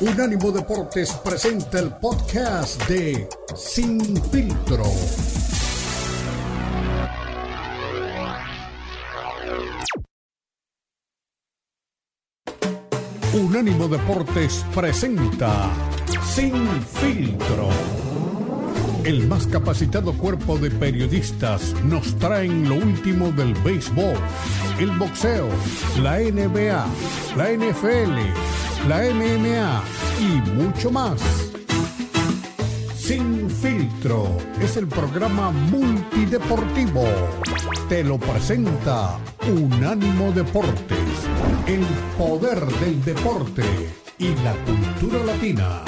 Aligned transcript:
Unánimo 0.00 0.52
Deportes 0.52 1.12
presenta 1.24 1.80
el 1.80 1.90
podcast 1.90 2.80
de 2.88 3.28
Sin 3.56 4.00
Filtro. 4.30 4.84
Unánimo 13.32 13.88
Deportes 13.88 14.64
presenta 14.72 15.68
Sin 16.32 16.80
Filtro. 16.82 17.68
El 19.02 19.26
más 19.26 19.48
capacitado 19.48 20.12
cuerpo 20.12 20.58
de 20.58 20.70
periodistas 20.70 21.74
nos 21.82 22.16
traen 22.20 22.68
lo 22.68 22.76
último 22.76 23.32
del 23.32 23.52
béisbol, 23.64 24.14
el 24.78 24.90
boxeo, 24.92 25.48
la 26.00 26.18
NBA, 26.18 26.86
la 27.36 27.50
NFL, 27.50 28.67
la 28.86 29.02
MMA 29.02 29.82
y 30.20 30.50
mucho 30.50 30.90
más. 30.90 31.20
Sin 32.96 33.50
filtro 33.50 34.36
es 34.60 34.76
el 34.76 34.86
programa 34.86 35.50
multideportivo. 35.50 37.04
Te 37.88 38.04
lo 38.04 38.18
presenta 38.18 39.18
Unánimo 39.48 40.30
Deportes, 40.32 41.08
el 41.66 41.84
poder 42.18 42.64
del 42.66 43.02
deporte 43.04 43.64
y 44.18 44.28
la 44.44 44.52
cultura 44.64 45.24
latina. 45.24 45.82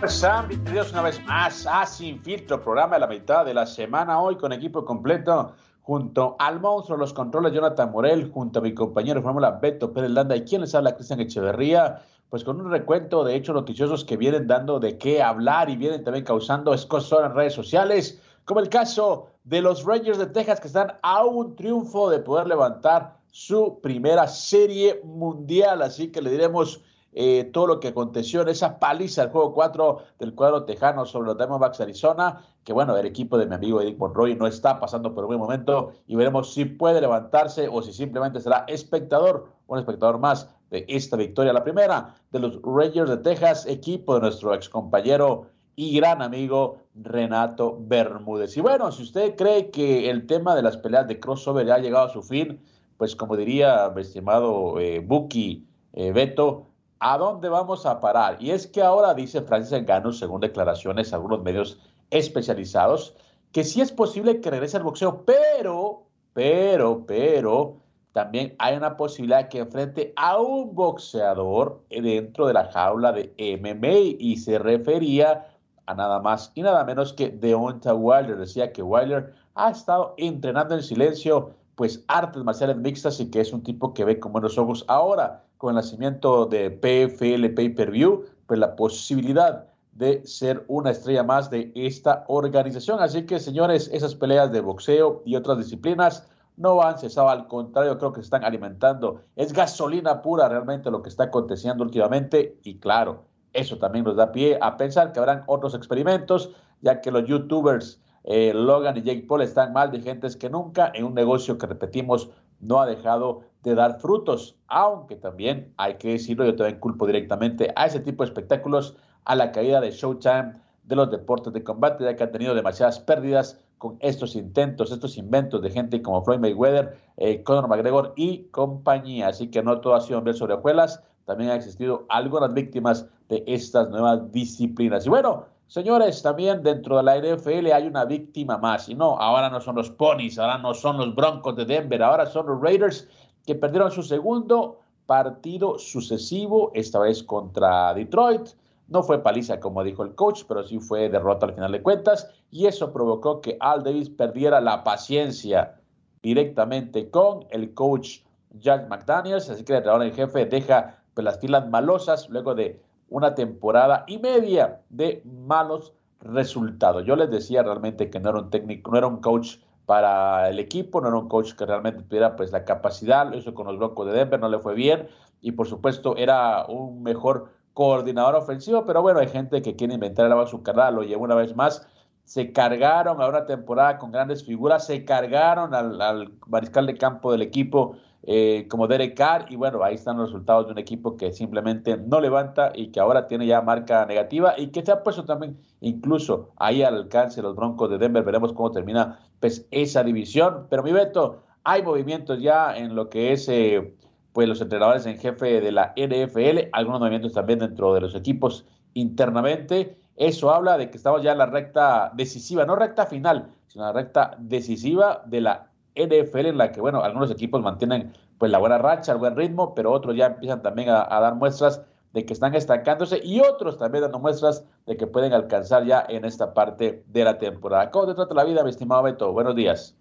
Bienvenidos 0.00 0.92
una 0.92 1.02
vez 1.02 1.20
más 1.26 1.66
a 1.66 1.84
Sin 1.84 2.22
Filtro, 2.22 2.62
programa 2.62 2.94
de 2.94 3.00
la 3.00 3.08
mitad 3.08 3.44
de 3.44 3.52
la 3.52 3.66
semana 3.66 4.20
hoy 4.20 4.36
con 4.36 4.52
equipo 4.52 4.84
completo 4.84 5.54
junto 5.82 6.36
al 6.38 6.60
monstruo 6.60 6.96
los 6.96 7.12
controles 7.12 7.52
Jonathan 7.52 7.90
Morel, 7.90 8.30
junto 8.30 8.60
a 8.60 8.62
mi 8.62 8.72
compañero 8.72 9.20
Fórmula 9.22 9.58
Beto 9.60 9.92
Pérez 9.92 10.10
Landa 10.10 10.36
y 10.36 10.44
quien 10.44 10.60
les 10.60 10.72
habla 10.76 10.94
Cristian 10.94 11.18
Echeverría, 11.18 12.00
pues 12.30 12.44
con 12.44 12.60
un 12.60 12.70
recuento 12.70 13.24
de 13.24 13.34
hechos 13.34 13.56
noticiosos 13.56 14.04
que 14.04 14.16
vienen 14.16 14.46
dando 14.46 14.78
de 14.78 14.98
qué 14.98 15.20
hablar 15.20 15.68
y 15.68 15.76
vienen 15.76 16.04
también 16.04 16.24
causando 16.24 16.72
escosor 16.72 17.24
en 17.24 17.34
redes 17.34 17.54
sociales, 17.54 18.22
como 18.44 18.60
el 18.60 18.68
caso 18.68 19.26
de 19.42 19.60
los 19.62 19.84
Rangers 19.84 20.18
de 20.18 20.26
Texas 20.26 20.60
que 20.60 20.68
están 20.68 20.92
a 21.02 21.24
un 21.24 21.56
triunfo 21.56 22.08
de 22.08 22.20
poder 22.20 22.46
levantar 22.46 23.16
su 23.32 23.80
primera 23.80 24.28
serie 24.28 25.00
mundial, 25.02 25.82
así 25.82 26.12
que 26.12 26.22
le 26.22 26.30
diremos 26.30 26.82
eh, 27.12 27.44
todo 27.52 27.66
lo 27.66 27.80
que 27.80 27.88
aconteció 27.88 28.42
en 28.42 28.48
esa 28.48 28.78
paliza 28.78 29.22
del 29.22 29.30
juego 29.30 29.54
4 29.54 29.98
del 30.18 30.34
cuadro 30.34 30.64
tejano 30.64 31.06
sobre 31.06 31.28
los 31.28 31.38
Diamondbacks 31.38 31.80
Arizona, 31.80 32.44
que 32.64 32.72
bueno, 32.72 32.96
el 32.96 33.06
equipo 33.06 33.38
de 33.38 33.46
mi 33.46 33.54
amigo 33.54 33.80
Eric 33.80 33.98
Monroy 33.98 34.34
no 34.36 34.46
está 34.46 34.78
pasando 34.78 35.14
por 35.14 35.24
un 35.24 35.28
buen 35.28 35.40
momento 35.40 35.92
y 36.06 36.16
veremos 36.16 36.52
si 36.52 36.64
puede 36.66 37.00
levantarse 37.00 37.68
o 37.70 37.82
si 37.82 37.92
simplemente 37.92 38.40
será 38.40 38.64
espectador, 38.68 39.48
un 39.66 39.78
espectador 39.78 40.18
más 40.18 40.50
de 40.70 40.84
esta 40.88 41.16
victoria, 41.16 41.52
la 41.52 41.64
primera 41.64 42.14
de 42.30 42.40
los 42.40 42.60
Rangers 42.62 43.10
de 43.10 43.16
Texas, 43.18 43.66
equipo 43.66 44.14
de 44.14 44.20
nuestro 44.20 44.54
ex 44.54 44.68
compañero 44.68 45.46
y 45.76 45.96
gran 45.96 46.22
amigo 46.22 46.78
Renato 46.94 47.78
Bermúdez. 47.80 48.56
Y 48.56 48.60
bueno, 48.60 48.90
si 48.92 49.04
usted 49.04 49.36
cree 49.36 49.70
que 49.70 50.10
el 50.10 50.26
tema 50.26 50.54
de 50.54 50.62
las 50.62 50.76
peleas 50.76 51.06
de 51.06 51.20
crossover 51.20 51.66
ya 51.66 51.76
ha 51.76 51.78
llegado 51.78 52.06
a 52.06 52.12
su 52.12 52.22
fin, 52.22 52.60
pues 52.96 53.14
como 53.14 53.36
diría 53.36 53.90
mi 53.94 54.02
estimado 54.02 54.78
eh, 54.80 54.98
Buki 54.98 55.66
eh, 55.92 56.12
Beto, 56.12 56.66
¿A 57.00 57.16
dónde 57.16 57.48
vamos 57.48 57.86
a 57.86 58.00
parar? 58.00 58.38
Y 58.40 58.50
es 58.50 58.66
que 58.66 58.82
ahora 58.82 59.14
dice 59.14 59.42
Francis 59.42 59.72
Engano, 59.72 60.12
según 60.12 60.40
declaraciones 60.40 61.12
algunos 61.12 61.42
medios 61.42 61.78
especializados, 62.10 63.14
que 63.52 63.62
sí 63.62 63.80
es 63.80 63.92
posible 63.92 64.40
que 64.40 64.50
regrese 64.50 64.76
al 64.76 64.82
boxeo, 64.82 65.24
pero, 65.24 66.02
pero, 66.32 67.04
pero, 67.06 67.76
también 68.12 68.56
hay 68.58 68.76
una 68.76 68.96
posibilidad 68.96 69.48
que 69.48 69.58
enfrente 69.58 70.12
a 70.16 70.40
un 70.40 70.74
boxeador 70.74 71.84
dentro 71.88 72.48
de 72.48 72.54
la 72.54 72.64
jaula 72.72 73.12
de 73.12 73.32
MMA 73.62 74.16
y 74.18 74.36
se 74.36 74.58
refería 74.58 75.46
a 75.86 75.94
nada 75.94 76.20
más 76.20 76.50
y 76.56 76.62
nada 76.62 76.84
menos 76.84 77.12
que 77.12 77.28
Deonta 77.28 77.94
Wilder. 77.94 78.38
Decía 78.38 78.72
que 78.72 78.82
Wilder 78.82 79.34
ha 79.54 79.70
estado 79.70 80.14
entrenando 80.16 80.74
en 80.74 80.82
silencio 80.82 81.54
pues 81.76 82.04
artes 82.08 82.42
marciales 82.42 82.76
mixtas 82.76 83.20
y 83.20 83.30
que 83.30 83.40
es 83.40 83.52
un 83.52 83.62
tipo 83.62 83.94
que 83.94 84.04
ve 84.04 84.18
con 84.18 84.32
buenos 84.32 84.58
ojos 84.58 84.84
ahora 84.88 85.44
con 85.58 85.70
el 85.70 85.76
nacimiento 85.76 86.46
de 86.46 86.70
PFL 86.70 87.54
Pay 87.54 87.68
Per 87.70 87.90
View, 87.90 88.24
pues 88.46 88.58
la 88.58 88.76
posibilidad 88.76 89.66
de 89.92 90.24
ser 90.24 90.64
una 90.68 90.90
estrella 90.90 91.24
más 91.24 91.50
de 91.50 91.72
esta 91.74 92.24
organización. 92.28 93.00
Así 93.00 93.26
que, 93.26 93.40
señores, 93.40 93.90
esas 93.92 94.14
peleas 94.14 94.52
de 94.52 94.60
boxeo 94.60 95.22
y 95.26 95.34
otras 95.34 95.58
disciplinas 95.58 96.26
no 96.56 96.80
han 96.82 96.98
cesado, 96.98 97.28
al 97.28 97.48
contrario, 97.48 97.98
creo 97.98 98.12
que 98.12 98.20
se 98.20 98.26
están 98.26 98.44
alimentando. 98.44 99.22
Es 99.36 99.52
gasolina 99.52 100.22
pura 100.22 100.48
realmente 100.48 100.90
lo 100.90 101.02
que 101.02 101.08
está 101.08 101.24
aconteciendo 101.24 101.84
últimamente 101.84 102.58
y 102.62 102.78
claro, 102.78 103.24
eso 103.52 103.78
también 103.78 104.04
nos 104.04 104.16
da 104.16 104.32
pie 104.32 104.58
a 104.60 104.76
pensar 104.76 105.12
que 105.12 105.18
habrán 105.18 105.42
otros 105.46 105.74
experimentos, 105.74 106.50
ya 106.80 107.00
que 107.00 107.10
los 107.10 107.24
youtubers 107.26 108.00
eh, 108.24 108.52
Logan 108.54 108.96
y 108.96 109.02
Jake 109.02 109.24
Paul 109.26 109.42
están 109.42 109.72
mal 109.72 109.90
de 109.90 110.00
gentes 110.00 110.36
que 110.36 110.50
nunca 110.50 110.92
en 110.94 111.04
un 111.04 111.14
negocio 111.14 111.58
que 111.58 111.66
repetimos 111.66 112.30
no 112.60 112.80
ha 112.80 112.86
dejado 112.86 113.42
de 113.62 113.74
dar 113.74 114.00
frutos, 114.00 114.56
aunque 114.68 115.16
también 115.16 115.72
hay 115.76 115.94
que 115.94 116.12
decirlo, 116.12 116.44
yo 116.44 116.56
también 116.56 116.78
culpo 116.80 117.06
directamente 117.06 117.72
a 117.76 117.86
ese 117.86 118.00
tipo 118.00 118.22
de 118.22 118.28
espectáculos, 118.28 118.96
a 119.24 119.34
la 119.34 119.52
caída 119.52 119.80
de 119.80 119.90
Showtime 119.90 120.54
de 120.84 120.96
los 120.96 121.10
deportes 121.10 121.52
de 121.52 121.62
combate, 121.62 122.04
ya 122.04 122.16
que 122.16 122.24
han 122.24 122.32
tenido 122.32 122.54
demasiadas 122.54 122.98
pérdidas 123.00 123.60
con 123.76 123.96
estos 124.00 124.34
intentos, 124.34 124.90
estos 124.90 125.18
inventos 125.18 125.62
de 125.62 125.70
gente 125.70 126.02
como 126.02 126.24
Floyd 126.24 126.40
Mayweather, 126.40 126.96
eh, 127.16 127.42
Conor 127.42 127.68
McGregor 127.68 128.12
y 128.16 128.44
compañía. 128.50 129.28
Así 129.28 129.50
que 129.50 129.62
no 129.62 129.80
todo 129.80 129.94
ha 129.94 130.00
sido 130.00 130.22
ver 130.22 130.34
sobre 130.34 130.54
hojuelas, 130.54 131.02
también 131.26 131.50
ha 131.50 131.56
existido 131.56 132.06
algunas 132.08 132.54
víctimas 132.54 133.06
de 133.28 133.44
estas 133.46 133.90
nuevas 133.90 134.32
disciplinas. 134.32 135.04
Y 135.06 135.10
bueno, 135.10 135.44
Señores, 135.68 136.22
también 136.22 136.62
dentro 136.62 136.96
de 136.96 137.02
la 137.02 137.18
NFL 137.18 137.70
hay 137.70 137.86
una 137.86 138.06
víctima 138.06 138.56
más. 138.56 138.88
Y 138.88 138.94
no, 138.94 139.18
ahora 139.20 139.50
no 139.50 139.60
son 139.60 139.76
los 139.76 139.90
Ponies, 139.90 140.38
ahora 140.38 140.56
no 140.56 140.72
son 140.72 140.96
los 140.96 141.14
Broncos 141.14 141.56
de 141.56 141.66
Denver, 141.66 142.02
ahora 142.02 142.24
son 142.24 142.46
los 142.46 142.58
Raiders 142.58 143.06
que 143.48 143.54
perdieron 143.54 143.90
su 143.90 144.02
segundo 144.02 144.80
partido 145.06 145.78
sucesivo, 145.78 146.70
esta 146.74 146.98
vez 146.98 147.22
contra 147.22 147.94
Detroit. 147.94 148.50
No 148.88 149.02
fue 149.02 149.22
paliza, 149.22 149.58
como 149.58 149.82
dijo 149.82 150.02
el 150.02 150.14
coach, 150.14 150.42
pero 150.46 150.62
sí 150.64 150.78
fue 150.80 151.08
derrota 151.08 151.46
al 151.46 151.54
final 151.54 151.72
de 151.72 151.82
cuentas. 151.82 152.28
Y 152.50 152.66
eso 152.66 152.92
provocó 152.92 153.40
que 153.40 153.56
Al 153.60 153.84
Davis 153.84 154.10
perdiera 154.10 154.60
la 154.60 154.84
paciencia 154.84 155.80
directamente 156.22 157.08
con 157.08 157.46
el 157.48 157.72
coach 157.72 158.18
Jack 158.50 158.86
McDaniels. 158.90 159.48
Así 159.48 159.64
que 159.64 159.72
el 159.72 159.78
entrenador 159.78 160.04
en 160.04 160.12
jefe 160.12 160.44
deja 160.44 160.98
las 161.16 161.40
filas 161.40 161.66
malosas 161.70 162.28
luego 162.28 162.54
de 162.54 162.82
una 163.08 163.34
temporada 163.34 164.04
y 164.06 164.18
media 164.18 164.82
de 164.90 165.22
malos 165.24 165.94
resultados. 166.20 167.06
Yo 167.06 167.16
les 167.16 167.30
decía 167.30 167.62
realmente 167.62 168.10
que 168.10 168.20
no 168.20 168.28
era 168.28 168.40
un 168.40 168.50
técnico, 168.50 168.90
no 168.90 168.98
era 168.98 169.06
un 169.06 169.22
coach 169.22 169.56
para 169.88 170.50
el 170.50 170.58
equipo, 170.58 171.00
no 171.00 171.08
era 171.08 171.16
un 171.16 171.28
coach 171.28 171.54
que 171.54 171.64
realmente 171.64 172.02
tuviera 172.02 172.36
pues 172.36 172.52
la 172.52 172.66
capacidad, 172.66 173.26
lo 173.26 173.38
hizo 173.38 173.54
con 173.54 173.66
los 173.66 173.78
Broncos 173.78 174.06
de 174.06 174.12
Denver, 174.12 174.38
no 174.38 174.50
le 174.50 174.58
fue 174.58 174.74
bien 174.74 175.08
y 175.40 175.52
por 175.52 175.66
supuesto 175.66 176.14
era 176.18 176.66
un 176.66 177.02
mejor 177.02 177.54
coordinador 177.72 178.34
ofensivo, 178.34 178.84
pero 178.84 179.00
bueno, 179.00 179.20
hay 179.20 179.28
gente 179.28 179.62
que 179.62 179.76
quiere 179.76 179.94
inventar 179.94 180.26
el 180.26 180.32
agua 180.32 180.46
carrera, 180.62 180.90
lo 180.90 181.04
llevó 181.04 181.24
una 181.24 181.36
vez 181.36 181.56
más, 181.56 181.88
se 182.24 182.52
cargaron 182.52 183.22
a 183.22 183.28
una 183.28 183.46
temporada 183.46 183.96
con 183.96 184.12
grandes 184.12 184.44
figuras, 184.44 184.84
se 184.84 185.06
cargaron 185.06 185.74
al, 185.74 186.02
al 186.02 186.32
mariscal 186.46 186.86
de 186.86 186.98
campo 186.98 187.32
del 187.32 187.40
equipo 187.40 187.96
eh, 188.24 188.66
como 188.68 188.88
Derek 188.88 189.16
Carr, 189.16 189.46
y 189.48 189.56
bueno, 189.56 189.82
ahí 189.82 189.94
están 189.94 190.16
los 190.18 190.30
resultados 190.30 190.66
de 190.66 190.72
un 190.72 190.78
equipo 190.78 191.16
que 191.16 191.32
simplemente 191.32 191.96
no 191.96 192.20
levanta 192.20 192.72
y 192.74 192.88
que 192.88 193.00
ahora 193.00 193.26
tiene 193.26 193.46
ya 193.46 193.62
marca 193.62 194.04
negativa 194.06 194.54
y 194.58 194.68
que 194.68 194.84
se 194.84 194.92
ha 194.92 195.02
puesto 195.02 195.24
también 195.24 195.58
incluso 195.80 196.50
ahí 196.56 196.82
al 196.82 196.96
alcance 196.96 197.40
los 197.42 197.54
Broncos 197.54 197.90
de 197.90 197.98
Denver. 197.98 198.24
Veremos 198.24 198.52
cómo 198.52 198.70
termina 198.72 199.20
pues 199.40 199.66
esa 199.70 200.02
división. 200.02 200.66
Pero 200.68 200.82
mi 200.82 200.92
Beto, 200.92 201.42
hay 201.64 201.82
movimientos 201.82 202.40
ya 202.40 202.76
en 202.76 202.94
lo 202.94 203.08
que 203.08 203.32
es 203.32 203.48
eh, 203.48 203.94
pues 204.32 204.48
los 204.48 204.60
entrenadores 204.60 205.06
en 205.06 205.18
jefe 205.18 205.60
de 205.60 205.72
la 205.72 205.94
NFL, 205.96 206.68
algunos 206.72 207.00
movimientos 207.00 207.32
también 207.32 207.60
dentro 207.60 207.94
de 207.94 208.00
los 208.00 208.14
equipos 208.14 208.66
internamente. 208.94 209.98
Eso 210.16 210.50
habla 210.50 210.76
de 210.76 210.90
que 210.90 210.96
estamos 210.96 211.22
ya 211.22 211.32
en 211.32 211.38
la 211.38 211.46
recta 211.46 212.10
decisiva, 212.14 212.64
no 212.64 212.74
recta 212.74 213.06
final, 213.06 213.52
sino 213.68 213.84
la 213.84 213.92
recta 213.92 214.36
decisiva 214.38 215.22
de 215.26 215.40
la 215.40 215.67
NFL 215.94 216.46
en 216.46 216.58
la 216.58 216.72
que, 216.72 216.80
bueno, 216.80 217.02
algunos 217.02 217.30
equipos 217.30 217.62
mantienen 217.62 218.12
pues 218.38 218.52
la 218.52 218.58
buena 218.58 218.78
racha, 218.78 219.12
el 219.12 219.18
buen 219.18 219.36
ritmo, 219.36 219.74
pero 219.74 219.92
otros 219.92 220.16
ya 220.16 220.26
empiezan 220.26 220.62
también 220.62 220.88
a, 220.90 221.06
dar 221.08 221.34
muestras 221.34 221.84
de 222.12 222.24
que 222.24 222.32
están 222.32 222.54
estancándose 222.54 223.20
y 223.22 223.40
otros 223.40 223.78
también 223.78 224.02
dando 224.02 224.18
muestras 224.18 224.66
de 224.86 224.96
que 224.96 225.06
pueden 225.06 225.32
alcanzar 225.32 225.84
ya 225.84 226.04
en 226.08 226.24
esta 226.24 226.54
parte 226.54 227.02
de 227.06 227.24
la 227.24 227.38
temporada. 227.38 227.90
¿Cómo 227.90 228.06
te 228.06 228.14
trata 228.14 228.34
la 228.34 228.44
vida, 228.44 228.62
mi 228.62 228.70
estimado 228.70 229.02
Beto? 229.02 229.32
Buenos 229.32 229.54
días. 229.54 229.96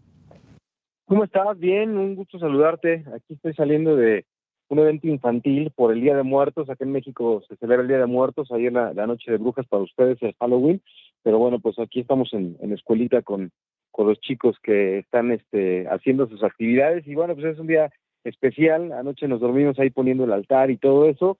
¿Cómo 1.05 1.23
estás? 1.23 1.57
Bien, 1.57 1.97
un 1.97 2.15
gusto 2.15 2.37
saludarte. 2.37 3.05
Aquí 3.13 3.33
estoy 3.33 3.53
saliendo 3.53 3.95
de, 3.95 4.25
un 4.69 4.79
evento 4.79 5.07
infantil 5.07 5.71
por 5.75 5.91
el 5.91 6.01
Día 6.01 6.15
de 6.15 6.23
Muertos. 6.23 6.69
Aquí 6.69 6.83
en 6.83 6.91
México 6.91 7.41
se 7.47 7.55
celebra 7.57 7.81
el 7.81 7.87
Día 7.87 7.99
de 7.99 8.05
Muertos, 8.05 8.51
ahí 8.51 8.67
en 8.67 8.73
la, 8.73 8.93
Noche 8.93 9.31
de 9.31 9.37
Brujas 9.37 9.65
para 9.67 9.83
ustedes 9.83 10.21
es 10.21 10.35
Halloween. 10.39 10.81
Pero 11.23 11.39
bueno, 11.39 11.59
pues 11.59 11.79
aquí 11.79 12.01
estamos 12.01 12.33
en, 12.33 12.57
en 12.61 12.73
escuelita 12.73 13.21
con, 13.21 13.51
con 13.91 14.07
los 14.07 14.19
chicos 14.19 14.57
que 14.61 14.99
están 14.99 15.31
este, 15.31 15.87
haciendo 15.87 16.27
sus 16.27 16.43
actividades. 16.43 17.07
Y 17.07 17.15
bueno, 17.15 17.33
pues 17.35 17.47
es 17.47 17.59
un 17.59 17.67
día 17.67 17.91
especial. 18.23 18.91
Anoche 18.91 19.27
nos 19.27 19.39
dormimos 19.39 19.79
ahí 19.79 19.89
poniendo 19.89 20.23
el 20.23 20.33
altar 20.33 20.71
y 20.71 20.77
todo 20.77 21.05
eso 21.05 21.37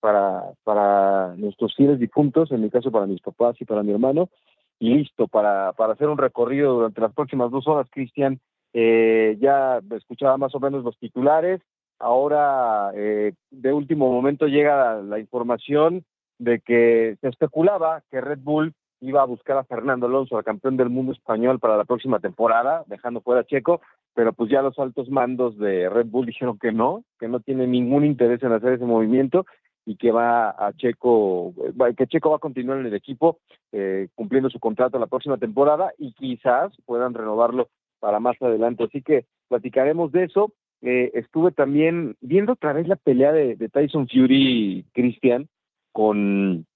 para, 0.00 0.42
para 0.64 1.34
nuestros 1.36 1.74
fieles 1.76 1.98
difuntos, 1.98 2.50
en 2.52 2.62
mi 2.62 2.70
caso 2.70 2.90
para 2.90 3.06
mis 3.06 3.20
papás 3.20 3.56
y 3.60 3.64
para 3.64 3.82
mi 3.82 3.92
hermano. 3.92 4.30
Y 4.78 4.94
listo, 4.94 5.28
para, 5.28 5.72
para 5.74 5.92
hacer 5.92 6.08
un 6.08 6.18
recorrido 6.18 6.74
durante 6.74 7.00
las 7.00 7.12
próximas 7.12 7.50
dos 7.50 7.66
horas, 7.68 7.88
Cristian. 7.90 8.40
Eh, 8.72 9.36
ya 9.40 9.80
escuchaba 9.96 10.36
más 10.38 10.54
o 10.54 10.60
menos 10.60 10.84
los 10.84 10.96
titulares 10.98 11.60
Ahora, 12.00 12.92
eh, 12.94 13.34
de 13.50 13.72
último 13.74 14.10
momento 14.10 14.46
llega 14.46 15.02
la, 15.02 15.18
información 15.18 16.02
de 16.38 16.60
que 16.60 17.18
se 17.20 17.28
especulaba 17.28 18.02
que 18.10 18.22
Red 18.22 18.38
Bull 18.38 18.72
iba 19.00 19.22
a 19.22 19.26
buscar 19.26 19.56
a 19.56 19.64
Fernando 19.64 20.06
Alonso, 20.06 20.36
al 20.36 20.44
campeón 20.44 20.76
del 20.76 20.90
mundo 20.90 21.12
español, 21.12 21.58
para 21.58 21.76
la 21.76 21.84
próxima 21.84 22.20
temporada, 22.20 22.84
dejando 22.86 23.20
fuera 23.20 23.42
a 23.42 23.44
Checo, 23.44 23.80
pero 24.14 24.32
pues 24.32 24.50
ya 24.50 24.62
los 24.62 24.78
altos 24.78 25.08
mandos 25.08 25.58
de 25.58 25.88
Red 25.88 26.06
Bull 26.06 26.26
dijeron 26.26 26.58
que 26.58 26.72
no, 26.72 27.04
que 27.18 27.28
no 27.28 27.40
tiene 27.40 27.66
ningún 27.66 28.04
interés 28.04 28.42
en 28.42 28.52
hacer 28.52 28.74
ese 28.74 28.84
movimiento 28.84 29.46
y 29.86 29.96
que 29.96 30.12
va 30.12 30.50
a 30.50 30.72
Checo, 30.74 31.54
que 31.96 32.06
Checo 32.06 32.30
va 32.30 32.36
a 32.36 32.40
continuar 32.40 32.78
en 32.78 32.86
el 32.86 32.94
equipo 32.94 33.38
eh, 33.72 34.08
cumpliendo 34.14 34.50
su 34.50 34.60
contrato 34.60 34.98
la 34.98 35.06
próxima 35.06 35.38
temporada 35.38 35.92
y 35.98 36.12
quizás 36.12 36.72
puedan 36.84 37.14
renovarlo 37.14 37.68
para 37.98 38.20
más 38.20 38.40
adelante. 38.40 38.84
Así 38.84 39.02
que 39.02 39.26
platicaremos 39.48 40.12
de 40.12 40.24
eso. 40.24 40.52
Eh, 40.82 41.10
estuve 41.14 41.52
también 41.52 42.16
viendo 42.20 42.52
otra 42.52 42.72
vez 42.72 42.88
la 42.88 42.96
pelea 42.96 43.32
de, 43.32 43.56
Tyson 43.68 44.08
Fury 44.08 44.86
Cristian 44.92 45.48
con 45.92 46.66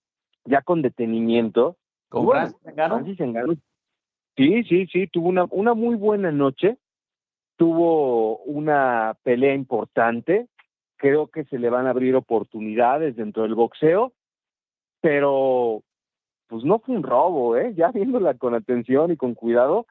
ya 0.44 0.62
con 0.62 0.82
detenimiento. 0.82 1.76
¿Con 2.08 2.26
Francis 2.28 3.18
Sí, 4.36 4.64
sí, 4.64 4.86
sí, 4.86 5.06
tuvo 5.06 5.28
una, 5.28 5.44
una 5.50 5.74
muy 5.74 5.94
buena 5.94 6.32
noche, 6.32 6.76
tuvo 7.56 8.38
una 8.38 9.16
pelea 9.22 9.54
importante, 9.54 10.48
creo 10.96 11.28
que 11.28 11.44
se 11.44 11.58
le 11.58 11.70
van 11.70 11.86
a 11.86 11.90
abrir 11.90 12.16
oportunidades 12.16 13.14
dentro 13.14 13.44
del 13.44 13.54
boxeo, 13.54 14.12
pero 15.00 15.82
pues 16.48 16.64
no 16.64 16.78
fue 16.80 16.96
un 16.96 17.02
robo, 17.02 17.56
¿eh? 17.56 17.74
Ya 17.76 17.90
viéndola 17.90 18.34
con 18.34 18.54
atención 18.54 19.12
y 19.12 19.16
con 19.16 19.34
cuidado, 19.34 19.86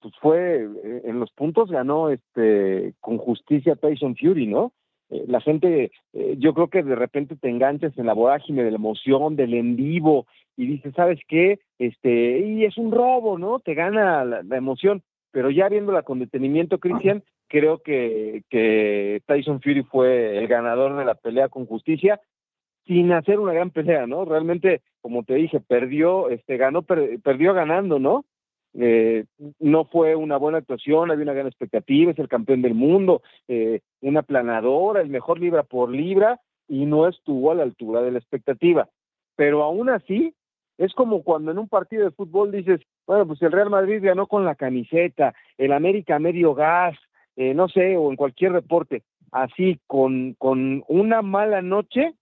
pues 0.00 0.14
fue 0.20 0.62
eh, 0.62 1.02
en 1.04 1.20
los 1.20 1.30
puntos 1.32 1.70
ganó 1.70 2.10
este 2.10 2.94
con 3.00 3.18
justicia 3.18 3.76
Tyson 3.76 4.16
Fury, 4.16 4.46
¿no? 4.46 4.72
Eh, 5.12 5.24
la 5.28 5.40
gente, 5.40 5.92
eh, 6.14 6.34
yo 6.38 6.54
creo 6.54 6.68
que 6.68 6.82
de 6.82 6.94
repente 6.94 7.36
te 7.36 7.50
enganchas 7.50 7.96
en 7.98 8.06
la 8.06 8.14
vorágine 8.14 8.64
de 8.64 8.70
la 8.70 8.78
emoción, 8.78 9.36
del 9.36 9.52
en 9.52 9.76
vivo, 9.76 10.26
y 10.56 10.66
dices, 10.66 10.94
¿sabes 10.94 11.20
qué? 11.28 11.60
Este, 11.78 12.40
y 12.40 12.64
es 12.64 12.78
un 12.78 12.90
robo, 12.90 13.38
¿no? 13.38 13.58
Te 13.60 13.74
gana 13.74 14.24
la, 14.24 14.56
emoción, 14.56 15.02
pero 15.30 15.50
ya 15.50 15.68
viéndola 15.68 16.02
con 16.02 16.18
detenimiento, 16.18 16.78
Cristian, 16.78 17.22
creo 17.48 17.82
que, 17.82 18.42
que 18.48 19.20
Tyson 19.26 19.60
Fury 19.60 19.82
fue 19.82 20.38
el 20.38 20.48
ganador 20.48 20.96
de 20.96 21.04
la 21.04 21.14
pelea 21.14 21.48
con 21.48 21.66
justicia, 21.66 22.20
sin 22.86 23.12
hacer 23.12 23.38
una 23.38 23.52
gran 23.52 23.70
pelea, 23.70 24.06
¿no? 24.06 24.24
Realmente, 24.24 24.80
como 25.02 25.24
te 25.24 25.34
dije, 25.34 25.60
perdió, 25.60 26.30
este, 26.30 26.56
ganó, 26.56 26.82
perdió 26.82 27.52
ganando, 27.52 27.98
¿no? 27.98 28.24
Eh, 28.74 29.24
no 29.60 29.84
fue 29.84 30.16
una 30.16 30.36
buena 30.36 30.58
actuación, 30.58 31.10
había 31.10 31.24
una 31.24 31.34
gran 31.34 31.46
expectativa, 31.46 32.12
es 32.12 32.18
el 32.18 32.28
campeón 32.28 32.62
del 32.62 32.74
mundo, 32.74 33.22
eh, 33.48 33.80
una 34.00 34.22
planadora, 34.22 35.00
el 35.00 35.08
mejor 35.08 35.40
libra 35.40 35.62
por 35.62 35.90
libra, 35.90 36.40
y 36.68 36.86
no 36.86 37.06
estuvo 37.06 37.50
a 37.50 37.54
la 37.54 37.64
altura 37.64 38.00
de 38.02 38.12
la 38.12 38.18
expectativa. 38.18 38.88
Pero 39.36 39.62
aún 39.62 39.90
así, 39.90 40.34
es 40.78 40.94
como 40.94 41.22
cuando 41.22 41.50
en 41.50 41.58
un 41.58 41.68
partido 41.68 42.04
de 42.04 42.12
fútbol 42.12 42.50
dices, 42.50 42.80
bueno, 43.06 43.26
pues 43.26 43.42
el 43.42 43.52
Real 43.52 43.70
Madrid 43.70 44.00
ganó 44.02 44.26
con 44.26 44.44
la 44.44 44.54
camiseta, 44.54 45.34
el 45.58 45.72
América 45.72 46.18
medio 46.18 46.54
gas, 46.54 46.96
eh, 47.36 47.54
no 47.54 47.68
sé, 47.68 47.96
o 47.96 48.10
en 48.10 48.16
cualquier 48.16 48.52
deporte. 48.52 49.02
Así, 49.30 49.80
con, 49.86 50.34
con 50.34 50.84
una 50.88 51.22
mala 51.22 51.62
noche, 51.62 52.14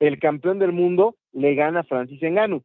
el 0.00 0.18
campeón 0.18 0.58
del 0.58 0.72
mundo 0.72 1.16
le 1.32 1.54
gana 1.54 1.80
a 1.80 1.84
Francis 1.84 2.22
Engano. 2.22 2.62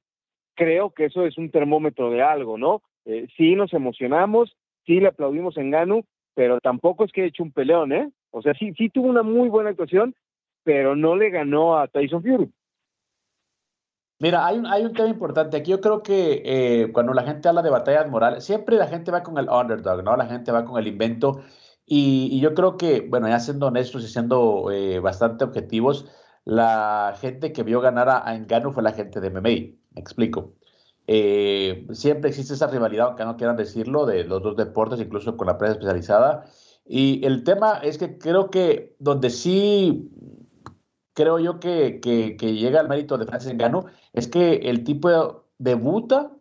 Creo 0.56 0.92
que 0.92 1.06
eso 1.06 1.26
es 1.26 1.38
un 1.38 1.52
termómetro 1.52 2.10
de 2.10 2.22
algo, 2.22 2.58
¿no? 2.58 2.82
Eh, 3.06 3.28
sí 3.36 3.56
nos 3.56 3.74
emocionamos, 3.74 4.56
sí 4.86 5.00
le 5.00 5.08
aplaudimos 5.08 5.58
en 5.58 5.72
Ganu, 5.72 6.04
pero 6.34 6.60
tampoco 6.60 7.04
es 7.04 7.12
que 7.12 7.22
haya 7.22 7.30
hecho 7.30 7.44
un 7.44 7.52
peleón, 7.52 7.92
¿eh? 7.92 8.12
O 8.32 8.42
sea, 8.42 8.54
sí, 8.54 8.74
sí 8.78 8.90
tuvo 8.90 9.08
una 9.08 9.24
muy 9.24 9.50
buena 9.50 9.72
actuación, 9.72 10.16
pero 10.64 10.96
no 10.96 11.16
le 11.16 11.30
ganó 11.30 11.78
a 11.78 11.88
Tyson 11.88 12.22
Fury. 12.22 12.52
Mira, 14.22 14.46
hay 14.46 14.58
un, 14.58 14.68
hay 14.68 14.84
un 14.84 14.94
tema 14.94 15.08
importante. 15.08 15.58
Aquí 15.58 15.72
yo 15.72 15.80
creo 15.80 16.04
que 16.04 16.42
eh, 16.44 16.92
cuando 16.92 17.14
la 17.14 17.24
gente 17.24 17.48
habla 17.48 17.62
de 17.62 17.70
batallas 17.70 18.10
morales, 18.10 18.44
siempre 18.44 18.76
la 18.76 18.88
gente 18.88 19.12
va 19.12 19.24
con 19.24 19.38
el 19.38 19.50
underdog, 19.50 20.04
¿no? 20.04 20.18
La 20.18 20.26
gente 20.26 20.52
va 20.52 20.66
con 20.66 20.78
el 20.78 20.88
invento. 20.88 21.42
Y, 21.86 22.40
yo 22.40 22.54
creo 22.54 22.78
que, 22.78 23.02
bueno, 23.02 23.28
ya 23.30 23.40
siendo 23.40 23.68
honestos 23.68 24.04
y 24.04 24.08
siendo 24.08 24.70
eh, 24.72 25.00
bastante 25.00 25.44
objetivos, 25.46 26.06
la 26.46 27.16
gente 27.20 27.52
que 27.54 27.64
vio 27.64 27.82
ganar 27.82 28.10
a, 28.10 28.18
a 28.30 28.72
fue 28.72 28.84
la 28.84 28.92
gente 28.92 29.20
de 29.22 29.30
MMA. 29.32 29.42
Me 29.92 30.02
explico. 30.02 30.54
Eh, 31.12 31.88
siempre 31.92 32.30
existe 32.30 32.54
esa 32.54 32.68
rivalidad, 32.68 33.08
aunque 33.08 33.26
no 33.26 33.36
quieran 33.36 33.58
decirlo, 33.58 34.06
de 34.06 34.26
los 34.26 34.44
dos 34.44 34.56
deportes, 34.56 35.00
incluso 35.02 35.36
con 35.36 35.48
la 35.48 35.58
prensa 35.58 35.74
especializada. 35.74 36.46
Y 36.86 37.26
el 37.26 37.44
tema 37.44 37.80
es 37.82 37.98
que 37.98 38.20
creo 38.20 38.52
que 38.52 38.96
donde 39.00 39.32
sí 39.32 40.12
creo 41.14 41.40
yo 41.40 41.60
que, 41.60 42.00
que, 42.00 42.54
llega 42.54 42.80
el 42.80 42.88
mérito 42.88 43.18
de 43.18 43.26
Francis 43.26 43.54
Ngannou 43.56 43.88
es 44.14 44.28
que 44.28 44.70
el 44.70 44.84
tipo 44.84 45.46
debuta 45.58 46.32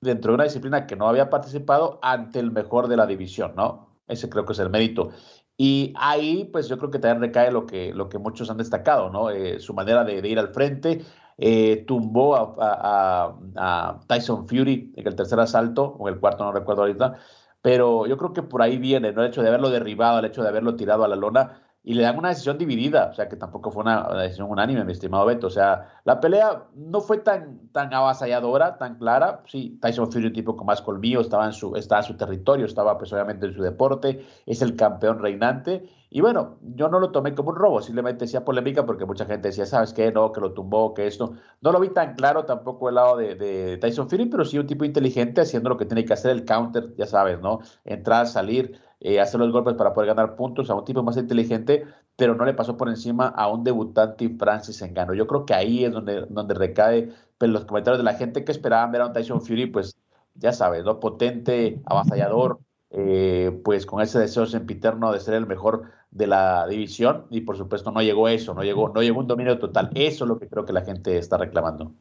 dentro 0.00 0.32
de 0.32 0.36
una 0.36 0.44
disciplina 0.44 0.86
que 0.86 0.96
no 0.96 1.06
había 1.06 1.28
participado 1.28 1.98
ante 2.02 2.38
el 2.38 2.50
mejor 2.50 2.88
de 2.88 2.96
la 2.96 3.06
división, 3.06 3.52
¿no? 3.54 4.00
Ese 4.08 4.30
creo 4.30 4.46
que 4.46 4.54
es 4.54 4.58
el 4.58 4.70
mérito. 4.70 5.10
Y 5.56 5.92
ahí, 5.96 6.46
pues 6.46 6.68
yo 6.68 6.78
creo 6.78 6.90
que 6.90 6.98
también 6.98 7.20
recae 7.20 7.52
lo 7.52 7.66
que, 7.66 7.92
lo 7.92 8.08
que 8.08 8.18
muchos 8.18 8.50
han 8.50 8.56
destacado, 8.56 9.10
¿no? 9.10 9.30
Eh, 9.30 9.60
su 9.60 9.72
manera 9.72 10.02
de, 10.02 10.26
ir 10.26 10.38
al 10.38 10.48
frente, 10.48 11.02
eh, 11.38 11.84
tumbó 11.86 12.36
a, 12.36 14.00
Tyson 14.06 14.48
Fury 14.48 14.92
en 14.96 15.06
el 15.06 15.16
tercer 15.16 15.40
asalto, 15.40 15.96
o 15.98 16.08
el 16.08 16.18
cuarto, 16.18 16.44
no 16.44 16.52
recuerdo 16.52 16.82
ahorita, 16.82 17.14
pero 17.62 18.06
yo 18.06 18.16
creo 18.18 18.32
que 18.32 18.42
por 18.42 18.62
ahí 18.62 18.78
viene, 18.78 19.12
¿no? 19.12 19.22
El 19.22 19.28
hecho 19.28 19.42
de 19.42 19.48
haberlo 19.48 19.70
derribado, 19.70 20.18
el 20.18 20.26
hecho 20.26 20.42
de 20.42 20.48
haberlo 20.48 20.76
tirado 20.76 21.04
a 21.04 21.08
la 21.08 21.16
lona, 21.16 21.62
y 21.86 21.92
le 21.92 22.02
dan 22.02 22.18
una 22.18 22.30
decisión 22.30 22.56
dividida, 22.56 23.10
o 23.12 23.14
sea 23.14 23.28
que 23.28 23.36
tampoco 23.36 23.70
fue 23.70 23.82
una, 23.82 24.08
decisión 24.22 24.50
unánime, 24.50 24.84
mi 24.84 24.92
estimado 24.92 25.26
Beto. 25.26 25.48
O 25.48 25.50
sea, 25.50 26.00
la 26.04 26.18
pelea 26.18 26.64
no 26.74 27.02
fue 27.02 27.18
tan, 27.18 27.68
tan 27.72 27.92
avasalladora, 27.92 28.78
tan 28.78 28.96
clara. 28.96 29.42
Sí, 29.46 29.78
Tyson 29.82 30.10
Fury, 30.10 30.28
un 30.28 30.32
tipo 30.32 30.56
con 30.56 30.66
más 30.66 30.80
colmillo, 30.80 31.20
estaba 31.20 31.44
en 31.44 31.52
su, 31.52 31.76
estaba 31.76 32.00
en 32.00 32.06
su 32.06 32.16
territorio, 32.16 32.64
estaba 32.64 32.96
pues 32.96 33.12
obviamente 33.12 33.46
en 33.46 33.52
su 33.52 33.62
deporte, 33.62 34.24
es 34.46 34.62
el 34.62 34.76
campeón 34.76 35.18
reinante. 35.18 35.86
Y 36.08 36.22
bueno, 36.22 36.56
yo 36.62 36.88
no 36.88 37.00
lo 37.00 37.10
tomé 37.10 37.34
como 37.34 37.50
un 37.50 37.56
robo, 37.56 37.82
simplemente 37.82 38.24
decía 38.24 38.46
polémica 38.46 38.86
porque 38.86 39.04
mucha 39.04 39.26
gente 39.26 39.48
decía, 39.48 39.66
¿sabes 39.66 39.92
qué? 39.92 40.10
No, 40.10 40.32
que 40.32 40.40
lo 40.40 40.52
tumbó, 40.52 40.94
que 40.94 41.06
esto. 41.06 41.34
No 41.60 41.70
lo 41.70 41.80
vi 41.80 41.90
tan 41.90 42.14
claro 42.14 42.46
tampoco 42.46 42.88
el 42.88 42.94
lado 42.94 43.18
de, 43.18 43.34
de 43.34 43.76
Tyson 43.76 44.08
Fury, 44.08 44.26
pero 44.26 44.46
sí 44.46 44.58
un 44.58 44.66
tipo 44.66 44.86
inteligente 44.86 45.42
haciendo 45.42 45.68
lo 45.68 45.76
que 45.76 45.84
tiene 45.84 46.06
que 46.06 46.14
hacer 46.14 46.30
el 46.30 46.46
counter, 46.46 46.94
ya 46.96 47.04
sabes, 47.04 47.40
¿no? 47.40 47.58
Entrar, 47.84 48.26
salir 48.26 48.80
eh, 49.00 49.20
hacer 49.20 49.40
los 49.40 49.52
golpes 49.52 49.74
para 49.74 49.92
poder 49.92 50.08
ganar 50.08 50.36
puntos 50.36 50.70
a 50.70 50.74
un 50.74 50.84
tipo 50.84 51.02
más 51.02 51.16
inteligente, 51.16 51.86
pero 52.16 52.34
no 52.34 52.44
le 52.44 52.54
pasó 52.54 52.76
por 52.76 52.88
encima 52.88 53.28
a 53.28 53.48
un 53.48 53.64
debutante 53.64 54.28
Francis 54.38 54.80
Engano. 54.82 55.14
Yo 55.14 55.26
creo 55.26 55.44
que 55.44 55.54
ahí 55.54 55.84
es 55.84 55.92
donde, 55.92 56.26
donde 56.28 56.54
recae 56.54 57.10
pues, 57.38 57.50
los 57.50 57.64
comentarios 57.64 57.98
de 57.98 58.04
la 58.04 58.14
gente 58.14 58.44
que 58.44 58.52
esperaban 58.52 58.92
ver 58.92 59.02
a 59.02 59.06
un 59.06 59.12
Tyson 59.12 59.42
Fury, 59.42 59.66
pues 59.66 59.96
ya 60.34 60.52
sabes, 60.52 60.84
¿no? 60.84 61.00
Potente, 61.00 61.80
avasallador, 61.86 62.58
eh, 62.90 63.60
pues 63.64 63.86
con 63.86 64.00
ese 64.00 64.18
deseo 64.18 64.46
sempiterno 64.46 65.12
de 65.12 65.20
ser 65.20 65.34
el 65.34 65.46
mejor 65.46 65.90
de 66.10 66.28
la 66.28 66.66
división 66.68 67.26
y 67.28 67.40
por 67.40 67.56
supuesto 67.56 67.90
no 67.90 68.00
llegó 68.00 68.28
eso, 68.28 68.54
no 68.54 68.62
llegó, 68.62 68.88
no 68.88 69.02
llegó 69.02 69.20
un 69.20 69.26
dominio 69.26 69.58
total. 69.58 69.90
Eso 69.94 70.24
es 70.24 70.28
lo 70.28 70.38
que 70.38 70.48
creo 70.48 70.64
que 70.64 70.72
la 70.72 70.84
gente 70.84 71.18
está 71.18 71.36
reclamando. 71.36 71.92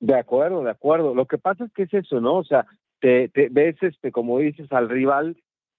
De 0.00 0.14
acuerdo, 0.14 0.62
de 0.62 0.70
acuerdo. 0.70 1.14
Lo 1.14 1.26
que 1.26 1.38
pasa 1.38 1.64
es 1.64 1.72
que 1.72 1.84
es 1.84 1.94
eso, 1.94 2.20
¿no? 2.20 2.36
O 2.36 2.44
sea, 2.44 2.66
te, 3.00 3.28
te 3.28 3.48
ves, 3.50 3.76
este, 3.82 4.10
como 4.10 4.38
dices, 4.38 4.70
al 4.72 4.88
rival 4.88 5.36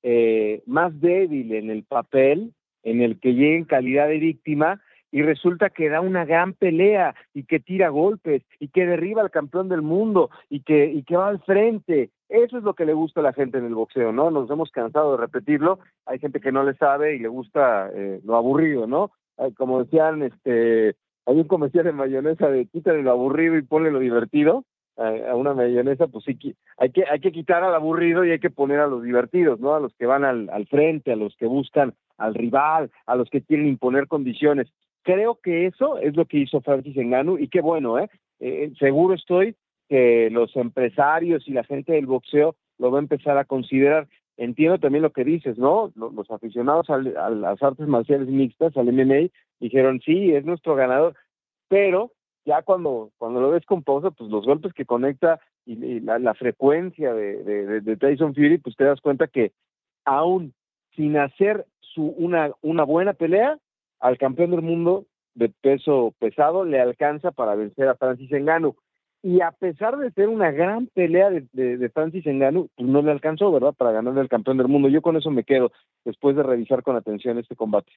eh, 0.08 0.62
más 0.68 1.02
débil 1.02 1.52
en 1.56 1.72
el 1.72 1.84
papel, 1.84 2.54
en 2.84 3.02
el 3.02 3.20
que 3.20 3.34
llega 3.34 3.58
en 3.58 3.66
calidad 3.66 4.08
de 4.08 4.20
víctima, 4.20 4.80
y 5.12 5.24
resulta 5.24 5.72
que 5.72 5.90
da 5.90 6.00
una 6.00 6.26
gran 6.26 6.54
pelea 6.54 7.16
y 7.34 7.46
que 7.46 7.60
tira 7.60 7.90
golpes 7.90 8.44
y 8.60 8.68
que 8.68 8.86
derriba 8.86 9.24
al 9.24 9.32
campeón 9.32 9.68
del 9.68 9.82
mundo 9.82 10.30
y 10.48 10.60
que, 10.60 10.86
y 10.86 11.02
que 11.04 11.18
va 11.18 11.30
al 11.30 11.42
frente. 11.42 12.12
Eso 12.30 12.60
es 12.60 12.64
lo 12.64 12.76
que 12.76 12.86
le 12.86 12.94
gusta 12.94 13.22
a 13.22 13.24
la 13.24 13.34
gente 13.34 13.58
en 13.58 13.66
el 13.66 13.74
boxeo, 13.74 14.12
¿no? 14.12 14.30
Nos 14.30 14.48
hemos 14.52 14.70
cansado 14.70 15.14
de 15.14 15.18
repetirlo. 15.18 15.80
Hay 16.06 16.20
gente 16.20 16.40
que 16.40 16.52
no 16.52 16.64
le 16.64 16.76
sabe 16.76 17.16
y 17.16 17.20
le 17.20 17.28
gusta 17.28 17.90
eh, 17.96 18.20
lo 18.24 18.36
aburrido, 18.36 18.86
¿no? 18.86 19.10
Como 19.58 19.84
decían, 19.84 20.22
este, 20.22 20.96
hay 21.26 21.36
un 21.36 21.48
comercial 21.48 21.86
de 21.86 21.94
mayonesa 21.94 22.48
de 22.50 22.68
quítale 22.68 23.02
lo 23.02 23.10
aburrido 23.10 23.58
y 23.58 23.64
ponle 23.64 23.90
lo 23.90 24.00
divertido 24.00 24.66
a, 24.98 25.36
una 25.36 25.54
mayonesa, 25.54 26.08
pues 26.08 26.26
sí, 26.26 26.56
hay 26.78 26.90
que, 26.92 27.04
hay 27.10 27.20
que 27.20 27.32
quitar 27.32 27.64
al 27.64 27.76
aburrido 27.76 28.24
y 28.24 28.32
hay 28.32 28.40
que 28.40 28.50
poner 28.50 28.80
a 28.80 28.88
los 28.88 29.04
divertidos, 29.04 29.60
¿no? 29.60 29.76
A 29.76 29.80
los 29.80 29.94
que 29.96 30.06
van 30.06 30.24
al, 30.24 30.50
al 30.50 30.68
frente, 30.68 31.12
a 31.12 31.16
los 31.16 31.36
que 31.36 31.48
buscan 31.48 31.94
al 32.18 32.34
rival, 32.34 32.92
a 33.06 33.16
los 33.16 33.30
que 33.30 33.42
quieren 33.42 33.68
imponer 33.68 34.08
condiciones. 34.08 34.68
Creo 35.04 35.40
que 35.42 35.68
eso 35.68 36.00
es 36.00 36.16
lo 36.16 36.26
que 36.26 36.40
hizo 36.40 36.62
Francis 36.62 36.98
Engano 36.98 37.38
y 37.38 37.48
qué 37.48 37.62
bueno, 37.62 38.00
¿eh? 38.00 38.10
eh 38.40 38.72
seguro 38.80 39.14
estoy 39.14 39.56
que 39.88 40.30
los 40.32 40.56
empresarios 40.56 41.48
y 41.48 41.52
la 41.52 41.64
gente 41.64 41.94
del 41.94 42.08
boxeo 42.08 42.56
lo 42.80 42.92
va 42.92 43.00
a 43.00 43.02
empezar 43.02 43.38
a 43.38 43.46
considerar. 43.46 44.08
Entiendo 44.38 44.80
también 44.80 45.04
lo 45.04 45.12
que 45.12 45.24
dices, 45.24 45.58
¿no? 45.58 45.94
Los, 45.96 46.30
aficionados 46.30 46.90
a, 46.90 46.98
las 46.98 47.64
artes 47.64 47.88
marciales 47.88 48.28
mixtas, 48.28 48.76
al 48.76 48.92
MMA, 48.92 49.30
dijeron, 49.60 50.02
sí, 50.04 50.34
es 50.34 50.44
nuestro 50.44 50.76
ganador, 50.76 51.16
pero 51.70 52.12
ya 52.46 52.62
cuando, 52.62 53.12
cuando 53.18 53.42
lo 53.42 53.50
ves 53.52 53.66
con 53.66 53.84
pausa, 53.84 54.12
pues 54.12 54.30
los 54.30 54.46
golpes 54.46 54.74
que 54.74 54.86
conecta 54.86 55.40
y, 55.66 56.00
la, 56.00 56.34
frecuencia 56.36 57.14
de, 57.14 57.82
de, 57.82 57.98
Tyson 57.98 58.36
Fury, 58.36 58.60
pues 58.60 58.76
te 58.76 58.84
das 58.84 59.02
cuenta 59.02 59.28
que 59.28 59.52
aún 60.06 60.54
sin 60.96 61.18
hacer 61.18 61.66
su, 61.80 62.04
una, 62.04 62.52
una 62.62 62.84
buena 62.84 63.14
pelea, 63.14 63.58
al 64.00 64.18
campeón 64.18 64.52
del 64.52 64.62
mundo 64.62 65.06
de 65.34 65.50
peso 65.50 66.14
pesado 66.20 66.64
le 66.66 66.80
alcanza 66.80 67.32
para 67.32 67.56
vencer 67.56 67.88
a 67.88 67.96
Francis 67.96 68.30
Ngannou 68.32 68.76
y 69.26 69.42
a 69.42 69.52
pesar 69.52 69.98
de 69.98 70.12
ser 70.12 70.30
una 70.30 70.52
gran 70.52 70.86
pelea 70.86 71.32
de, 71.32 71.48
de, 71.52 71.90
Francis 71.90 72.26
Ngannou, 72.28 72.70
pues 72.76 72.88
no 72.88 73.02
le 73.02 73.12
alcanzó, 73.12 73.52
¿verdad?, 73.52 73.74
para 73.74 73.92
ganarle 73.92 74.22
al 74.22 74.30
campeón 74.30 74.58
del 74.58 74.68
mundo. 74.68 74.88
Yo 74.88 75.02
con 75.02 75.18
eso 75.18 75.32
me 75.32 75.44
quedo, 75.44 75.72
después 76.04 76.36
de 76.36 76.44
revisar 76.44 76.84
con 76.84 76.96
atención 76.96 77.40
este 77.40 77.56
combate. 77.56 77.92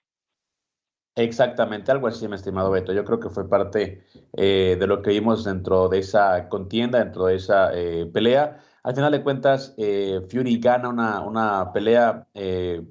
Exactamente, 1.18 1.90
algo 1.90 2.06
así, 2.06 2.28
mi 2.28 2.36
estimado 2.36 2.70
Beto. 2.70 2.92
Yo 2.92 3.04
creo 3.04 3.18
que 3.18 3.28
fue 3.28 3.48
parte 3.48 4.04
eh, 4.34 4.76
de 4.78 4.86
lo 4.86 5.02
que 5.02 5.10
vimos 5.10 5.44
dentro 5.44 5.88
de 5.88 5.98
esa 5.98 6.48
contienda, 6.48 7.00
dentro 7.00 7.26
de 7.26 7.34
esa 7.34 7.70
eh, 7.74 8.06
pelea. 8.06 8.60
Al 8.84 8.94
final 8.94 9.10
de 9.10 9.24
cuentas, 9.24 9.74
eh, 9.78 10.20
Fury 10.30 10.60
gana 10.60 10.88
una, 10.88 11.20
una 11.22 11.72
pelea 11.72 12.28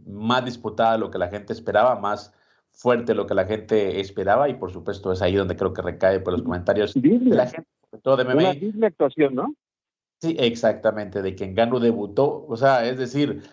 más 0.06 0.44
disputada 0.44 0.94
de 0.94 1.00
lo 1.00 1.10
que 1.10 1.18
la 1.18 1.30
gente 1.30 1.54
esperaba, 1.54 1.98
más 1.98 2.34
fuerte 2.74 3.14
de 3.14 3.16
lo 3.16 3.26
que 3.26 3.34
la 3.34 3.46
gente 3.46 4.02
esperaba, 4.02 4.50
y 4.50 4.56
por 4.56 4.74
supuesto 4.74 5.14
es 5.14 5.22
ahí 5.22 5.36
donde 5.36 5.56
creo 5.56 5.74
que 5.74 5.82
recae 5.82 6.20
por 6.20 6.34
los 6.34 6.44
comentarios 6.44 6.94
de 6.94 7.20
la 7.34 7.48
gente 7.48 7.70
todo 8.04 8.18
de 8.18 8.26
MMA. 8.26 8.76
Una 8.76 8.88
actuación, 8.88 9.36
¿no? 9.36 9.56
Sí, 10.20 10.36
exactamente, 10.38 11.22
de 11.22 11.36
que 11.36 11.46
Engano 11.46 11.80
debutó, 11.80 12.46
o 12.48 12.58
sea, 12.58 12.86
es 12.86 12.98
decir, 12.98 13.44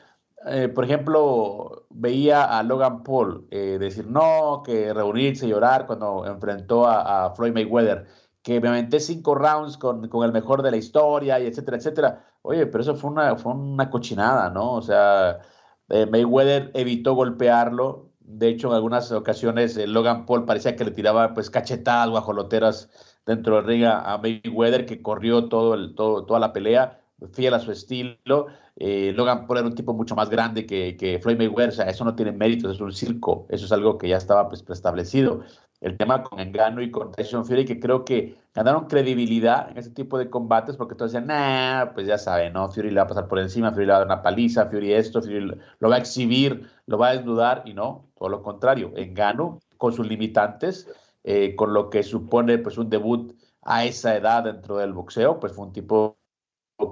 eh, 0.46 0.68
por 0.68 0.84
ejemplo, 0.84 1.86
veía 1.90 2.58
a 2.58 2.62
Logan 2.62 3.02
Paul 3.02 3.46
eh, 3.50 3.78
decir 3.80 4.06
no, 4.06 4.62
que 4.64 4.92
reunirse 4.92 5.46
y 5.46 5.50
llorar 5.50 5.86
cuando 5.86 6.26
enfrentó 6.26 6.86
a, 6.86 7.34
Floyd 7.34 7.52
Mayweather, 7.52 8.06
que 8.42 8.60
me 8.60 8.68
aventé 8.68 9.00
cinco 9.00 9.34
rounds 9.34 9.78
con, 9.78 10.08
con, 10.08 10.24
el 10.24 10.32
mejor 10.32 10.62
de 10.62 10.70
la 10.70 10.76
historia 10.76 11.40
y 11.40 11.46
etcétera, 11.46 11.78
etcétera. 11.78 12.24
Oye, 12.42 12.66
pero 12.66 12.82
eso 12.82 12.94
fue 12.94 13.10
una, 13.10 13.36
fue 13.36 13.52
una 13.54 13.88
cochinada, 13.90 14.50
¿no? 14.50 14.74
O 14.74 14.82
sea, 14.82 15.40
eh, 15.88 16.06
Mayweather 16.06 16.70
evitó 16.74 17.14
golpearlo. 17.14 18.10
De 18.20 18.48
hecho, 18.48 18.68
en 18.68 18.74
algunas 18.74 19.12
ocasiones 19.12 19.76
Logan 19.76 20.26
Paul 20.26 20.44
parecía 20.44 20.76
que 20.76 20.84
le 20.84 20.90
tiraba 20.90 21.34
pues 21.34 21.50
cachetadas 21.50 22.10
guajoloteras 22.10 22.90
dentro 23.26 23.56
del 23.56 23.64
ring 23.66 23.84
a, 23.84 24.18
Mayweather, 24.18 24.86
que 24.86 25.02
corrió 25.02 25.48
todo 25.48 25.74
el, 25.74 25.94
todo, 25.94 26.26
toda 26.26 26.40
la 26.40 26.52
pelea, 26.52 27.03
fiel 27.32 27.54
a 27.54 27.60
su 27.60 27.72
estilo. 27.72 28.46
Eh, 28.76 29.12
Logan 29.14 29.46
Paul 29.46 29.58
era 29.58 29.66
un 29.68 29.74
tipo 29.74 29.94
mucho 29.94 30.14
más 30.14 30.30
grande 30.30 30.66
que, 30.66 30.96
que 30.96 31.18
Floyd 31.20 31.38
Mayweather, 31.38 31.68
o 31.68 31.72
sea, 31.72 31.86
eso 31.86 32.04
no 32.04 32.14
tiene 32.14 32.32
méritos, 32.32 32.74
es 32.74 32.80
un 32.80 32.92
circo, 32.92 33.46
eso 33.48 33.66
es 33.66 33.72
algo 33.72 33.98
que 33.98 34.08
ya 34.08 34.16
estaba 34.16 34.48
pues, 34.48 34.62
preestablecido. 34.62 35.42
El 35.80 35.96
tema 35.96 36.22
con 36.22 36.40
Engano 36.40 36.80
y 36.82 36.90
con 36.90 37.12
Tyson 37.12 37.44
Fury, 37.44 37.64
que 37.64 37.78
creo 37.78 38.04
que 38.04 38.36
ganaron 38.54 38.86
credibilidad 38.86 39.70
en 39.70 39.78
ese 39.78 39.90
tipo 39.90 40.18
de 40.18 40.30
combates, 40.30 40.76
porque 40.76 40.94
todos 40.94 41.12
decían, 41.12 41.26
nah, 41.26 41.92
pues 41.92 42.06
ya 42.06 42.16
saben, 42.16 42.54
¿no? 42.54 42.68
Fury 42.70 42.90
le 42.90 42.96
va 42.96 43.02
a 43.02 43.08
pasar 43.08 43.28
por 43.28 43.38
encima, 43.38 43.70
Fury 43.70 43.86
le 43.86 43.92
va 43.92 43.96
a 43.96 44.00
dar 44.00 44.08
una 44.08 44.22
paliza, 44.22 44.66
Fury 44.66 44.94
esto, 44.94 45.20
Fury 45.20 45.40
lo 45.78 45.88
va 45.88 45.96
a 45.96 45.98
exhibir, 45.98 46.68
lo 46.86 46.96
va 46.96 47.08
a 47.08 47.16
desnudar, 47.16 47.62
y 47.66 47.74
no, 47.74 48.06
todo 48.16 48.28
lo 48.30 48.42
contrario, 48.42 48.92
Engano 48.96 49.60
con 49.76 49.92
sus 49.92 50.06
limitantes, 50.08 50.88
eh, 51.24 51.54
con 51.56 51.74
lo 51.74 51.90
que 51.90 52.02
supone 52.02 52.58
pues 52.58 52.78
un 52.78 52.88
debut 52.88 53.34
a 53.62 53.84
esa 53.84 54.16
edad 54.16 54.44
dentro 54.44 54.78
del 54.78 54.92
boxeo, 54.92 55.40
pues 55.40 55.52
fue 55.52 55.66
un 55.66 55.72
tipo 55.72 56.16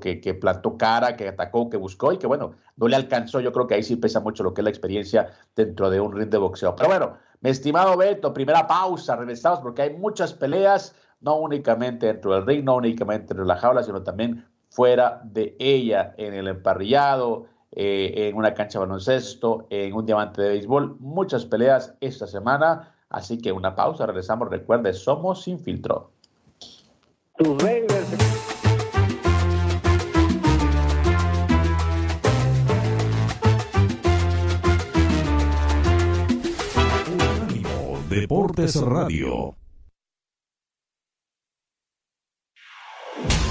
que, 0.00 0.20
que, 0.20 0.34
plantó 0.34 0.76
cara, 0.76 1.16
que 1.16 1.28
atacó, 1.28 1.68
que 1.68 1.76
buscó 1.76 2.12
y 2.12 2.18
que 2.18 2.26
bueno, 2.26 2.52
no 2.76 2.88
le 2.88 2.96
alcanzó. 2.96 3.40
Yo 3.40 3.52
creo 3.52 3.66
que 3.66 3.74
ahí 3.74 3.82
sí 3.82 3.96
pesa 3.96 4.20
mucho 4.20 4.42
lo 4.42 4.54
que 4.54 4.60
es 4.60 4.64
la 4.64 4.70
experiencia 4.70 5.30
dentro 5.54 5.90
de 5.90 6.00
un 6.00 6.12
ring 6.12 6.30
de 6.30 6.38
boxeo. 6.38 6.74
Pero 6.76 6.88
bueno, 6.88 7.16
mi 7.40 7.50
estimado 7.50 7.96
Beto, 7.96 8.32
primera 8.32 8.66
pausa, 8.66 9.16
regresamos 9.16 9.60
porque 9.60 9.82
hay 9.82 9.96
muchas 9.96 10.32
peleas, 10.32 10.94
no 11.20 11.36
únicamente 11.36 12.06
dentro 12.06 12.34
del 12.34 12.46
ring, 12.46 12.64
no 12.64 12.76
únicamente 12.76 13.28
dentro 13.28 13.44
de 13.44 13.48
la 13.48 13.56
jaula, 13.56 13.82
sino 13.82 14.02
también 14.02 14.44
fuera 14.70 15.20
de 15.24 15.56
ella, 15.58 16.14
en 16.16 16.34
el 16.34 16.48
emparrillado, 16.48 17.46
eh, 17.72 18.28
en 18.28 18.36
una 18.36 18.54
cancha 18.54 18.78
de 18.78 18.86
baloncesto, 18.86 19.66
en 19.70 19.92
un 19.94 20.06
diamante 20.06 20.42
de 20.42 20.48
béisbol. 20.50 20.96
Muchas 21.00 21.44
peleas 21.44 21.94
esta 22.00 22.26
semana. 22.26 22.94
Así 23.08 23.38
que 23.38 23.52
una 23.52 23.74
pausa, 23.74 24.06
regresamos. 24.06 24.48
Recuerde, 24.48 24.92
somos 24.92 25.42
sin 25.42 25.58
filtro. 25.58 26.12
Deportes 38.12 38.76
Radio. 38.76 39.56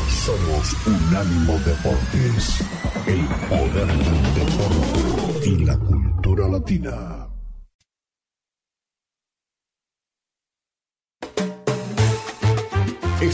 Somos 0.07 0.85
Unánimo 0.85 1.53
Deportes, 1.65 2.63
el 3.07 3.25
poder 3.49 3.87
del 3.87 4.35
deporte 4.35 5.49
y 5.49 5.65
la 5.65 5.77
cultura 5.79 6.47
latina. 6.47 7.30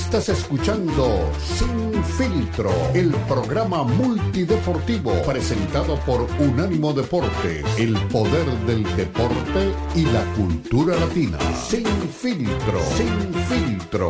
Estás 0.08 0.30
escuchando 0.30 1.30
Sin 1.38 2.02
Filtro, 2.02 2.72
el 2.94 3.12
programa 3.28 3.84
multideportivo 3.84 5.12
presentado 5.24 6.00
por 6.06 6.26
Unánimo 6.40 6.94
Deportes, 6.94 7.66
el 7.78 7.94
poder 8.08 8.46
del 8.66 8.86
deporte 8.96 9.74
y 9.96 10.06
la 10.06 10.24
cultura 10.36 10.96
latina. 10.96 11.38
Sin 11.54 11.86
Filtro, 11.86 12.80
Sin 12.96 13.34
Filtro. 13.50 14.08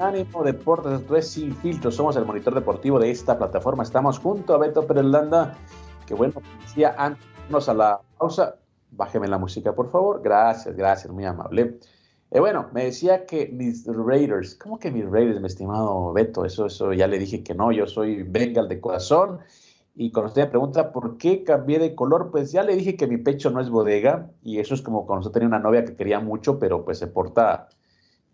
Ánimo 0.00 0.42
Deportes, 0.42 0.92
esto 0.92 1.14
es 1.14 1.28
Sin 1.28 1.54
Filtro, 1.54 1.90
somos 1.90 2.16
el 2.16 2.24
monitor 2.24 2.54
deportivo 2.54 2.98
de 2.98 3.10
esta 3.10 3.36
plataforma. 3.36 3.82
Estamos 3.82 4.18
junto 4.18 4.54
a 4.54 4.58
Beto 4.58 4.86
Perelanda, 4.86 5.54
que 6.06 6.14
bueno, 6.14 6.40
decía 6.62 6.94
antes 6.96 7.68
a 7.68 7.74
la 7.74 8.00
pausa, 8.16 8.56
bájeme 8.92 9.28
la 9.28 9.36
música 9.36 9.74
por 9.74 9.90
favor, 9.90 10.22
gracias, 10.22 10.74
gracias, 10.74 11.12
muy 11.12 11.26
amable. 11.26 11.78
Eh, 12.30 12.40
bueno, 12.40 12.70
me 12.72 12.86
decía 12.86 13.26
que 13.26 13.48
mis 13.48 13.86
Raiders, 13.86 14.54
¿cómo 14.54 14.78
que 14.78 14.90
mis 14.90 15.04
Raiders, 15.04 15.38
mi 15.38 15.48
estimado 15.48 16.14
Beto? 16.14 16.46
Eso, 16.46 16.66
eso 16.66 16.94
ya 16.94 17.06
le 17.06 17.18
dije 17.18 17.42
que 17.42 17.54
no, 17.54 17.70
yo 17.70 17.86
soy 17.86 18.22
Bengal 18.22 18.68
de 18.68 18.80
corazón. 18.80 19.40
Y 19.94 20.12
cuando 20.12 20.28
usted 20.28 20.44
me 20.44 20.48
pregunta 20.48 20.92
por 20.92 21.18
qué 21.18 21.44
cambié 21.44 21.78
de 21.78 21.94
color, 21.94 22.30
pues 22.30 22.52
ya 22.52 22.62
le 22.62 22.74
dije 22.74 22.96
que 22.96 23.06
mi 23.06 23.18
pecho 23.18 23.50
no 23.50 23.60
es 23.60 23.68
bodega. 23.68 24.30
Y 24.42 24.60
eso 24.60 24.74
es 24.74 24.80
como 24.80 25.04
cuando 25.04 25.26
usted 25.26 25.32
tenía 25.32 25.48
una 25.48 25.58
novia 25.58 25.84
que 25.84 25.94
quería 25.94 26.20
mucho, 26.20 26.58
pero 26.58 26.84
pues 26.84 26.98
se 26.98 27.08
porta 27.08 27.68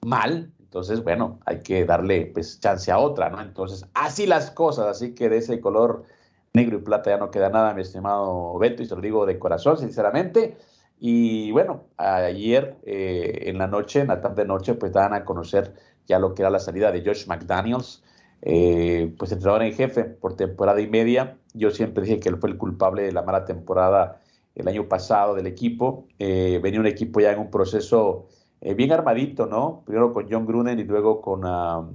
mal. 0.02 0.52
Entonces, 0.76 1.02
bueno, 1.02 1.40
hay 1.46 1.60
que 1.60 1.86
darle 1.86 2.26
pues 2.26 2.60
chance 2.60 2.92
a 2.92 2.98
otra, 2.98 3.30
¿no? 3.30 3.40
Entonces, 3.40 3.86
así 3.94 4.26
las 4.26 4.50
cosas, 4.50 4.86
así 4.88 5.14
que 5.14 5.30
de 5.30 5.38
ese 5.38 5.58
color 5.58 6.04
negro 6.52 6.76
y 6.76 6.82
plata 6.82 7.08
ya 7.08 7.16
no 7.16 7.30
queda 7.30 7.48
nada, 7.48 7.72
mi 7.72 7.80
estimado 7.80 8.58
Beto, 8.58 8.82
y 8.82 8.86
se 8.86 8.94
lo 8.94 9.00
digo 9.00 9.24
de 9.24 9.38
corazón, 9.38 9.78
sinceramente. 9.78 10.58
Y 11.00 11.50
bueno, 11.50 11.84
ayer 11.96 12.76
eh, 12.82 13.44
en 13.46 13.56
la 13.56 13.68
noche, 13.68 14.00
en 14.00 14.08
la 14.08 14.20
tarde 14.20 14.44
noche, 14.44 14.74
pues 14.74 14.92
dan 14.92 15.14
a 15.14 15.24
conocer 15.24 15.72
ya 16.06 16.18
lo 16.18 16.34
que 16.34 16.42
era 16.42 16.50
la 16.50 16.58
salida 16.58 16.92
de 16.92 17.02
Josh 17.02 17.26
McDaniels, 17.26 18.04
eh, 18.42 19.14
pues 19.16 19.32
entrenador 19.32 19.62
en 19.62 19.72
jefe 19.72 20.04
por 20.04 20.36
temporada 20.36 20.78
y 20.82 20.88
media. 20.88 21.38
Yo 21.54 21.70
siempre 21.70 22.04
dije 22.04 22.20
que 22.20 22.28
él 22.28 22.36
fue 22.36 22.50
el 22.50 22.58
culpable 22.58 23.00
de 23.00 23.12
la 23.12 23.22
mala 23.22 23.46
temporada 23.46 24.20
el 24.54 24.68
año 24.68 24.86
pasado 24.90 25.36
del 25.36 25.46
equipo. 25.46 26.06
Eh, 26.18 26.60
venía 26.62 26.80
un 26.80 26.86
equipo 26.86 27.18
ya 27.20 27.32
en 27.32 27.38
un 27.38 27.50
proceso 27.50 28.26
eh, 28.60 28.74
bien 28.74 28.92
armadito, 28.92 29.46
¿no? 29.46 29.82
Primero 29.84 30.12
con 30.12 30.26
John 30.30 30.46
Gruden 30.46 30.78
y 30.78 30.84
luego 30.84 31.20
con 31.20 31.44
uh, 31.44 31.92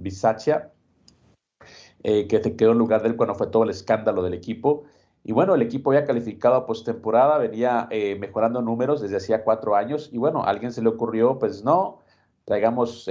que 2.04 2.40
se 2.44 2.56
quedó 2.56 2.72
en 2.72 2.78
lugar 2.78 3.02
de 3.02 3.10
él 3.10 3.16
cuando 3.16 3.36
fue 3.36 3.48
todo 3.48 3.64
el 3.64 3.70
escándalo 3.70 4.24
del 4.24 4.34
equipo. 4.34 4.84
Y 5.24 5.34
bueno, 5.34 5.54
el 5.54 5.62
equipo 5.62 5.92
había 5.92 6.06
calificado 6.06 6.56
a 6.56 6.66
postemporada, 6.66 7.38
venía 7.38 7.88
eh, 7.92 8.18
mejorando 8.20 8.62
números 8.62 9.02
desde 9.02 9.18
hacía 9.18 9.44
cuatro 9.44 9.76
años. 9.76 10.10
Y 10.12 10.18
bueno, 10.18 10.44
a 10.44 10.50
alguien 10.50 10.72
se 10.72 10.82
le 10.82 10.90
ocurrió, 10.90 11.38
pues 11.38 11.64
no, 11.64 12.00
traigamos 12.46 13.08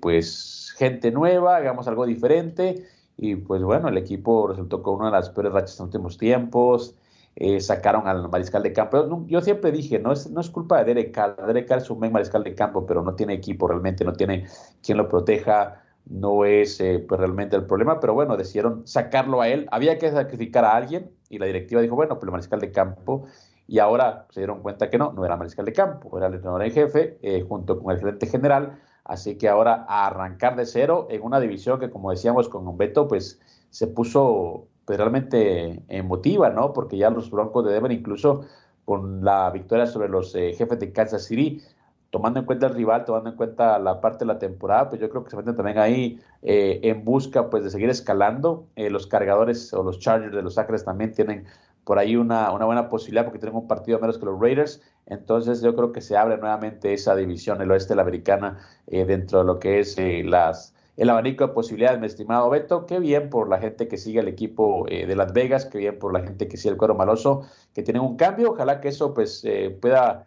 pues 0.00 0.72
gente 0.76 1.10
nueva, 1.10 1.56
hagamos 1.56 1.88
algo 1.88 2.06
diferente. 2.06 2.86
Y 3.16 3.36
pues 3.36 3.62
bueno, 3.62 3.88
el 3.88 3.98
equipo 3.98 4.46
resultó 4.46 4.82
con 4.82 4.94
una 4.96 5.06
de 5.06 5.12
las 5.12 5.30
peores 5.30 5.52
rachas 5.52 5.78
en 5.78 5.86
los 5.86 5.94
últimos 5.94 6.18
tiempos. 6.18 6.94
Eh, 7.36 7.60
sacaron 7.60 8.06
al 8.08 8.28
mariscal 8.28 8.62
de 8.62 8.72
campo. 8.72 9.24
Yo 9.26 9.40
siempre 9.40 9.72
dije, 9.72 9.98
no 9.98 10.12
es, 10.12 10.30
no 10.30 10.40
es 10.40 10.50
culpa 10.50 10.78
de 10.78 10.84
Derek 10.94 11.12
Carr, 11.12 11.36
Derek 11.46 11.68
Carr 11.68 11.78
es 11.78 11.90
un 11.90 12.00
buen 12.00 12.12
mariscal 12.12 12.44
de 12.44 12.54
campo, 12.54 12.84
pero 12.86 13.02
no 13.02 13.14
tiene 13.14 13.34
equipo 13.34 13.68
realmente, 13.68 14.04
no 14.04 14.12
tiene 14.12 14.46
quien 14.82 14.98
lo 14.98 15.08
proteja, 15.08 15.82
no 16.06 16.44
es 16.44 16.80
eh, 16.80 17.04
pues 17.06 17.20
realmente 17.20 17.56
el 17.56 17.66
problema, 17.66 18.00
pero 18.00 18.14
bueno, 18.14 18.36
decidieron 18.36 18.86
sacarlo 18.86 19.40
a 19.40 19.48
él. 19.48 19.68
Había 19.70 19.98
que 19.98 20.10
sacrificar 20.10 20.64
a 20.64 20.74
alguien 20.74 21.10
y 21.28 21.38
la 21.38 21.46
directiva 21.46 21.80
dijo, 21.80 21.94
bueno, 21.94 22.16
pues 22.16 22.24
el 22.24 22.32
mariscal 22.32 22.60
de 22.60 22.72
campo. 22.72 23.26
Y 23.66 23.78
ahora 23.78 24.26
se 24.30 24.40
dieron 24.40 24.62
cuenta 24.62 24.90
que 24.90 24.98
no, 24.98 25.12
no 25.12 25.24
era 25.24 25.36
mariscal 25.36 25.64
de 25.64 25.72
campo, 25.72 26.18
era 26.18 26.26
el 26.26 26.34
entrenador 26.34 26.64
en 26.64 26.72
jefe 26.72 27.18
eh, 27.22 27.42
junto 27.48 27.80
con 27.80 27.92
el 27.92 28.00
gerente 28.00 28.26
general. 28.26 28.80
Así 29.04 29.38
que 29.38 29.48
ahora 29.48 29.86
a 29.88 30.08
arrancar 30.08 30.56
de 30.56 30.66
cero 30.66 31.06
en 31.10 31.22
una 31.22 31.38
división 31.38 31.78
que, 31.78 31.90
como 31.90 32.10
decíamos 32.10 32.48
con 32.48 32.66
Humberto, 32.66 33.06
pues 33.06 33.40
se 33.70 33.86
puso 33.86 34.66
pues, 34.90 34.98
realmente 34.98 35.84
emotiva, 35.88 36.50
¿no? 36.50 36.72
Porque 36.72 36.96
ya 36.96 37.10
los 37.10 37.30
Broncos 37.30 37.64
de 37.64 37.72
Denver, 37.72 37.92
incluso 37.92 38.40
con 38.84 39.24
la 39.24 39.48
victoria 39.50 39.86
sobre 39.86 40.08
los 40.08 40.34
eh, 40.34 40.52
jefes 40.52 40.80
de 40.80 40.92
Kansas 40.92 41.26
City, 41.26 41.62
tomando 42.10 42.40
en 42.40 42.44
cuenta 42.44 42.66
el 42.66 42.74
rival, 42.74 43.04
tomando 43.04 43.30
en 43.30 43.36
cuenta 43.36 43.78
la 43.78 44.00
parte 44.00 44.24
de 44.24 44.32
la 44.32 44.40
temporada, 44.40 44.88
pues 44.88 45.00
yo 45.00 45.08
creo 45.08 45.22
que 45.22 45.30
se 45.30 45.36
meten 45.36 45.54
también 45.54 45.78
ahí 45.78 46.20
eh, 46.42 46.80
en 46.82 47.04
busca 47.04 47.50
pues 47.50 47.62
de 47.62 47.70
seguir 47.70 47.88
escalando. 47.88 48.66
Eh, 48.74 48.90
los 48.90 49.06
cargadores 49.06 49.72
o 49.72 49.84
los 49.84 50.00
Chargers 50.00 50.34
de 50.34 50.42
Los 50.42 50.58
Ángeles 50.58 50.84
también 50.84 51.12
tienen 51.12 51.44
por 51.84 52.00
ahí 52.00 52.16
una, 52.16 52.50
una, 52.50 52.64
buena 52.64 52.88
posibilidad 52.88 53.24
porque 53.24 53.38
tienen 53.38 53.56
un 53.56 53.68
partido 53.68 54.00
menos 54.00 54.18
que 54.18 54.24
los 54.24 54.40
Raiders. 54.40 54.82
Entonces 55.06 55.62
yo 55.62 55.76
creo 55.76 55.92
que 55.92 56.00
se 56.00 56.16
abre 56.16 56.36
nuevamente 56.36 56.92
esa 56.92 57.14
división, 57.14 57.62
el 57.62 57.70
oeste 57.70 57.90
de 57.90 57.96
la 57.96 58.02
americana, 58.02 58.58
eh, 58.88 59.04
dentro 59.04 59.38
de 59.38 59.44
lo 59.44 59.60
que 59.60 59.78
es 59.78 59.96
las, 60.24 60.74
el 60.96 61.10
abanico 61.10 61.46
de 61.46 61.52
posibilidades, 61.52 62.00
mi 62.00 62.06
estimado 62.06 62.50
Beto. 62.50 62.86
Qué 62.86 62.98
bien 62.98 63.30
por 63.30 63.48
la 63.48 63.58
gente 63.58 63.88
que 63.88 63.96
sigue 63.96 64.20
el 64.20 64.28
equipo 64.28 64.86
de 64.88 65.14
Las 65.16 65.32
Vegas, 65.32 65.66
qué 65.66 65.78
bien 65.78 65.98
por 65.98 66.12
la 66.12 66.20
gente 66.20 66.48
que 66.48 66.56
sigue 66.56 66.72
el 66.72 66.78
cuero 66.78 66.94
maloso, 66.94 67.42
que 67.72 67.82
tienen 67.82 68.02
un 68.02 68.16
cambio. 68.16 68.52
Ojalá 68.52 68.80
que 68.80 68.88
eso 68.88 69.14
pues 69.14 69.44
pueda 69.80 70.26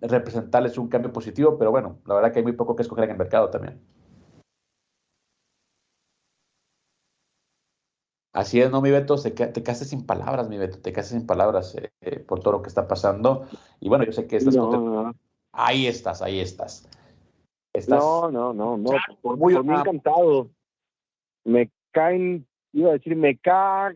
representarles 0.00 0.78
un 0.78 0.88
cambio 0.88 1.12
positivo, 1.12 1.56
pero 1.58 1.70
bueno, 1.70 1.98
la 2.06 2.14
verdad 2.14 2.32
que 2.32 2.40
hay 2.40 2.44
muy 2.44 2.52
poco 2.52 2.76
que 2.76 2.82
escoger 2.82 3.04
en 3.04 3.10
el 3.12 3.18
mercado 3.18 3.50
también. 3.50 3.80
Así 8.34 8.60
es, 8.60 8.68
no, 8.68 8.82
mi 8.82 8.90
Beto, 8.90 9.16
te 9.16 9.32
quedas 9.32 9.78
sin 9.78 10.04
palabras, 10.06 10.48
mi 10.48 10.58
Beto, 10.58 10.78
te 10.80 10.92
quedas 10.92 11.08
sin 11.08 11.24
palabras 11.24 11.76
eh, 11.76 11.92
eh, 12.00 12.18
por 12.18 12.40
todo 12.40 12.54
lo 12.54 12.62
que 12.62 12.68
está 12.68 12.88
pasando. 12.88 13.46
Y 13.78 13.88
bueno, 13.88 14.04
yo 14.04 14.10
sé 14.12 14.26
que 14.26 14.36
estás 14.36 14.56
Ahí 15.52 15.86
estás, 15.86 16.20
ahí 16.20 16.40
estás. 16.40 16.88
No, 17.88 18.30
no, 18.30 18.52
no, 18.52 18.76
no, 18.76 19.36
muy 19.36 19.54
encantado. 19.54 20.48
Me 21.44 21.70
caen, 21.92 22.46
iba 22.72 22.90
a 22.90 22.94
decir, 22.94 23.16
me 23.16 23.36
ca 23.36 23.94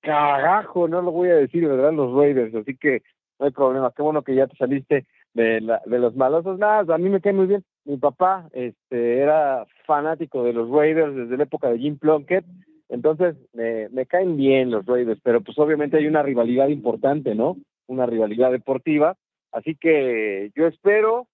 carajo, 0.00 0.88
no 0.88 1.02
lo 1.02 1.10
voy 1.10 1.28
a 1.28 1.34
decir, 1.34 1.68
¿verdad? 1.68 1.92
Los 1.92 2.14
Raiders, 2.14 2.54
así 2.54 2.76
que 2.76 3.02
no 3.38 3.46
hay 3.46 3.52
problema. 3.52 3.92
Qué 3.94 4.02
bueno 4.02 4.22
que 4.22 4.34
ya 4.34 4.46
te 4.46 4.56
saliste 4.56 5.06
de, 5.34 5.60
la, 5.60 5.82
de 5.84 5.98
los 5.98 6.16
malosos. 6.16 6.58
Nada, 6.58 6.94
a 6.94 6.98
mí 6.98 7.10
me 7.10 7.20
cae 7.20 7.34
muy 7.34 7.46
bien. 7.46 7.62
Mi 7.84 7.98
papá 7.98 8.48
este, 8.52 9.18
era 9.18 9.66
fanático 9.86 10.42
de 10.42 10.54
los 10.54 10.70
Raiders 10.70 11.14
desde 11.14 11.36
la 11.36 11.44
época 11.44 11.68
de 11.68 11.78
Jim 11.78 11.98
Plunkett, 11.98 12.44
entonces 12.88 13.36
me, 13.52 13.88
me 13.90 14.04
caen 14.06 14.36
bien 14.36 14.70
los 14.70 14.84
Raiders, 14.84 15.20
pero 15.22 15.40
pues 15.40 15.58
obviamente 15.58 15.96
hay 15.96 16.06
una 16.06 16.22
rivalidad 16.22 16.68
importante, 16.68 17.34
¿no? 17.34 17.56
Una 17.86 18.06
rivalidad 18.06 18.50
deportiva. 18.50 19.16
Así 19.52 19.76
que 19.76 20.50
yo 20.56 20.66
espero 20.66 21.26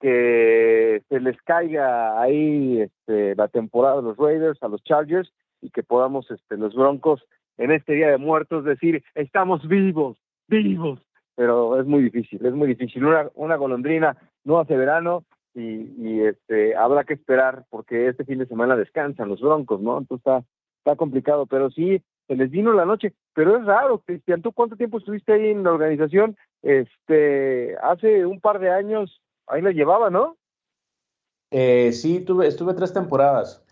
que 0.00 1.02
se 1.08 1.20
les 1.20 1.40
caiga 1.42 2.20
ahí 2.20 2.82
este, 2.82 3.34
la 3.34 3.48
temporada 3.48 3.96
de 3.96 4.02
los 4.02 4.16
Raiders 4.16 4.62
a 4.62 4.68
los 4.68 4.82
Chargers 4.84 5.32
y 5.60 5.70
que 5.70 5.82
podamos 5.82 6.30
este, 6.30 6.56
los 6.56 6.74
Broncos 6.74 7.24
en 7.58 7.70
este 7.70 7.94
Día 7.94 8.08
de 8.08 8.18
Muertos 8.18 8.64
decir, 8.64 9.02
estamos 9.14 9.66
vivos, 9.66 10.18
vivos, 10.48 11.00
pero 11.34 11.80
es 11.80 11.86
muy 11.86 12.02
difícil, 12.02 12.44
es 12.44 12.52
muy 12.52 12.68
difícil. 12.68 13.04
Una, 13.04 13.30
una 13.34 13.56
golondrina 13.56 14.16
no 14.44 14.58
hace 14.58 14.76
verano 14.76 15.24
y, 15.54 15.90
y, 15.98 16.20
este 16.20 16.76
habrá 16.76 17.04
que 17.04 17.14
esperar 17.14 17.64
porque 17.70 18.08
este 18.08 18.24
fin 18.24 18.38
de 18.38 18.46
semana 18.46 18.76
descansan 18.76 19.28
los 19.28 19.40
broncos, 19.40 19.80
¿no? 19.80 19.98
Entonces 19.98 20.26
está, 20.26 20.44
está 20.78 20.96
complicado, 20.96 21.46
pero 21.46 21.70
sí, 21.70 22.02
se 22.26 22.36
les 22.36 22.50
vino 22.50 22.72
la 22.72 22.84
noche. 22.84 23.12
Pero 23.34 23.56
es 23.56 23.64
raro, 23.64 24.02
Cristian, 24.04 24.42
¿tú 24.42 24.52
cuánto 24.52 24.76
tiempo 24.76 24.98
estuviste 24.98 25.32
ahí 25.32 25.48
en 25.48 25.62
la 25.62 25.72
organización? 25.72 26.36
Este, 26.62 27.76
hace 27.82 28.26
un 28.26 28.40
par 28.40 28.58
de 28.58 28.70
años, 28.70 29.20
ahí 29.46 29.62
la 29.62 29.70
llevaba, 29.70 30.10
¿no? 30.10 30.36
Eh, 31.50 31.92
sí, 31.92 32.20
tuve, 32.20 32.46
estuve 32.46 32.74
tres 32.74 32.92
temporadas. 32.92 33.64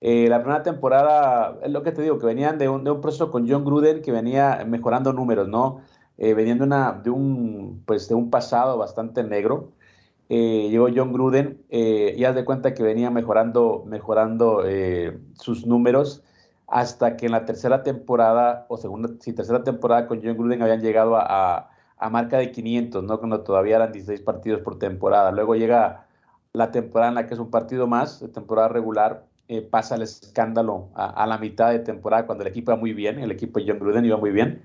Eh, 0.00 0.28
la 0.28 0.40
primera 0.40 0.62
temporada, 0.62 1.58
es 1.62 1.70
lo 1.70 1.82
que 1.82 1.92
te 1.92 2.02
digo, 2.02 2.18
que 2.18 2.26
venían 2.26 2.58
de 2.58 2.68
un, 2.68 2.84
de 2.84 2.90
un 2.90 3.00
proceso 3.00 3.30
con 3.30 3.48
John 3.48 3.64
Gruden 3.64 4.00
que 4.02 4.12
venía 4.12 4.64
mejorando 4.66 5.12
números, 5.12 5.48
¿no? 5.48 5.82
eh, 6.18 6.34
de, 6.34 6.52
una, 6.62 6.92
de, 6.92 7.10
un, 7.10 7.82
pues, 7.86 8.08
de 8.08 8.14
un 8.14 8.30
pasado 8.30 8.76
bastante 8.76 9.22
negro. 9.24 9.72
Eh, 10.28 10.68
llegó 10.70 10.88
John 10.94 11.12
Gruden 11.12 11.64
eh, 11.70 12.14
y 12.16 12.24
haz 12.24 12.34
de 12.34 12.44
cuenta 12.44 12.74
que 12.74 12.82
venía 12.82 13.10
mejorando, 13.10 13.84
mejorando 13.86 14.62
eh, 14.66 15.18
sus 15.34 15.66
números 15.66 16.22
hasta 16.66 17.16
que 17.16 17.26
en 17.26 17.32
la 17.32 17.46
tercera 17.46 17.82
temporada, 17.82 18.66
o 18.68 18.76
segunda, 18.76 19.08
sí, 19.20 19.32
tercera 19.32 19.64
temporada 19.64 20.06
con 20.06 20.20
John 20.22 20.36
Gruden 20.36 20.60
habían 20.60 20.82
llegado 20.82 21.16
a, 21.16 21.70
marca 22.10 22.38
de 22.38 22.50
500, 22.52 23.04
¿no? 23.04 23.18
Cuando 23.18 23.40
todavía 23.42 23.76
eran 23.76 23.92
16 23.92 24.20
partidos 24.22 24.60
por 24.62 24.78
temporada. 24.78 25.32
Luego 25.32 25.54
llega 25.54 26.06
la 26.52 26.70
temporada 26.70 27.10
en 27.10 27.14
la 27.16 27.26
que 27.26 27.34
es 27.34 27.40
un 27.40 27.50
partido 27.50 27.86
más, 27.86 28.20
de 28.20 28.28
temporada 28.28 28.68
regular, 28.68 29.24
pasa 29.70 29.94
el 29.94 30.02
escándalo 30.02 30.90
a, 30.94 31.06
a, 31.22 31.26
la 31.26 31.38
mitad 31.38 31.70
de 31.70 31.78
temporada 31.78 32.26
cuando 32.26 32.44
el 32.44 32.50
equipo 32.50 32.72
iba 32.72 32.78
muy 32.78 32.92
bien, 32.92 33.18
el 33.18 33.30
equipo 33.30 33.58
de 33.58 33.66
John 33.66 33.78
Gruden 33.78 34.04
iba 34.04 34.16
muy 34.16 34.30
bien. 34.30 34.62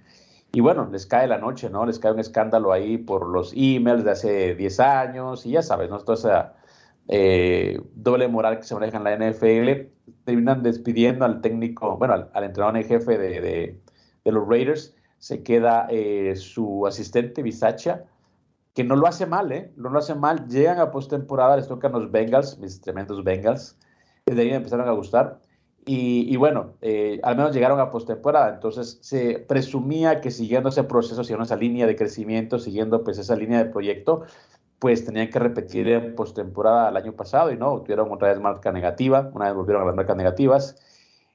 Y 0.55 0.61
bueno, 0.61 0.87
les 0.91 1.07
cae 1.07 1.27
la 1.27 1.39
noche, 1.39 1.69
¿no? 1.71 1.83
Les 1.83 1.97
cae 1.97 2.11
un 2.11 2.19
escándalo 2.19 2.71
ahí 2.71 2.99
por 2.99 3.27
los 3.27 3.53
emails 3.55 4.03
de 4.03 4.11
hace 4.11 4.55
10 4.55 4.79
años 4.81 5.47
y 5.47 5.51
ya 5.51 5.63
sabes, 5.63 5.89
¿no? 5.89 5.97
Toda 5.99 6.13
esa 6.15 6.53
eh, 7.07 7.81
doble 7.95 8.27
moral 8.27 8.57
que 8.57 8.63
se 8.63 8.75
maneja 8.75 8.97
en 8.97 9.03
la 9.03 9.15
NFL. 9.15 9.89
Terminan 10.25 10.61
despidiendo 10.61 11.25
al 11.25 11.41
técnico, 11.41 11.97
bueno, 11.97 12.13
al, 12.13 12.43
entrenador 12.43 12.77
en 12.77 12.83
jefe 12.85 13.17
de, 13.17 13.79
los 14.25 14.47
Raiders. 14.47 14.95
Se 15.23 15.41
queda 15.41 15.87
eh, 15.89 16.35
su 16.35 16.85
asistente, 16.85 17.43
Bisacha, 17.43 18.03
que 18.73 18.83
no 18.83 18.97
lo 18.97 19.07
hace 19.07 19.25
mal, 19.25 19.53
¿eh? 19.53 19.71
No 19.77 19.87
lo 19.89 19.99
hace 19.99 20.15
mal. 20.15 20.49
Llegan 20.49 20.79
a 20.79 20.91
postemporada, 20.91 21.55
les 21.55 21.69
tocan 21.69 21.93
los 21.93 22.11
Bengals, 22.11 22.59
mis 22.59 22.81
tremendos 22.81 23.23
Bengals. 23.23 23.77
Desde 24.25 24.41
ahí 24.41 24.49
empezaron 24.49 24.85
a 24.89 24.91
gustar. 24.91 25.39
Y, 25.85 26.35
bueno, 26.35 26.73
eh, 26.81 27.21
al 27.23 27.37
menos 27.37 27.53
llegaron 27.53 27.79
a 27.79 27.89
postemporada, 27.89 28.53
entonces 28.53 28.99
se 29.01 29.39
presumía 29.39 30.19
que 30.19 30.29
siguiendo 30.29 30.67
ese 30.67 30.83
proceso, 30.83 31.23
siguiendo 31.23 31.45
esa 31.45 31.55
línea 31.55 31.87
de 31.87 31.95
crecimiento, 31.95 32.59
siguiendo 32.59 33.05
pues 33.05 33.17
esa 33.17 33.37
línea 33.37 33.63
de 33.63 33.69
proyecto, 33.69 34.23
pues 34.79 35.05
tenían 35.05 35.29
que 35.29 35.39
repetir 35.39 35.87
en 35.87 36.15
postemporada 36.15 36.89
el 36.89 36.97
año 36.97 37.13
pasado 37.13 37.49
y 37.49 37.57
no, 37.57 37.81
tuvieron 37.81 38.11
otra 38.11 38.27
vez 38.27 38.41
marca 38.41 38.73
negativa, 38.73 39.31
una 39.33 39.45
vez 39.45 39.55
volvieron 39.55 39.83
a 39.83 39.85
las 39.85 39.95
marcas 39.95 40.17
negativas 40.17 40.75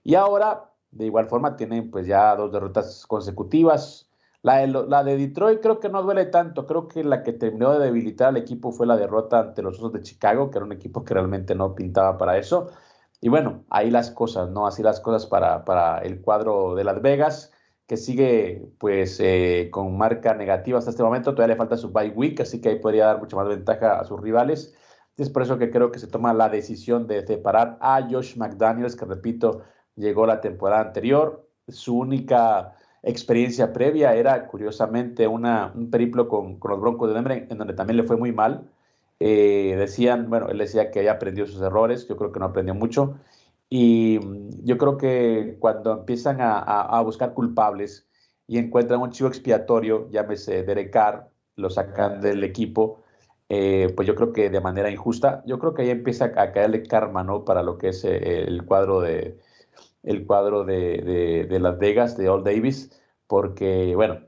y 0.05 0.15
ahora 0.15 0.68
de 0.91 1.07
igual 1.07 1.29
forma 1.29 1.57
tienen 1.57 1.91
pues 1.91 2.07
ya 2.07 2.35
dos 2.37 2.53
derrotas 2.53 3.07
consecutivas. 3.07 4.09
La 4.43 4.59
de, 4.59 4.69
la 4.69 5.03
de 5.05 5.17
Detroit 5.17 5.61
creo 5.61 5.81
que 5.81 5.89
no 5.89 6.03
duele 6.03 6.27
tanto, 6.27 6.67
creo 6.67 6.87
que 6.89 7.03
la 7.05 7.23
que 7.23 7.33
terminó 7.33 7.73
de 7.73 7.85
debilitar 7.85 8.29
al 8.29 8.37
equipo 8.37 8.71
fue 8.73 8.87
la 8.87 8.97
derrota 8.97 9.41
ante 9.41 9.63
los 9.63 9.79
Osos 9.79 9.93
de 9.93 10.03
Chicago, 10.03 10.51
que 10.51 10.59
era 10.59 10.65
un 10.65 10.73
equipo 10.73 11.05
que 11.05 11.15
realmente 11.15 11.55
no 11.55 11.75
pintaba 11.75 12.17
para 12.19 12.39
eso. 12.39 12.71
Y 13.21 13.29
bueno, 13.29 13.65
ahí 13.71 13.91
las 13.91 14.11
cosas, 14.11 14.51
¿no? 14.51 14.67
Así 14.67 14.83
las 14.83 15.01
cosas 15.01 15.27
para, 15.27 15.65
para 15.65 15.99
el 15.99 16.21
cuadro 16.21 16.75
de 16.77 16.85
Las 16.85 17.03
Vegas, 17.03 17.53
que 17.87 17.97
sigue 17.97 18.71
pues 18.79 19.19
eh, 19.21 19.71
con 19.73 19.97
marca 19.99 20.35
negativa 20.35 20.79
hasta 20.79 20.91
este 20.91 21.03
momento. 21.03 21.33
Todavía 21.35 21.55
le 21.55 21.59
falta 21.59 21.77
su 21.77 21.91
bye 21.91 22.11
week, 22.11 22.41
así 22.41 22.61
que 22.61 22.69
ahí 22.71 22.79
podría 22.79 23.07
dar 23.07 23.19
mucha 23.19 23.37
más 23.37 23.49
ventaja 23.49 23.99
a 23.99 24.05
sus 24.05 24.21
rivales. 24.21 24.75
Es 25.17 25.31
por 25.31 25.43
eso 25.43 25.59
que 25.59 25.71
creo 25.71 25.91
que 25.91 25.99
se 25.99 26.07
toma 26.07 26.33
la 26.33 26.49
decisión 26.49 27.09
de 27.09 27.27
separar 27.27 27.77
a 27.81 28.07
Josh 28.09 28.37
McDaniels, 28.37 28.95
que 28.95 29.05
repito, 29.05 29.63
llegó 29.99 30.27
la 30.27 30.41
temporada 30.41 30.83
anterior. 30.83 31.47
Su 31.69 31.99
única 31.99 32.77
experiencia 33.03 33.73
previa 33.73 34.15
era, 34.15 34.47
curiosamente, 34.47 35.27
una, 35.27 35.73
un 35.75 35.91
periplo 35.91 36.29
con, 36.29 36.59
los 36.63 36.81
Broncos 36.81 37.09
de 37.09 37.15
Denver, 37.15 37.47
en 37.51 37.59
donde 37.59 37.75
también 37.75 37.97
le 37.99 38.05
fue 38.05 38.17
muy 38.17 38.33
mal. 38.33 38.71
Eh, 39.21 39.75
decían, 39.79 40.31
bueno, 40.31 40.49
él 40.49 40.59
decía 40.59 40.91
que 40.91 41.01
había 41.01 41.13
aprendido 41.13 41.47
sus 41.47 41.61
errores, 41.61 42.07
yo 42.09 42.17
creo 42.17 42.33
que 42.33 42.41
no 42.41 42.47
aprendió 42.47 42.75
mucho. 42.75 43.19
Y 43.69 44.19
mm, 44.23 44.65
yo 44.65 44.79
creo 44.79 44.97
que 44.97 45.57
cuando 45.59 45.93
empiezan 45.93 46.39
a, 46.41 47.01
buscar 47.03 47.35
culpables 47.35 48.07
y 48.47 48.59
encuentran 48.59 49.01
un 49.01 49.11
chivo 49.11 49.29
expiatorio, 49.29 50.09
llámese 50.11 50.63
Derek 50.63 50.91
Carr, 50.93 51.29
lo 51.57 51.71
sacan 51.71 52.21
del 52.21 52.45
equipo, 52.45 53.03
eh, 53.49 53.93
pues 53.97 54.07
yo 54.07 54.15
creo 54.15 54.33
que 54.33 54.51
de 54.51 54.61
manera 54.61 54.91
injusta, 54.91 55.43
yo 55.47 55.59
creo 55.59 55.75
que 55.75 55.83
ahí 55.83 55.91
empieza 55.91 56.27
a 56.27 56.53
caerle 56.53 56.83
karma, 56.85 57.25
¿no? 57.25 57.45
Para 57.45 57.63
lo 57.63 57.79
que 57.79 57.89
es 57.89 58.05
eh, 58.05 58.43
el 58.43 58.65
cuadro 58.65 59.01
de 59.01 59.39
el 60.03 60.27
cuadro 60.27 60.65
de, 60.65 61.47
de, 61.49 61.61
Las 61.61 61.79
Vegas, 61.79 62.17
de 62.17 62.29
Old 62.29 62.45
Davis, 62.45 62.91
porque, 63.27 63.95
bueno, 63.95 64.21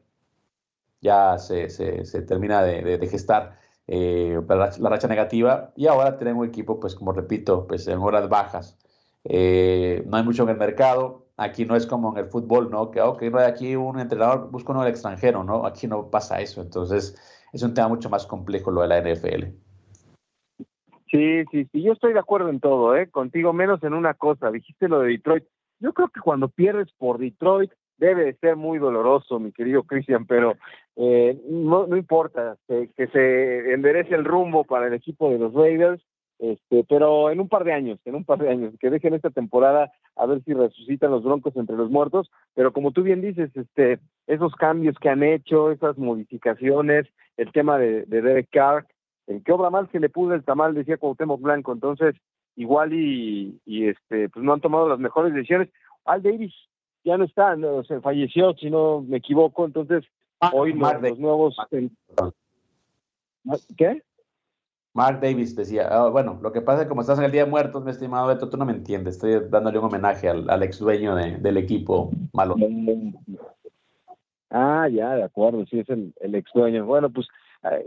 ya 1.01 1.39
se, 1.39 1.71
se, 1.71 2.23
termina 2.23 2.63
de, 2.63 2.99
de 2.99 3.07
gestar 3.09 3.59
eh, 3.87 4.41
la, 4.49 4.91
racha 4.91 5.09
negativa 5.09 5.73
y 5.77 5.87
ahora 5.87 6.19
tenemos 6.19 6.43
un 6.43 6.49
equipo, 6.49 6.79
pues 6.81 6.95
como 6.95 7.13
repito, 7.13 7.67
pues 7.67 7.87
en 7.89 7.99
horas 7.99 8.29
bajas. 8.29 8.79
Eh, 9.25 10.05
no 10.07 10.17
hay 10.17 10.23
mucho 10.25 10.45
en 10.45 10.51
el 10.51 10.57
mercado, 10.57 11.31
Aquí 11.41 11.65
no 11.65 11.75
es 11.75 11.87
como 11.87 12.13
en 12.13 12.19
el 12.19 12.31
fútbol, 12.31 12.71
¿no? 12.71 12.91
Que, 12.91 13.01
ok, 13.01 13.23
no 13.23 13.39
hay 13.39 13.47
aquí 13.47 13.75
un 13.75 13.99
entrenador, 13.99 14.51
busca 14.51 14.73
uno 14.73 14.83
del 14.83 14.91
extranjero, 14.91 15.43
¿no? 15.43 15.65
Aquí 15.65 15.87
no 15.87 16.11
pasa 16.11 16.39
eso. 16.43 16.61
Entonces, 16.61 17.17
es 17.51 17.63
un 17.63 17.73
tema 17.73 17.89
mucho 17.89 18.11
más 18.11 18.27
complejo 18.27 18.71
lo 18.71 18.83
de 18.83 18.89
la 18.89 19.01
NFL. 19.01 19.47
Sí, 21.11 21.45
sí, 21.51 21.67
sí, 21.73 21.83
yo 21.83 21.95
estoy 21.95 22.13
de 22.13 22.19
acuerdo 22.19 22.51
en 22.51 22.61
todo, 22.61 22.95
¿eh? 22.95 23.09
Contigo 23.09 23.55
menos 23.55 23.83
en 23.83 23.95
una 23.95 24.13
cosa, 24.13 24.51
dijiste 24.51 24.87
lo 24.87 25.01
de 25.01 25.13
Detroit. 25.13 25.45
Yo 25.81 25.93
creo 25.93 26.09
que 26.09 26.21
cuando 26.21 26.49
pierdes 26.49 26.93
por 26.93 27.19
Detroit 27.19 27.73
debe 27.99 28.25
de 28.25 28.35
ser 28.35 28.57
muy 28.57 28.79
doloroso, 28.79 29.39
mi 29.39 29.53
querido 29.53 29.83
Cristian, 29.83 30.27
pero 30.27 30.55
eh, 30.97 31.39
no, 31.49 31.87
no 31.87 31.97
importa, 31.97 32.57
que 32.69 33.07
se 33.09 33.73
enderece 33.73 34.15
el 34.15 34.25
rumbo 34.25 34.65
para 34.65 34.87
el 34.87 34.95
equipo 34.95 35.31
de 35.31 35.39
los 35.39 35.53
Raiders 35.53 36.03
este, 36.41 36.85
pero 36.89 37.31
en 37.31 37.39
un 37.39 37.51
par 37.51 37.65
de 37.65 37.75
años, 37.75 37.99
en 38.07 38.15
un 38.15 38.25
par 38.25 38.39
de 38.39 38.49
años, 38.49 38.73
que 38.81 38.89
dejen 38.89 39.13
esta 39.13 39.29
temporada 39.29 39.93
a 40.17 40.25
ver 40.25 40.43
si 40.45 40.55
resucitan 40.55 41.11
los 41.11 41.23
Broncos 41.23 41.55
entre 41.55 41.77
los 41.77 41.91
muertos, 41.91 42.31
pero 42.55 42.73
como 42.73 42.93
tú 42.93 43.03
bien 43.03 43.21
dices, 43.21 43.55
este, 43.55 44.01
esos 44.27 44.55
cambios 44.55 44.97
que 44.99 45.11
han 45.11 45.23
hecho, 45.23 45.71
esas 45.71 45.99
modificaciones, 45.99 47.07
el 47.37 47.53
tema 47.53 47.77
de, 47.77 48.05
de 48.07 48.23
Derek 48.23 48.49
Carr, 48.51 48.87
el 49.27 49.45
que 49.45 49.53
obra 49.53 49.69
mal 49.69 49.91
se 49.93 50.01
le 50.01 50.09
pudo 50.09 50.33
el 50.33 50.43
tamal, 50.43 50.73
decía 50.73 50.97
Cuauhtémoc 50.97 51.43
Blanco, 51.43 51.75
entonces 51.75 52.17
igual 52.57 52.93
y, 52.93 53.61
y 53.65 53.89
este, 53.89 54.29
pues 54.29 54.45
no 54.45 54.53
han 54.53 54.61
tomado 54.61 54.89
las 54.89 54.99
mejores 54.99 55.35
decisiones. 55.35 55.69
Al 56.05 56.23
Davis 56.23 56.55
ya 57.05 57.17
no 57.17 57.25
está, 57.25 57.57
no, 57.57 57.83
se 57.85 58.01
falleció, 58.01 58.55
si 58.55 58.71
no 58.71 59.03
me 59.03 59.19
equivoco, 59.19 59.65
entonces 59.65 60.05
ah, 60.41 60.51
hoy 60.53 60.73
los, 60.73 61.03
los 61.03 61.19
nuevos... 61.19 61.57
¿Qué? 63.77 64.03
Mark 64.93 65.21
Davis 65.21 65.55
decía, 65.55 65.89
ah, 65.91 66.09
bueno, 66.09 66.39
lo 66.43 66.53
que 66.53 66.61
pasa 66.61 66.81
es 66.81 66.85
que 66.85 66.89
como 66.89 67.03
estás 67.03 67.19
en 67.19 67.25
el 67.25 67.33
Día 67.33 67.45
de 67.45 67.51
Muertos, 67.51 67.85
mi 67.85 67.91
estimado 67.91 68.27
Beto, 68.27 68.49
tú 68.49 68.57
no 68.57 68.65
me 68.65 68.73
entiendes, 68.73 69.15
estoy 69.15 69.49
dándole 69.49 69.79
un 69.79 69.85
homenaje 69.85 70.29
al, 70.29 70.63
ex 70.63 70.79
dueño 70.79 71.15
del 71.15 71.57
equipo 71.57 72.11
malo. 72.33 72.57
Ah, 74.51 74.89
ya, 74.89 75.15
de 75.15 75.23
acuerdo, 75.23 75.65
sí, 75.67 75.79
es 75.79 75.89
el, 75.89 76.13
ex 76.35 76.51
dueño. 76.53 76.85
Bueno, 76.85 77.09
pues 77.09 77.29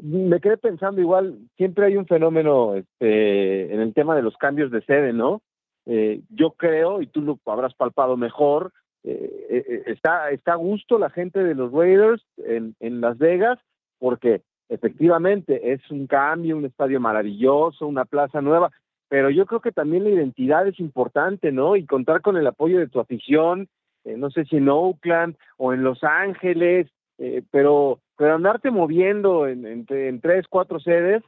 me 0.02 0.40
quedé 0.40 0.58
pensando 0.58 1.02
igual, 1.02 1.38
siempre 1.58 1.86
hay 1.86 1.98
un 1.98 2.06
fenómeno 2.06 2.76
este, 2.76 3.74
en 3.74 3.82
el 3.82 3.94
tema 3.94 4.16
de 4.16 4.22
los 4.22 4.38
cambios 4.38 4.72
de 4.72 4.82
sede, 4.82 5.14
¿no? 5.14 5.42
Eh, 5.86 6.22
yo 6.30 6.52
creo, 6.52 7.02
y 7.02 7.08
tú 7.08 7.22
lo 7.22 7.40
habrás 7.46 7.74
palpado 7.74 8.16
mejor, 8.16 8.72
eh, 9.04 9.84
está, 9.88 10.30
está 10.32 10.54
a 10.54 10.58
gusto 10.58 10.98
la 10.98 11.10
gente 11.10 11.44
de 11.44 11.56
los 11.56 11.72
Raiders 11.72 12.24
en, 12.38 12.76
en 12.80 13.02
Las 13.02 13.18
Vegas, 13.18 13.60
porque 14.00 14.42
efectivamente 14.70 15.74
es 15.74 15.82
un 15.92 16.08
cambio, 16.08 16.58
un 16.58 16.66
estadio 16.66 17.00
maravilloso, 17.00 17.88
una 17.88 18.06
plaza 18.06 18.42
nueva, 18.42 18.72
pero 19.10 19.30
yo 19.30 19.46
creo 19.46 19.62
que 19.62 19.72
también 19.72 20.04
la 20.04 20.10
identidad 20.10 20.68
es 20.68 20.80
importante, 20.80 21.52
¿no? 21.52 21.76
Y 21.76 21.86
contar 21.86 22.22
con 22.22 22.38
el 22.38 22.48
apoyo 22.48 22.80
de 22.80 22.88
tu 22.88 23.00
afición, 23.00 23.68
eh, 24.06 24.18
no 24.18 24.32
sé 24.32 24.46
si 24.46 24.58
en 24.58 24.70
Oakland 24.70 25.36
o 25.58 25.74
en 25.74 25.84
Los 25.84 26.04
Ángeles, 26.04 26.88
eh, 27.20 27.44
pero, 27.52 28.00
pero 28.18 28.36
andarte 28.36 28.72
moviendo 28.72 29.48
en, 29.48 29.66
en, 29.66 30.22
tres, 30.22 30.46
cuatro 30.48 30.80
sedes, 30.80 31.24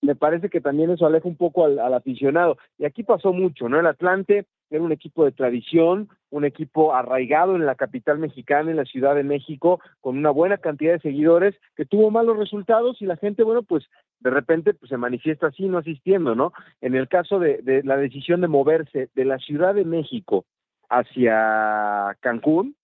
me 0.00 0.14
parece 0.14 0.50
que 0.50 0.60
también 0.60 0.90
eso 0.90 1.06
aleja 1.06 1.28
un 1.28 1.36
poco 1.36 1.64
al, 1.64 1.78
aficionado. 1.94 2.58
Y 2.78 2.84
aquí 2.84 3.02
pasó 3.02 3.32
mucho, 3.32 3.68
¿no? 3.68 3.80
El 3.80 3.86
Atlante 3.86 4.46
era 4.70 4.82
un 4.82 4.92
equipo 4.92 5.24
de 5.24 5.32
tradición, 5.32 6.08
un 6.30 6.44
equipo 6.44 6.94
arraigado 6.94 7.56
en 7.56 7.66
la 7.66 7.74
capital 7.74 8.18
mexicana, 8.18 8.70
en 8.70 8.76
la 8.76 8.84
Ciudad 8.84 9.14
de 9.14 9.22
México, 9.22 9.80
con 10.00 10.16
una 10.16 10.30
buena 10.30 10.58
cantidad 10.58 10.92
de 10.92 11.00
seguidores, 11.00 11.54
que 11.76 11.84
tuvo 11.84 12.10
malos 12.10 12.38
resultados 12.38 13.00
y 13.00 13.06
la 13.06 13.16
gente, 13.16 13.42
bueno, 13.42 13.62
pues 13.62 13.84
de 14.20 14.30
repente 14.30 14.74
pues, 14.74 14.88
se 14.88 14.96
manifiesta 14.96 15.48
así, 15.48 15.64
no 15.68 15.78
asistiendo, 15.78 16.34
¿no? 16.34 16.52
En 16.80 16.94
el 16.94 17.08
caso 17.08 17.38
de, 17.38 17.58
de 17.62 17.82
la 17.82 17.96
decisión 17.96 18.40
de 18.40 18.48
moverse 18.48 19.08
de 19.14 19.24
la 19.24 19.38
Ciudad 19.38 19.74
de 19.74 19.84
México 19.84 20.44
hacia 20.88 22.16
Cancún, 22.20 22.76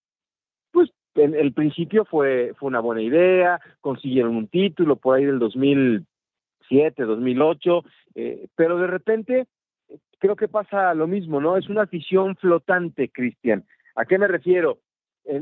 en 1.18 1.34
el 1.34 1.52
principio 1.52 2.04
fue, 2.04 2.54
fue 2.58 2.68
una 2.68 2.80
buena 2.80 3.02
idea, 3.02 3.60
consiguieron 3.80 4.36
un 4.36 4.48
título 4.48 4.96
por 4.96 5.16
ahí 5.16 5.24
del 5.24 5.38
2007, 5.38 7.02
2008, 7.04 7.84
eh, 8.14 8.46
pero 8.56 8.78
de 8.78 8.86
repente 8.86 9.46
creo 10.18 10.36
que 10.36 10.48
pasa 10.48 10.94
lo 10.94 11.06
mismo, 11.06 11.40
¿no? 11.40 11.56
Es 11.56 11.68
una 11.68 11.82
afición 11.82 12.36
flotante, 12.36 13.08
Cristian. 13.08 13.64
¿A 13.94 14.04
qué 14.04 14.18
me 14.18 14.28
refiero? 14.28 14.78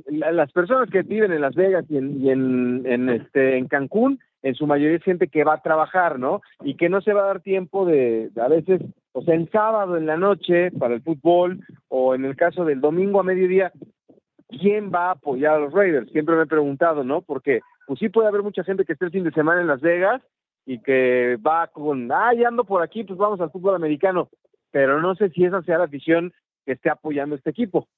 las 0.09 0.51
personas 0.51 0.91
que 0.91 1.03
viven 1.03 1.33
en 1.33 1.41
Las 1.41 1.55
Vegas 1.55 1.85
y, 1.89 1.97
en, 1.97 2.83
en, 2.87 3.09
este, 3.09 3.57
en 3.57 3.69
Cancún, 3.69 4.19
en 4.43 4.55
su 4.55 4.67
mayoría 4.67 4.97
es 4.97 5.03
gente 5.05 5.29
que 5.29 5.45
va 5.45 5.55
a 5.55 5.63
trabajar, 5.63 6.19
¿no? 6.19 6.43
Y 6.65 6.75
que 6.75 6.89
no 6.89 7.01
se 7.01 7.13
va 7.13 7.23
a 7.23 7.27
dar 7.27 7.41
tiempo 7.41 7.87
de, 7.87 8.31
a 8.41 8.49
veces, 8.49 8.81
o 9.13 9.23
sea, 9.23 9.35
en 9.35 9.49
sábado 9.51 9.97
en 9.97 10.07
la 10.07 10.17
noche 10.17 10.73
para 10.73 10.95
el 10.95 11.03
fútbol, 11.03 11.61
o 11.89 12.15
en 12.15 12.25
el 12.25 12.37
caso 12.37 12.65
del 12.65 12.81
domingo 12.81 13.21
a 13.21 13.25
mediodía, 13.25 13.73
¿quién 14.49 14.93
va 14.93 15.09
a 15.09 15.13
apoyar 15.13 15.55
a 15.55 15.59
los 15.59 15.73
Raiders? 15.73 16.11
Siempre 16.11 16.37
me 16.37 16.43
he 16.43 16.47
preguntado, 16.47 17.05
¿no? 17.05 17.23
Porque, 17.23 17.61
pues 17.87 17.99
sí 17.99 18.09
puede 18.09 18.29
haber 18.29 18.43
mucha 18.43 18.65
gente 18.65 18.85
que 18.85 18.93
esté 18.93 19.07
el 19.07 19.13
fin 19.13 19.25
de 19.25 19.33
semana 19.33 19.61
en 19.61 19.67
Las 19.67 19.81
Vegas 19.81 20.23
y 20.65 20.81
que 20.81 21.39
va 21.47 21.69
con, 21.69 22.11
ah, 22.11 22.35
ya 22.35 22.49
ando 22.49 22.65
por 22.65 22.83
aquí, 22.83 23.05
pues 23.05 23.19
vamos 23.19 23.41
al 23.41 23.51
fútbol 23.51 23.77
americano 23.77 24.29
pero 24.77 25.01
no 25.01 25.15
sé 25.15 25.31
si 25.31 25.43
esa 25.43 25.63
sea 25.63 25.79
la 25.79 25.85
afición 25.85 26.35
que 26.67 26.73
esté 26.73 26.91
apoyando 26.91 27.35
este 27.35 27.49
equipo. 27.49 27.89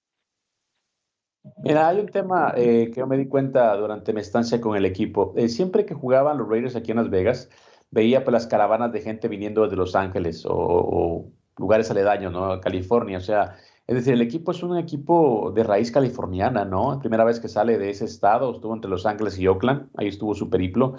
Mira, 1.64 1.88
hay 1.88 1.98
un 1.98 2.06
tema 2.06 2.52
eh, 2.56 2.92
que 2.94 3.00
yo 3.00 3.06
me 3.08 3.16
di 3.16 3.26
cuenta 3.26 3.74
durante 3.76 4.12
mi 4.12 4.20
estancia 4.20 4.60
con 4.60 4.76
el 4.76 4.84
equipo. 4.84 5.34
Eh, 5.36 5.48
siempre 5.48 5.84
que 5.84 5.94
jugaban 5.94 6.38
los 6.38 6.48
Raiders 6.48 6.76
aquí 6.76 6.92
en 6.92 6.98
Las 6.98 7.10
Vegas, 7.10 7.50
veía 7.90 8.22
pues, 8.22 8.32
las 8.32 8.46
caravanas 8.46 8.92
de 8.92 9.00
gente 9.00 9.26
viniendo 9.26 9.64
desde 9.64 9.74
Los 9.74 9.96
Ángeles 9.96 10.46
o, 10.48 11.32
lugares 11.56 11.90
aledaños, 11.90 12.32
¿no? 12.32 12.60
California. 12.60 13.18
O 13.18 13.22
sea, 13.22 13.56
es 13.88 13.94
decir, 13.94 14.12
el 14.12 14.20
equipo 14.20 14.52
es 14.52 14.62
un 14.62 14.76
equipo 14.76 15.50
de 15.54 15.64
raíz 15.64 15.90
californiana, 15.90 16.66
¿no? 16.66 16.98
Primera 17.00 17.24
vez 17.24 17.40
que 17.40 17.48
sale 17.48 17.78
de 17.78 17.88
ese 17.88 18.04
estado, 18.04 18.52
estuvo 18.52 18.74
entre 18.74 18.90
Los 18.90 19.06
Ángeles 19.06 19.38
y 19.38 19.46
Oakland, 19.48 19.88
ahí 19.96 20.08
estuvo 20.08 20.34
su 20.34 20.50
periplo. 20.50 20.96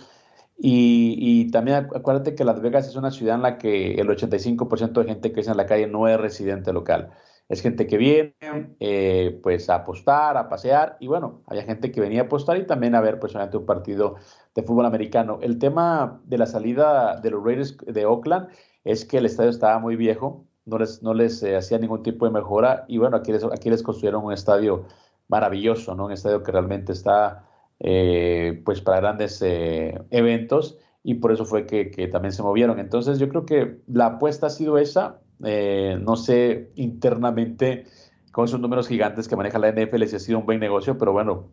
Y, 0.57 1.51
también 1.51 1.87
acuérdate 1.95 2.33
que 2.33 2.43
Las 2.43 2.61
Vegas 2.61 2.87
es 2.87 2.95
una 2.95 3.11
ciudad 3.11 3.35
en 3.35 3.43
la 3.43 3.59
que 3.59 3.93
el 3.93 4.07
85% 4.09 4.91
de 5.01 5.05
gente 5.05 5.31
que 5.31 5.41
es 5.41 5.47
en 5.47 5.57
la 5.57 5.67
calle 5.67 5.85
no 5.87 6.07
es 6.07 6.19
residente 6.19 6.73
local. 6.73 7.11
Es 7.47 7.61
gente 7.61 7.85
que 7.85 7.97
viene 7.97 8.33
eh, 8.79 9.39
pues 9.43 9.69
a 9.69 9.75
apostar, 9.75 10.35
a 10.37 10.49
pasear 10.49 10.97
y 10.99 11.07
bueno, 11.07 11.43
había 11.45 11.63
gente 11.63 11.91
que 11.91 12.01
venía 12.01 12.21
a 12.21 12.23
apostar 12.25 12.57
y 12.57 12.65
también 12.65 12.95
a 12.95 13.01
ver 13.01 13.19
pues 13.19 13.35
un 13.35 13.65
partido 13.67 14.15
de 14.55 14.63
fútbol 14.63 14.87
americano. 14.87 15.37
El 15.41 15.59
tema 15.59 16.21
de 16.25 16.37
la 16.39 16.47
salida 16.47 17.19
de 17.21 17.31
los 17.31 17.43
Raiders 17.43 17.77
de 17.85 18.05
Oakland 18.05 18.49
es 18.83 19.05
que 19.05 19.19
el 19.19 19.25
estadio 19.27 19.51
estaba 19.51 19.79
muy 19.79 19.95
viejo, 19.95 20.45
no 20.65 20.77
les, 20.77 21.01
no 21.01 21.13
les 21.13 21.41
eh, 21.43 21.55
hacía 21.55 21.77
ningún 21.77 22.03
tipo 22.03 22.25
de 22.25 22.31
mejora 22.31 22.85
y 22.87 22.97
bueno, 22.97 23.17
aquí 23.17 23.31
les, 23.31 23.43
aquí 23.43 23.69
les 23.69 23.83
construyeron 23.83 24.23
un 24.23 24.33
estadio 24.33 24.85
maravilloso, 25.27 25.95
¿no? 25.95 26.05
Un 26.05 26.11
estadio 26.11 26.43
que 26.43 26.51
realmente 26.51 26.91
está 26.91 27.45
eh, 27.79 28.61
pues 28.65 28.81
para 28.81 28.99
grandes 28.99 29.41
eh, 29.41 29.97
eventos 30.09 30.77
y 31.01 31.15
por 31.15 31.31
eso 31.31 31.45
fue 31.45 31.65
que, 31.65 31.85
también 32.11 32.33
se 32.33 32.43
movieron. 32.43 32.79
Entonces 32.79 33.19
yo 33.19 33.29
creo 33.29 33.45
que 33.45 33.79
la 33.87 34.07
apuesta 34.07 34.47
ha 34.47 34.49
sido 34.49 34.77
esa. 34.77 35.21
Eh, 35.45 35.97
no 36.01 36.17
sé 36.17 36.71
internamente 36.75 37.85
con 38.33 38.45
esos 38.45 38.59
números 38.59 38.89
gigantes 38.89 39.29
que 39.29 39.37
maneja 39.37 39.57
la 39.59 39.71
NFL 39.71 40.03
si 40.03 40.17
ha 40.17 40.19
sido 40.19 40.39
un 40.39 40.45
buen 40.45 40.59
negocio, 40.59 40.97
pero 40.97 41.13
bueno, 41.13 41.47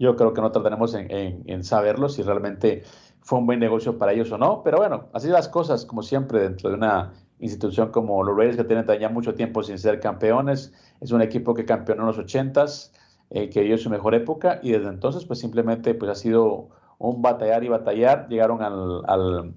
yo 0.00 0.16
creo 0.16 0.34
que 0.34 0.40
no 0.40 0.50
tardaremos 0.50 0.94
en, 0.94 1.62
saberlo 1.62 2.08
si 2.08 2.22
realmente 2.22 2.82
fue 3.20 3.38
un 3.38 3.46
buen 3.46 3.60
negocio 3.60 3.96
para 3.98 4.12
ellos 4.12 4.32
o 4.32 4.38
no. 4.38 4.62
Pero 4.64 4.78
bueno, 4.78 5.08
así 5.12 5.28
las 5.28 5.48
cosas, 5.48 5.86
como 5.86 6.02
siempre, 6.02 6.40
dentro 6.40 6.70
de 6.70 6.76
una 6.76 7.12
institución 7.38 7.90
como 7.90 8.22
los 8.22 8.36
Raiders 8.36 8.56
que 8.56 8.64
tienen 8.64 8.86
ya 8.98 9.08
mucho 9.08 9.34
tiempo 9.34 9.62
sin 9.62 9.78
ser 9.78 10.00
campeones. 10.00 10.72
Es 11.00 11.12
un 11.12 11.22
equipo 11.22 11.54
que 11.54 11.64
campeonó 11.64 12.02
en 12.02 12.06
los 12.08 12.18
80s 12.18 12.92
eh, 13.30 13.50
que 13.50 13.60
vivió 13.60 13.78
su 13.78 13.90
mejor 13.90 14.14
época 14.14 14.60
y 14.62 14.72
desde 14.72 14.88
entonces 14.88 15.24
pues 15.24 15.38
simplemente 15.38 15.94
pues 15.94 16.10
ha 16.10 16.14
sido 16.14 16.68
un 16.98 17.22
batallar 17.22 17.64
y 17.64 17.68
batallar. 17.68 18.28
Llegaron 18.28 18.62
al, 18.62 19.02
al 19.06 19.54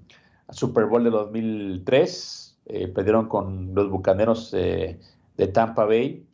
Super 0.50 0.86
Bowl 0.86 1.04
de 1.04 1.10
2003, 1.10 2.58
eh, 2.66 2.88
perdieron 2.88 3.28
con 3.28 3.74
los 3.74 3.88
Bucaneros 3.90 4.52
eh, 4.54 5.00
de 5.36 5.46
Tampa 5.48 5.84
Bay 5.84 6.26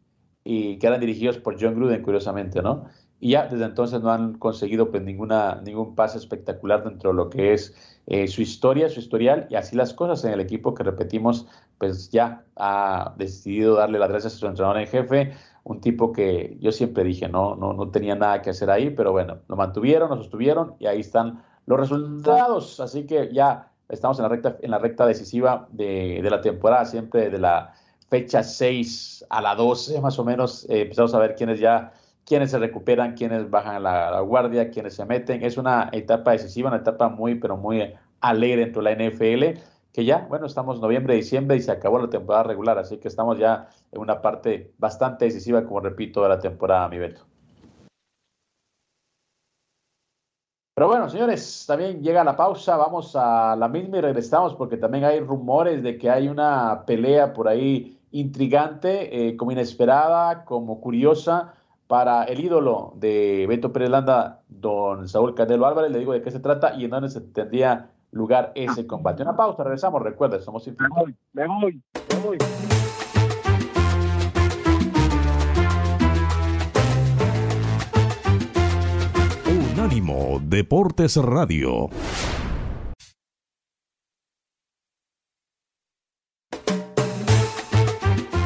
y 0.44 0.78
que 0.78 0.86
eran 0.86 1.00
dirigidos 1.00 1.38
por 1.38 1.60
John 1.60 1.74
Gruden, 1.74 2.02
curiosamente, 2.02 2.62
¿no? 2.62 2.84
Y 3.18 3.30
ya 3.30 3.46
desde 3.46 3.64
entonces 3.64 4.00
no 4.00 4.10
han 4.10 4.34
conseguido 4.38 4.90
pues 4.90 5.02
ninguna, 5.02 5.60
ningún 5.64 5.94
pase 5.94 6.18
espectacular 6.18 6.84
dentro 6.84 7.10
de 7.10 7.16
lo 7.16 7.30
que 7.30 7.52
es 7.52 7.95
su 8.28 8.42
historia, 8.42 8.88
su 8.88 9.00
historial 9.00 9.46
y 9.50 9.56
así 9.56 9.74
las 9.76 9.92
cosas 9.92 10.24
en 10.24 10.32
el 10.32 10.40
equipo 10.40 10.74
que 10.74 10.82
repetimos, 10.82 11.46
pues 11.78 12.10
ya 12.10 12.44
ha 12.56 13.14
decidido 13.16 13.74
darle 13.74 13.98
las 13.98 14.08
gracias 14.08 14.34
a 14.34 14.38
su 14.38 14.46
entrenador 14.46 14.78
en 14.78 14.86
jefe, 14.86 15.32
un 15.64 15.80
tipo 15.80 16.12
que 16.12 16.56
yo 16.60 16.70
siempre 16.70 17.02
dije, 17.02 17.28
no, 17.28 17.56
no, 17.56 17.72
no 17.72 17.90
tenía 17.90 18.14
nada 18.14 18.40
que 18.40 18.50
hacer 18.50 18.70
ahí, 18.70 18.90
pero 18.90 19.10
bueno, 19.10 19.38
lo 19.48 19.56
mantuvieron, 19.56 20.10
lo 20.10 20.16
sostuvieron 20.16 20.74
y 20.78 20.86
ahí 20.86 21.00
están 21.00 21.42
los 21.66 21.80
resultados. 21.80 22.78
Así 22.78 23.04
que 23.04 23.32
ya 23.32 23.72
estamos 23.88 24.18
en 24.18 24.22
la 24.22 24.28
recta, 24.28 24.56
en 24.62 24.70
la 24.70 24.78
recta 24.78 25.06
decisiva 25.06 25.66
de, 25.72 26.20
de 26.22 26.30
la 26.30 26.40
temporada, 26.40 26.84
siempre 26.84 27.30
de 27.30 27.38
la 27.38 27.74
fecha 28.08 28.42
6 28.42 29.26
a 29.28 29.42
la 29.42 29.54
12 29.54 30.00
más 30.00 30.18
o 30.18 30.24
menos, 30.24 30.64
eh, 30.68 30.82
empezamos 30.82 31.14
a 31.14 31.18
ver 31.18 31.34
quiénes 31.34 31.58
ya, 31.58 31.92
quiénes 32.26 32.50
se 32.50 32.58
recuperan, 32.58 33.14
quiénes 33.14 33.48
bajan 33.48 33.76
a 33.76 34.10
la, 34.10 34.20
guardia, 34.20 34.70
quiénes 34.70 34.94
se 34.94 35.06
meten. 35.06 35.42
Es 35.42 35.56
una 35.56 35.88
etapa 35.92 36.32
decisiva, 36.32 36.68
una 36.68 36.78
etapa 36.78 37.08
muy, 37.08 37.36
pero 37.36 37.56
muy 37.56 37.94
alegre 38.20 38.64
dentro 38.64 38.82
de 38.82 38.94
la 38.94 39.08
NFL 39.08 39.60
que 39.96 40.04
ya, 40.04 40.26
bueno, 40.28 40.44
estamos 40.44 40.78
noviembre, 40.78 41.14
diciembre 41.14 41.56
y 41.56 41.62
se 41.62 41.72
acabó 41.72 41.98
la 41.98 42.10
temporada 42.10 42.42
regular, 42.42 42.76
así 42.76 42.98
que 42.98 43.08
estamos 43.08 43.38
ya 43.38 43.70
en 43.90 43.98
una 43.98 44.20
parte 44.20 44.74
bastante 44.76 45.24
decisiva, 45.24 45.64
como 45.64 45.80
repito, 45.80 46.22
de 46.22 46.28
la 46.28 46.38
temporada, 46.38 46.86
mi 46.90 46.98
Beto. 46.98 47.22
Pero 50.74 50.88
bueno, 50.88 51.08
señores, 51.08 51.64
también 51.66 52.02
llega 52.02 52.22
la 52.24 52.36
pausa, 52.36 52.76
vamos 52.76 53.16
a 53.16 53.56
la 53.56 53.68
misma 53.68 53.96
y 53.96 54.00
regresamos 54.02 54.54
porque 54.54 54.76
también 54.76 55.04
hay 55.04 55.20
rumores 55.20 55.82
de 55.82 55.96
que 55.96 56.10
hay 56.10 56.28
una 56.28 56.84
pelea 56.86 57.32
por 57.32 57.48
ahí 57.48 57.98
intrigante, 58.10 59.28
eh, 59.28 59.34
como 59.38 59.52
inesperada, 59.52 60.44
como 60.44 60.78
curiosa 60.78 61.54
para 61.86 62.24
el 62.24 62.40
ídolo 62.40 62.92
de 62.96 63.46
Beto 63.48 63.72
Pérez 63.72 63.90
Landa, 63.90 64.42
don 64.48 65.08
Saúl 65.08 65.34
Candelo 65.34 65.66
Álvarez. 65.66 65.90
Le 65.90 65.98
digo 65.98 66.12
de 66.12 66.22
qué 66.22 66.30
se 66.30 66.40
trata 66.40 66.74
y 66.74 66.84
en 66.84 66.90
dónde 66.90 67.08
se 67.08 67.20
tendría 67.20 67.90
lugar 68.10 68.52
ese 68.54 68.86
combate. 68.86 69.22
Una 69.22 69.36
pausa, 69.36 69.62
regresamos, 69.62 70.02
recuerda, 70.02 70.40
somos 70.40 70.66
Me 70.66 70.74
voy, 70.88 71.14
me 71.32 71.46
voy, 71.46 71.82
me 72.12 72.20
voy. 72.24 72.38
Unánimo 79.74 80.40
Deportes 80.42 81.16
Radio. 81.16 81.88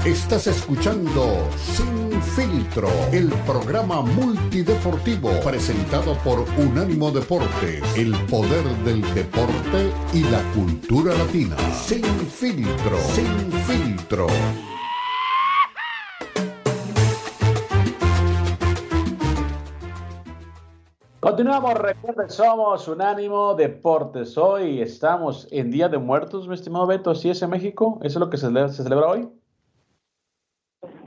Estás 0.05 0.47
escuchando 0.47 1.47
Sin 1.59 2.23
Filtro, 2.23 2.89
el 3.13 3.29
programa 3.45 4.01
multideportivo 4.01 5.29
presentado 5.45 6.15
por 6.25 6.47
Unánimo 6.57 7.11
Deporte, 7.11 7.83
el 7.97 8.15
poder 8.25 8.65
del 8.83 9.03
deporte 9.15 9.93
y 10.15 10.23
la 10.23 10.43
cultura 10.55 11.13
latina. 11.13 11.55
Sin 11.75 12.03
Filtro, 12.03 12.97
Sin 13.13 13.53
Filtro. 13.53 14.27
Continuamos, 21.21 21.75
recuerden, 21.75 22.31
somos 22.31 22.89
Unánimo 22.89 23.55
Deportes. 23.55 24.39
Hoy 24.39 24.81
estamos 24.81 25.47
en 25.51 25.71
Día 25.71 25.91
de 25.91 25.99
Muertos, 25.99 26.49
mi 26.49 26.55
estimado 26.55 26.87
Beto. 26.87 27.15
¿Sí 27.15 27.29
es 27.29 27.43
en 27.43 27.51
México? 27.51 27.99
¿Eso 28.03 28.19
es 28.19 28.21
lo 28.21 28.31
que 28.31 28.39
se 28.39 28.49
celebra 28.83 29.07
hoy? 29.07 29.40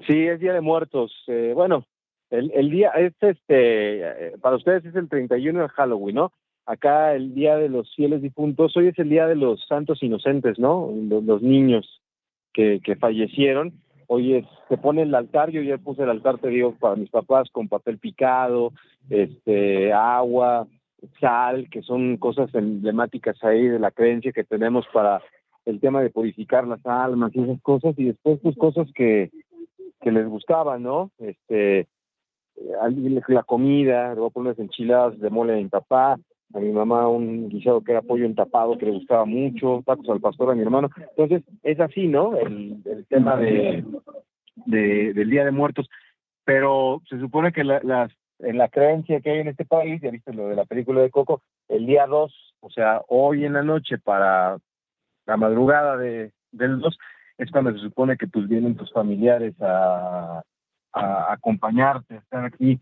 Sí, 0.07 0.27
es 0.27 0.39
Día 0.39 0.53
de 0.53 0.61
Muertos. 0.61 1.13
Eh, 1.27 1.53
bueno, 1.55 1.85
el, 2.29 2.69
día 2.71 2.89
es 2.91 3.13
este, 3.21 4.01
eh, 4.27 4.33
para 4.41 4.55
ustedes 4.55 4.83
es 4.85 4.95
el 4.95 5.07
31 5.07 5.61
de 5.61 5.69
Halloween, 5.69 6.15
¿no? 6.15 6.31
Acá 6.65 7.13
el 7.13 7.33
Día 7.35 7.57
de 7.57 7.69
los 7.69 7.93
Fieles 7.95 8.21
Difuntos, 8.21 8.75
hoy 8.75 8.87
es 8.87 8.99
el 8.99 9.09
Día 9.09 9.27
de 9.27 9.35
los 9.35 9.65
Santos 9.67 10.01
Inocentes, 10.01 10.57
¿no? 10.57 10.91
Los, 11.25 11.41
niños 11.41 12.01
que, 12.53 12.79
que 12.83 12.95
fallecieron. 12.95 13.73
Hoy 14.07 14.45
se 14.67 14.77
pone 14.77 15.03
el 15.03 15.13
altar, 15.13 15.51
yo 15.51 15.61
ya 15.61 15.77
puse 15.77 16.03
el 16.03 16.09
altar, 16.09 16.39
te 16.39 16.49
digo, 16.49 16.75
para 16.79 16.95
mis 16.95 17.09
papás 17.09 17.49
con 17.51 17.67
papel 17.67 17.99
picado, 17.99 18.71
este, 19.09 19.93
agua, 19.93 20.67
sal, 21.19 21.69
que 21.69 21.81
son 21.81 22.17
cosas 22.17 22.53
emblemáticas 22.55 23.41
ahí 23.43 23.67
de 23.67 23.79
la 23.79 23.91
creencia 23.91 24.31
que 24.31 24.43
tenemos 24.43 24.85
para 24.91 25.21
el 25.65 25.79
tema 25.79 26.01
de 26.01 26.09
purificar 26.09 26.67
las 26.67 26.85
almas 26.85 27.31
y 27.35 27.41
esas 27.41 27.61
cosas, 27.61 27.93
y 27.97 28.05
después 28.05 28.39
pues 28.41 28.57
cosas 28.57 28.87
que, 28.93 29.31
que 30.03 30.11
les 30.11 30.27
gustaba, 30.27 30.77
¿no? 30.77 31.11
Este, 31.17 31.87
la 33.27 33.43
comida, 33.43 34.13
le 34.13 34.19
voy 34.19 34.29
a 34.29 34.33
poner 34.33 34.51
unas 34.51 34.59
enchiladas 34.59 35.19
de 35.19 35.29
mole 35.29 35.53
de 35.53 35.63
mi 35.63 35.69
papá, 35.69 36.17
a 36.53 36.59
mi 36.59 36.71
mamá 36.71 37.07
un 37.07 37.49
guisado 37.49 37.81
que 37.81 37.91
era 37.91 38.01
pollo 38.01 38.25
entapado 38.25 38.77
que 38.77 38.85
le 38.85 38.91
gustaba 38.91 39.25
mucho, 39.25 39.81
tacos 39.85 40.07
al 40.09 40.21
pastor 40.21 40.51
a 40.51 40.55
mi 40.55 40.61
hermano. 40.61 40.89
Entonces, 41.17 41.41
es 41.63 41.79
así, 41.79 42.07
¿no? 42.07 42.37
El, 42.37 42.83
tema 43.09 43.37
de, 43.37 43.83
de, 44.65 45.13
del 45.13 45.29
Día 45.29 45.45
de 45.45 45.51
Muertos. 45.51 45.89
Pero 46.45 47.01
se 47.09 47.19
supone 47.19 47.51
que 47.51 47.63
la, 47.63 47.79
las, 47.83 48.11
en 48.39 48.57
la 48.57 48.67
creencia 48.67 49.21
que 49.21 49.31
hay 49.31 49.39
en 49.39 49.47
este 49.47 49.65
país, 49.65 50.01
ya 50.01 50.11
viste 50.11 50.33
lo 50.33 50.47
de 50.49 50.55
la 50.55 50.65
película 50.65 51.01
de 51.01 51.09
Coco, 51.09 51.41
el 51.69 51.85
día 51.85 52.05
2, 52.05 52.55
o 52.59 52.69
sea, 52.69 53.01
hoy 53.07 53.45
en 53.45 53.53
la 53.53 53.63
noche 53.63 53.97
para 53.97 54.57
la 55.25 55.37
madrugada 55.37 55.97
de, 55.97 56.33
del 56.51 56.79
2, 56.79 56.97
es 57.37 57.51
cuando 57.51 57.71
se 57.73 57.79
supone 57.79 58.17
que 58.17 58.27
pues 58.27 58.47
vienen 58.47 58.75
tus 58.75 58.91
familiares 58.91 59.55
a, 59.61 60.41
acompañarte, 60.93 62.15
a 62.15 62.19
estar 62.19 62.45
aquí 62.45 62.79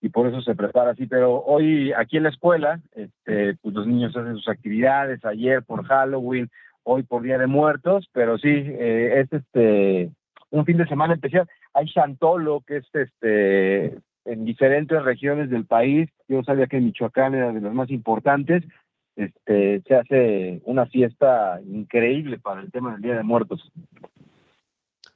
y 0.00 0.08
por 0.08 0.26
eso 0.26 0.42
se 0.42 0.56
prepara 0.56 0.90
así. 0.90 1.06
Pero 1.06 1.42
hoy 1.44 1.92
aquí 1.92 2.16
en 2.16 2.24
la 2.24 2.30
escuela, 2.30 2.80
este, 2.92 3.54
pues 3.62 3.74
los 3.74 3.86
niños 3.86 4.16
hacen 4.16 4.34
sus 4.34 4.48
actividades, 4.48 5.24
ayer 5.24 5.62
por 5.62 5.84
Halloween, 5.84 6.50
hoy 6.82 7.04
por 7.04 7.22
Día 7.22 7.38
de 7.38 7.46
Muertos, 7.46 8.08
pero 8.12 8.36
sí, 8.38 8.48
eh, 8.50 9.20
es 9.20 9.32
este 9.32 10.10
un 10.50 10.64
fin 10.66 10.76
de 10.76 10.86
semana 10.86 11.14
especial. 11.14 11.48
Hay 11.72 11.86
Chantolo, 11.86 12.62
que 12.66 12.78
es 12.78 12.88
este 12.92 13.98
en 14.24 14.44
diferentes 14.44 15.02
regiones 15.02 15.50
del 15.50 15.64
país. 15.64 16.08
Yo 16.28 16.42
sabía 16.44 16.66
que 16.66 16.80
Michoacán 16.80 17.34
era 17.34 17.52
de 17.52 17.60
los 17.60 17.74
más 17.74 17.90
importantes. 17.90 18.64
Este, 19.16 19.82
se 19.86 19.94
hace 19.94 20.62
una 20.64 20.86
fiesta 20.86 21.60
increíble 21.66 22.38
para 22.38 22.60
el 22.60 22.70
tema 22.70 22.92
del 22.92 23.02
Día 23.02 23.16
de 23.16 23.22
Muertos. 23.22 23.70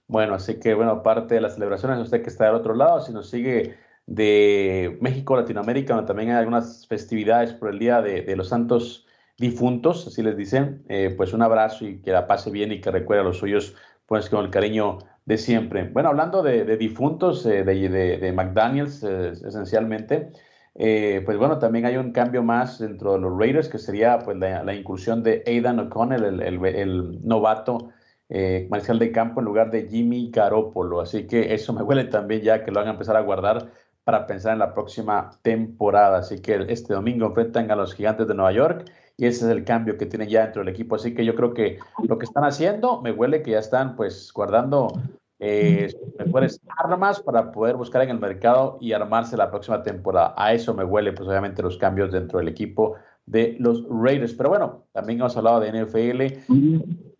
Bueno, 0.08 0.34
así 0.34 0.60
que 0.60 0.74
bueno, 0.74 0.92
aparte 0.92 1.34
de 1.34 1.40
las 1.40 1.54
celebraciones, 1.54 1.98
usted 1.98 2.22
que 2.22 2.28
está 2.28 2.46
del 2.46 2.54
otro 2.54 2.74
lado, 2.74 3.00
si 3.00 3.12
nos 3.12 3.28
sigue 3.28 3.74
de 4.06 4.98
México, 5.00 5.36
Latinoamérica, 5.36 5.94
donde 5.94 6.06
también 6.06 6.30
hay 6.30 6.36
algunas 6.36 6.86
festividades 6.86 7.52
por 7.52 7.70
el 7.70 7.78
Día 7.78 8.00
de, 8.02 8.36
los 8.36 8.48
Santos 8.48 9.06
Difuntos, 9.38 10.06
así 10.06 10.22
les 10.22 10.36
dicen, 10.36 10.84
eh, 10.88 11.12
pues 11.16 11.32
un 11.32 11.42
abrazo 11.42 11.86
y 11.86 12.00
que 12.00 12.12
la 12.12 12.26
pase 12.26 12.50
bien 12.50 12.72
y 12.72 12.80
que 12.80 12.90
recuerde 12.90 13.22
a 13.22 13.24
los 13.24 13.38
suyos, 13.38 13.74
pues 14.06 14.30
con 14.30 14.44
el 14.44 14.50
cariño 14.50 14.98
de 15.24 15.38
siempre. 15.38 15.88
Bueno, 15.92 16.08
hablando 16.08 16.42
de, 16.42 16.76
difuntos, 16.76 17.44
eh, 17.44 17.64
de, 17.64 17.88
de, 18.18 18.32
McDaniels 18.32 19.02
eh, 19.02 19.32
esencialmente, 19.32 20.30
pues 20.76 21.38
bueno, 21.38 21.58
también 21.58 21.86
hay 21.86 21.96
un 21.96 22.12
cambio 22.12 22.42
más 22.42 22.78
dentro 22.78 23.14
de 23.14 23.20
los 23.20 23.38
Raiders, 23.38 23.68
que 23.68 23.78
sería 23.78 24.18
pues 24.18 24.36
la, 24.36 24.74
inclusión 24.74 25.22
de 25.22 25.42
Aidan 25.46 25.80
O'Connell, 25.80 26.24
el, 26.24 26.64
el, 26.64 27.26
novato 27.26 27.90
eh, 28.28 28.66
comercial 28.68 28.98
de 28.98 29.12
campo 29.12 29.40
en 29.40 29.46
lugar 29.46 29.70
de 29.70 29.88
Jimmy 29.88 30.30
Garoppolo. 30.32 31.00
Así 31.00 31.26
que 31.26 31.54
eso 31.54 31.72
me 31.72 31.82
huele 31.82 32.04
también 32.04 32.42
ya 32.42 32.64
que 32.64 32.70
lo 32.72 32.80
van 32.80 32.88
a 32.88 32.92
empezar 32.92 33.16
a 33.16 33.20
guardar 33.20 33.70
para 34.04 34.26
pensar 34.26 34.52
en 34.52 34.58
la 34.58 34.74
próxima 34.74 35.30
temporada. 35.42 36.18
Así 36.18 36.40
que 36.40 36.66
este 36.68 36.94
domingo 36.94 37.26
enfrentan 37.26 37.70
a 37.70 37.76
los 37.76 37.94
gigantes 37.94 38.26
de 38.26 38.34
Nueva 38.34 38.52
York 38.52 38.90
y 39.16 39.26
ese 39.26 39.46
es 39.46 39.50
el 39.50 39.64
cambio 39.64 39.96
que 39.96 40.06
tienen 40.06 40.28
ya 40.28 40.42
dentro 40.42 40.62
del 40.62 40.74
equipo. 40.74 40.96
Así 40.96 41.14
que 41.14 41.24
yo 41.24 41.34
creo 41.34 41.54
que 41.54 41.78
lo 42.08 42.18
que 42.18 42.24
están 42.24 42.44
haciendo 42.44 43.00
me 43.00 43.12
huele 43.12 43.42
que 43.42 43.52
ya 43.52 43.60
están 43.60 43.96
pues 43.96 44.32
guardando 44.32 44.88
eh, 45.38 45.88
mejores 46.18 46.60
armas 46.78 47.20
para 47.20 47.52
poder 47.52 47.76
buscar 47.76 48.02
en 48.02 48.10
el 48.10 48.18
mercado 48.18 48.78
y 48.80 48.92
armarse 48.92 49.36
la 49.36 49.50
próxima 49.50 49.82
temporada. 49.82 50.34
A 50.36 50.54
eso 50.54 50.74
me 50.74 50.84
huele 50.84 51.12
pues 51.12 51.28
obviamente 51.28 51.62
los 51.62 51.76
cambios 51.76 52.12
dentro 52.12 52.38
del 52.38 52.48
equipo 52.48 52.96
de 53.26 53.56
los 53.58 53.84
Raiders. 53.90 54.34
Pero 54.34 54.48
bueno, 54.48 54.84
también 54.92 55.20
hemos 55.20 55.36
hablado 55.36 55.60
de 55.60 55.72
NFL 55.72 56.18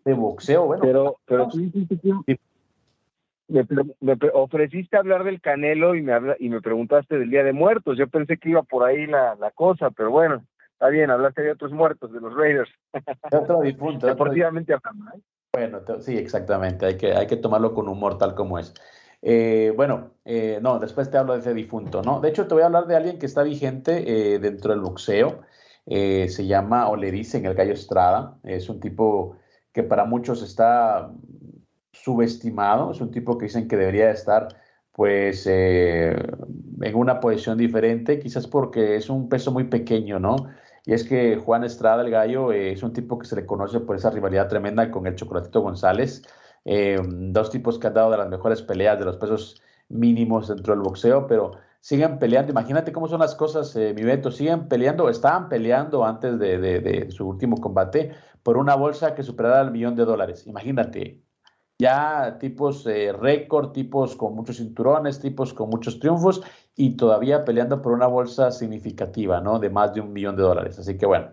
de 0.05 0.13
boxeo. 0.13 0.65
Bueno, 0.65 0.81
pero, 0.81 1.15
pero 1.25 1.47
me, 3.47 4.17
ofreciste 4.33 4.97
hablar 4.97 5.23
del 5.23 5.41
Canelo 5.41 5.95
y 5.95 6.01
me, 6.01 6.13
y 6.39 6.49
me 6.49 6.61
preguntaste 6.61 7.19
del 7.19 7.29
Día 7.29 7.43
de 7.43 7.53
Muertos. 7.53 7.97
Yo 7.97 8.07
pensé 8.07 8.37
que 8.37 8.49
iba 8.49 8.63
por 8.63 8.83
ahí 8.83 9.05
la, 9.05 9.35
la 9.35 9.51
cosa, 9.51 9.91
pero 9.91 10.11
bueno, 10.11 10.43
está 10.71 10.89
bien, 10.89 11.09
hablaste 11.09 11.43
de 11.43 11.51
otros 11.51 11.71
muertos, 11.71 12.11
de 12.11 12.19
los 12.19 12.35
Raiders. 12.35 12.69
Otro 13.31 13.61
difunto. 13.61 14.07
Deportivamente 14.07 14.73
hablando. 14.73 15.11
¿eh? 15.15 15.21
Bueno, 15.57 15.81
sí, 16.01 16.15
exactamente. 16.15 16.85
Hay 16.85 16.97
que, 16.97 17.13
hay 17.13 17.25
que 17.25 17.37
tomarlo 17.37 17.73
con 17.73 17.87
humor, 17.89 18.19
tal 18.19 18.35
como 18.35 18.59
es. 18.59 18.75
Eh, 19.23 19.73
bueno, 19.75 20.11
eh, 20.23 20.59
no, 20.61 20.77
después 20.77 21.09
te 21.09 21.17
hablo 21.17 21.33
de 21.33 21.39
ese 21.39 21.55
difunto, 21.55 22.03
¿no? 22.03 22.19
De 22.21 22.29
hecho, 22.29 22.45
te 22.47 22.53
voy 22.53 22.61
a 22.61 22.67
hablar 22.67 22.85
de 22.85 22.95
alguien 22.95 23.17
que 23.17 23.25
está 23.25 23.41
vigente 23.41 24.39
dentro 24.39 24.71
del 24.71 24.81
boxeo. 24.81 25.41
se 25.87 26.45
llama, 26.45 26.89
o 26.89 26.95
le 26.95 27.11
dicen, 27.11 27.45
el 27.47 27.55
Gallo 27.55 27.73
Estrada. 27.73 28.37
Es 28.43 28.69
un 28.69 28.79
tipo 28.79 29.35
que 29.71 29.81
para 29.81 30.05
muchos 30.05 30.43
está 30.43 31.11
subestimado, 31.91 32.91
es 32.91 33.01
un 33.01 33.09
tipo 33.09 33.39
que 33.39 33.45
dicen 33.45 33.67
que 33.67 33.77
debería 33.77 34.11
estar 34.11 34.49
pues 34.91 35.45
eh, 35.47 36.15
en 36.81 36.95
una 36.95 37.19
posición 37.19 37.57
diferente, 37.57 38.19
quizás 38.19 38.47
porque 38.47 38.95
es 38.95 39.09
un 39.09 39.29
peso 39.29 39.51
muy 39.51 39.65
pequeño, 39.65 40.19
¿no? 40.19 40.35
Y 40.87 40.93
es 40.93 41.03
que 41.03 41.35
Juan 41.35 41.65
Estrada, 41.65 42.01
el 42.01 42.09
gallo, 42.09 42.53
eh, 42.53 42.71
es 42.71 42.81
un 42.81 42.93
tipo 42.93 43.19
que 43.19 43.27
se 43.27 43.35
le 43.35 43.45
conoce 43.45 43.81
por 43.81 43.97
esa 43.97 44.09
rivalidad 44.09 44.47
tremenda 44.47 44.89
con 44.89 45.05
el 45.05 45.15
Chocolatito 45.15 45.59
González, 45.59 46.23
eh, 46.63 46.97
dos 47.05 47.49
tipos 47.49 47.77
que 47.77 47.87
han 47.87 47.93
dado 47.93 48.11
de 48.11 48.17
las 48.17 48.29
mejores 48.29 48.61
peleas 48.61 48.97
de 48.97 49.03
los 49.03 49.17
pesos 49.17 49.61
mínimos 49.89 50.47
dentro 50.47 50.73
del 50.73 50.83
boxeo, 50.83 51.27
pero 51.27 51.51
siguen 51.81 52.19
peleando. 52.19 52.51
Imagínate 52.51 52.93
cómo 52.93 53.09
son 53.09 53.19
las 53.19 53.35
cosas, 53.35 53.75
mi 53.75 54.03
Beto, 54.03 54.31
siguen 54.31 54.69
peleando, 54.69 55.09
estaban 55.09 55.49
peleando 55.49 56.05
antes 56.05 56.39
de, 56.39 56.57
de 56.57 57.11
su 57.11 57.27
último 57.27 57.57
combate 57.57 58.13
por 58.41 58.57
una 58.57 58.75
bolsa 58.75 59.13
que 59.13 59.23
superara 59.23 59.59
el 59.61 59.71
millón 59.71 59.97
de 59.97 60.05
dólares. 60.05 60.47
Imagínate, 60.47 61.21
ya 61.79 62.37
tipos 62.39 62.85
eh, 62.87 63.11
récord, 63.13 63.71
tipos 63.71 64.15
con 64.15 64.35
muchos 64.35 64.57
cinturones, 64.57 65.19
tipos 65.19 65.53
con 65.53 65.69
muchos 65.69 65.99
triunfos 65.99 66.41
y 66.75 66.97
todavía 66.97 67.45
peleando 67.45 67.81
por 67.81 67.93
una 67.93 68.07
bolsa 68.07 68.51
significativa, 68.51 69.41
¿no? 69.41 69.59
De 69.59 69.69
más 69.69 69.93
de 69.93 70.01
un 70.01 70.13
millón 70.13 70.35
de 70.35 70.43
dólares. 70.43 70.79
Así 70.79 70.97
que 70.97 71.05
bueno, 71.05 71.29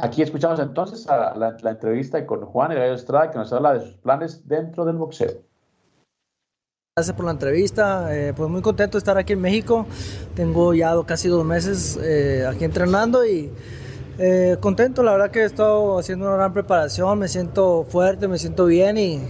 Aquí 0.00 0.22
escuchamos 0.22 0.60
entonces 0.60 1.08
a 1.08 1.34
la, 1.36 1.70
entrevista 1.70 2.24
con 2.24 2.44
Juan 2.44 2.70
Gallo 2.70 2.94
Estrada 2.94 3.30
que 3.30 3.38
nos 3.38 3.52
habla 3.52 3.74
de 3.74 3.80
sus 3.80 3.94
planes 3.96 4.46
dentro 4.46 4.84
del 4.84 4.96
boxeo. 4.96 5.42
Gracias 6.96 7.16
por 7.16 7.24
la 7.24 7.32
entrevista. 7.32 8.14
Eh, 8.14 8.32
pues 8.36 8.48
muy 8.48 8.62
contento 8.62 8.96
de 8.96 8.98
estar 9.00 9.18
aquí 9.18 9.32
en 9.32 9.40
México. 9.40 9.86
Tengo 10.34 10.72
ya 10.72 10.94
casi 11.04 11.28
dos 11.28 11.44
meses 11.44 11.98
eh, 12.00 12.46
aquí 12.48 12.64
entrenando 12.64 13.24
y 13.26 13.50
eh, 14.18 14.56
contento. 14.60 15.02
La 15.02 15.12
verdad 15.12 15.30
que 15.30 15.40
he 15.40 15.44
estado 15.44 15.98
haciendo 15.98 16.26
una 16.26 16.36
gran 16.36 16.52
preparación. 16.52 17.18
Me 17.18 17.28
siento 17.28 17.86
fuerte, 17.88 18.28
me 18.28 18.38
siento 18.38 18.66
bien 18.66 18.98
y 18.98 19.20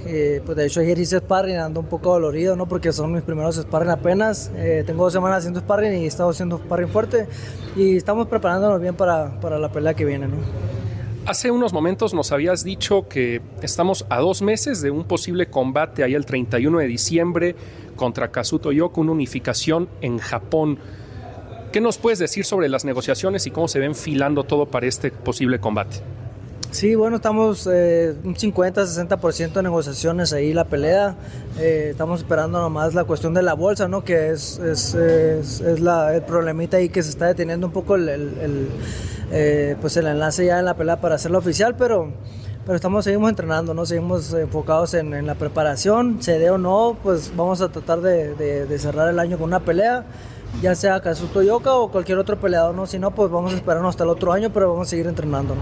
pues 0.45 0.57
de 0.57 0.67
hecho 0.67 0.81
ayer 0.81 0.99
hice 0.99 1.19
sparring, 1.19 1.57
ando 1.57 1.81
un 1.81 1.87
poco 1.87 2.13
dolorido, 2.13 2.57
¿no? 2.57 2.67
Porque 2.67 2.93
son 2.93 3.13
mis 3.13 3.23
primeros 3.23 3.57
sparring 3.57 3.91
apenas. 3.91 4.51
tengo 4.87 5.05
dos 5.05 5.13
semanas 5.13 5.39
haciendo 5.39 5.61
sparring 5.61 5.93
y 5.93 6.05
he 6.05 6.07
estado 6.07 6.31
haciendo 6.31 6.59
sparring 6.59 6.89
fuerte 6.89 7.29
y 7.77 7.97
estamos 7.97 8.27
preparándonos 8.29 8.81
bien 8.81 8.95
para, 8.95 9.39
para 9.41 9.59
la 9.59 9.71
pelea 9.71 9.95
que 9.95 10.05
viene, 10.05 10.27
¿no? 10.29 10.37
Hace 11.29 11.51
unos 11.51 11.75
momentos 11.75 12.15
nos 12.15 12.33
habías 12.33 12.65
dicho 12.65 13.07
que 13.07 13.43
estamos 13.61 14.07
a 14.09 14.19
dos 14.19 14.41
meses 14.41 14.81
de 14.81 14.91
un 14.91 15.05
posible 15.05 15.51
combate 15.51 16.03
ahí 16.03 16.15
el 16.15 16.25
31 16.25 16.79
de 16.79 16.87
diciembre 16.87 17.55
contra 17.97 18.31
Kazuto 18.31 18.73
Yoko, 18.73 19.03
una 19.03 19.13
unificación 19.13 19.91
en 20.01 20.17
Japón. 20.17 20.79
¿Qué 21.73 21.81
nos 21.81 21.99
puedes 21.99 22.19
decir 22.19 22.45
sobre 22.45 22.69
las 22.69 22.85
negociaciones 22.85 23.47
y 23.47 23.51
cómo 23.51 23.69
se 23.69 23.79
ven 23.79 23.95
filando 23.95 24.45
todo 24.45 24.67
para 24.67 24.87
este 24.87 25.11
posible 25.11 25.61
combate? 25.61 25.99
Sí, 26.71 26.95
bueno, 26.95 27.17
estamos 27.17 27.67
eh, 27.73 28.15
un 28.25 28.35
50-60% 28.35 29.53
de 29.55 29.63
negociaciones 29.63 30.33
ahí 30.35 30.53
la 30.53 30.67
pelea. 30.67 31.17
Eh, 31.59 31.89
estamos 31.91 32.21
esperando 32.21 32.61
nomás 32.61 32.95
la 32.95 33.05
cuestión 33.05 33.33
de 33.33 33.43
la 33.43 33.55
bolsa, 33.55 33.89
¿no? 33.89 34.05
Que 34.05 34.31
es, 34.31 34.59
es, 34.59 34.95
es, 34.95 35.81
la, 35.81 36.15
el 36.15 36.23
problemita 36.23 36.77
ahí 36.77 36.91
que 36.91 37.03
se 37.03 37.09
está 37.09 37.27
deteniendo 37.27 37.69
un 37.69 37.73
poco 37.73 37.95
el, 37.95 38.09
el 38.09 38.69
eh, 39.31 39.77
pues 39.81 39.97
el 39.99 40.07
enlace 40.07 40.47
ya 40.47 40.59
en 40.59 40.65
la 40.65 40.75
pelea 40.75 41.01
para 41.01 41.17
hacerlo 41.17 41.39
oficial, 41.39 41.77
pero, 41.77 42.11
pero 42.65 42.77
estamos, 42.77 43.05
seguimos 43.05 43.29
entrenando, 43.29 43.75
¿no? 43.75 43.85
Seguimos 43.85 44.33
enfocados 44.33 44.95
en, 44.95 45.27
la 45.27 45.35
preparación, 45.35 46.23
se 46.23 46.39
dé 46.39 46.51
o 46.51 46.57
no, 46.57 46.97
pues 47.03 47.33
vamos 47.37 47.61
a 47.61 47.69
tratar 47.69 48.01
de, 48.01 48.79
cerrar 48.79 49.09
el 49.09 49.19
año 49.19 49.37
con 49.37 49.49
una 49.49 49.61
pelea, 49.61 50.07
ya 50.63 50.75
sea 50.75 51.01
Kazuto 51.01 51.43
Yoka 51.43 51.75
o 51.75 51.91
cualquier 51.91 52.19
otro 52.19 52.39
peleador, 52.39 52.75
¿no? 52.75 52.87
Si 52.87 52.99
no, 52.99 53.13
pues 53.15 53.31
vamos 53.31 53.53
a 53.53 53.57
esperarnos 53.57 53.91
hasta 53.91 54.05
el 54.05 54.11
otro 54.11 54.33
año, 54.33 54.51
pero 54.51 54.73
vamos 54.73 54.89
a 54.89 54.91
seguir 54.91 55.07
entrenando, 55.07 55.55
¿no? 55.55 55.61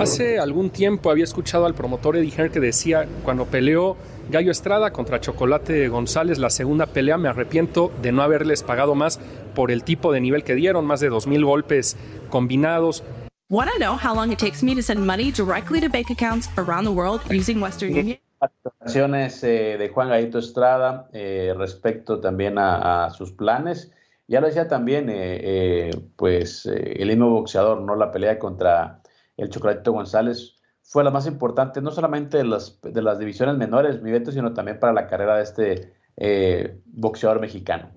Hace 0.00 0.38
algún 0.38 0.70
tiempo 0.70 1.10
había 1.10 1.24
escuchado 1.24 1.66
al 1.66 1.74
promotor 1.74 2.16
Eddie 2.16 2.30
Hearn 2.30 2.50
que 2.50 2.60
decía, 2.60 3.06
cuando 3.22 3.44
peleó 3.44 3.96
Gallo 4.30 4.50
Estrada 4.50 4.92
contra 4.92 5.20
Chocolate 5.20 5.88
González, 5.88 6.38
la 6.38 6.48
segunda 6.48 6.86
pelea, 6.86 7.18
me 7.18 7.28
arrepiento 7.28 7.92
de 8.00 8.10
no 8.10 8.22
haberles 8.22 8.62
pagado 8.62 8.94
más 8.94 9.20
por 9.54 9.70
el 9.70 9.84
tipo 9.84 10.12
de 10.12 10.20
nivel 10.20 10.42
que 10.42 10.54
dieron, 10.54 10.86
más 10.86 11.00
de 11.00 11.10
2.000 11.10 11.44
golpes 11.44 11.96
combinados. 12.30 13.02
Want 13.50 13.68
to 13.72 13.78
know 13.78 13.96
how 13.96 14.14
long 14.14 14.32
it 14.32 14.38
takes 14.38 14.62
me 14.62 14.74
to 14.74 14.82
send 14.82 15.04
money 15.04 15.32
directly 15.32 15.80
to 15.80 15.88
bank 15.88 16.10
accounts 16.10 16.48
around 16.56 16.84
the 16.84 16.92
world 16.92 17.20
using 17.30 17.60
Western 17.60 17.94
Union? 17.94 18.18
Declaraciones 18.40 19.44
eh, 19.44 19.76
de 19.78 19.88
Juan 19.90 20.08
Gallito 20.08 20.38
Estrada 20.38 21.08
eh, 21.12 21.52
respecto 21.56 22.20
también 22.20 22.56
a, 22.58 23.10
sus 23.10 23.32
planes. 23.32 23.92
Ya 24.28 24.40
lo 24.40 24.46
decía 24.46 24.66
también, 24.66 25.08
eh, 25.10 25.90
pues 26.16 26.64
el 26.66 27.08
mismo 27.08 27.30
boxeador, 27.30 27.82
¿no? 27.82 27.96
La 27.96 28.12
pelea 28.12 28.38
contra 28.38 29.02
el 29.36 29.50
Chocolatito 29.50 29.92
González 29.92 30.56
fue 30.82 31.04
la 31.04 31.10
más 31.10 31.26
importante, 31.26 31.82
no 31.82 31.90
solamente 31.90 32.38
de 32.38 32.44
las, 32.44 32.80
de 32.80 33.02
las 33.02 33.18
divisiones 33.18 33.56
menores, 33.56 34.00
mi 34.02 34.10
Beto, 34.12 34.30
sino 34.30 34.54
también 34.54 34.78
para 34.78 34.92
la 34.92 35.06
carrera 35.06 35.36
de 35.36 35.42
este 35.42 35.94
boxeador 36.86 37.40
mexicano. 37.40 37.90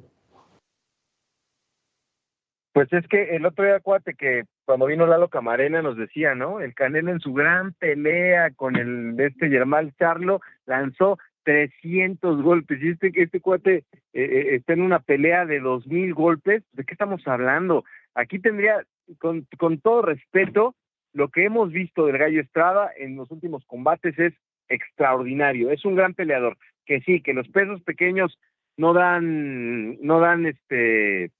Pues 2.73 2.91
es 2.91 3.07
que 3.07 3.35
el 3.35 3.45
otro 3.45 3.65
día, 3.65 3.75
acuérdate 3.75 4.15
que 4.15 4.43
cuando 4.65 4.85
vino 4.85 5.05
Lalo 5.05 5.27
Camarena 5.27 5.81
nos 5.81 5.97
decía, 5.97 6.35
¿no? 6.35 6.59
El 6.59 6.73
Canelo 6.73 7.11
en 7.11 7.19
su 7.19 7.33
gran 7.33 7.73
pelea 7.73 8.51
con 8.51 8.75
el 8.75 9.15
de 9.15 9.27
este 9.27 9.49
Germán 9.49 9.93
Charlo 9.97 10.41
lanzó 10.65 11.17
300 11.43 12.41
golpes 12.41 12.81
y 12.81 12.89
este, 12.89 13.11
este 13.15 13.41
cuate 13.41 13.77
eh, 13.77 13.83
eh, 14.13 14.55
está 14.55 14.73
en 14.73 14.81
una 14.81 14.99
pelea 14.99 15.45
de 15.45 15.59
2000 15.59 16.13
golpes. 16.13 16.63
¿De 16.71 16.83
qué 16.83 16.93
estamos 16.93 17.27
hablando? 17.27 17.83
Aquí 18.15 18.39
tendría, 18.39 18.83
con, 19.19 19.45
todo 19.81 20.01
respeto, 20.01 20.75
lo 21.13 21.29
que 21.29 21.45
hemos 21.45 21.71
visto 21.71 22.05
del 22.05 22.17
Gallo 22.17 22.41
Estrada 22.41 22.91
en 22.97 23.15
los 23.15 23.29
últimos 23.31 23.65
combates 23.65 24.17
es 24.17 24.33
extraordinario. 24.69 25.71
Es 25.71 25.85
un 25.85 25.95
gran 25.95 26.13
peleador. 26.13 26.57
Que 26.85 27.01
sí, 27.01 27.21
que 27.21 27.33
los 27.33 27.47
pesos 27.49 27.81
pequeños 27.81 28.37
no 28.77 28.93
dan, 28.93 30.01
no 30.01 30.19
dan 30.19 30.45
este 30.45 31.31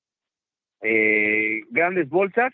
eh, 0.82 1.62
grandes 1.70 2.10
bolsas. 2.10 2.54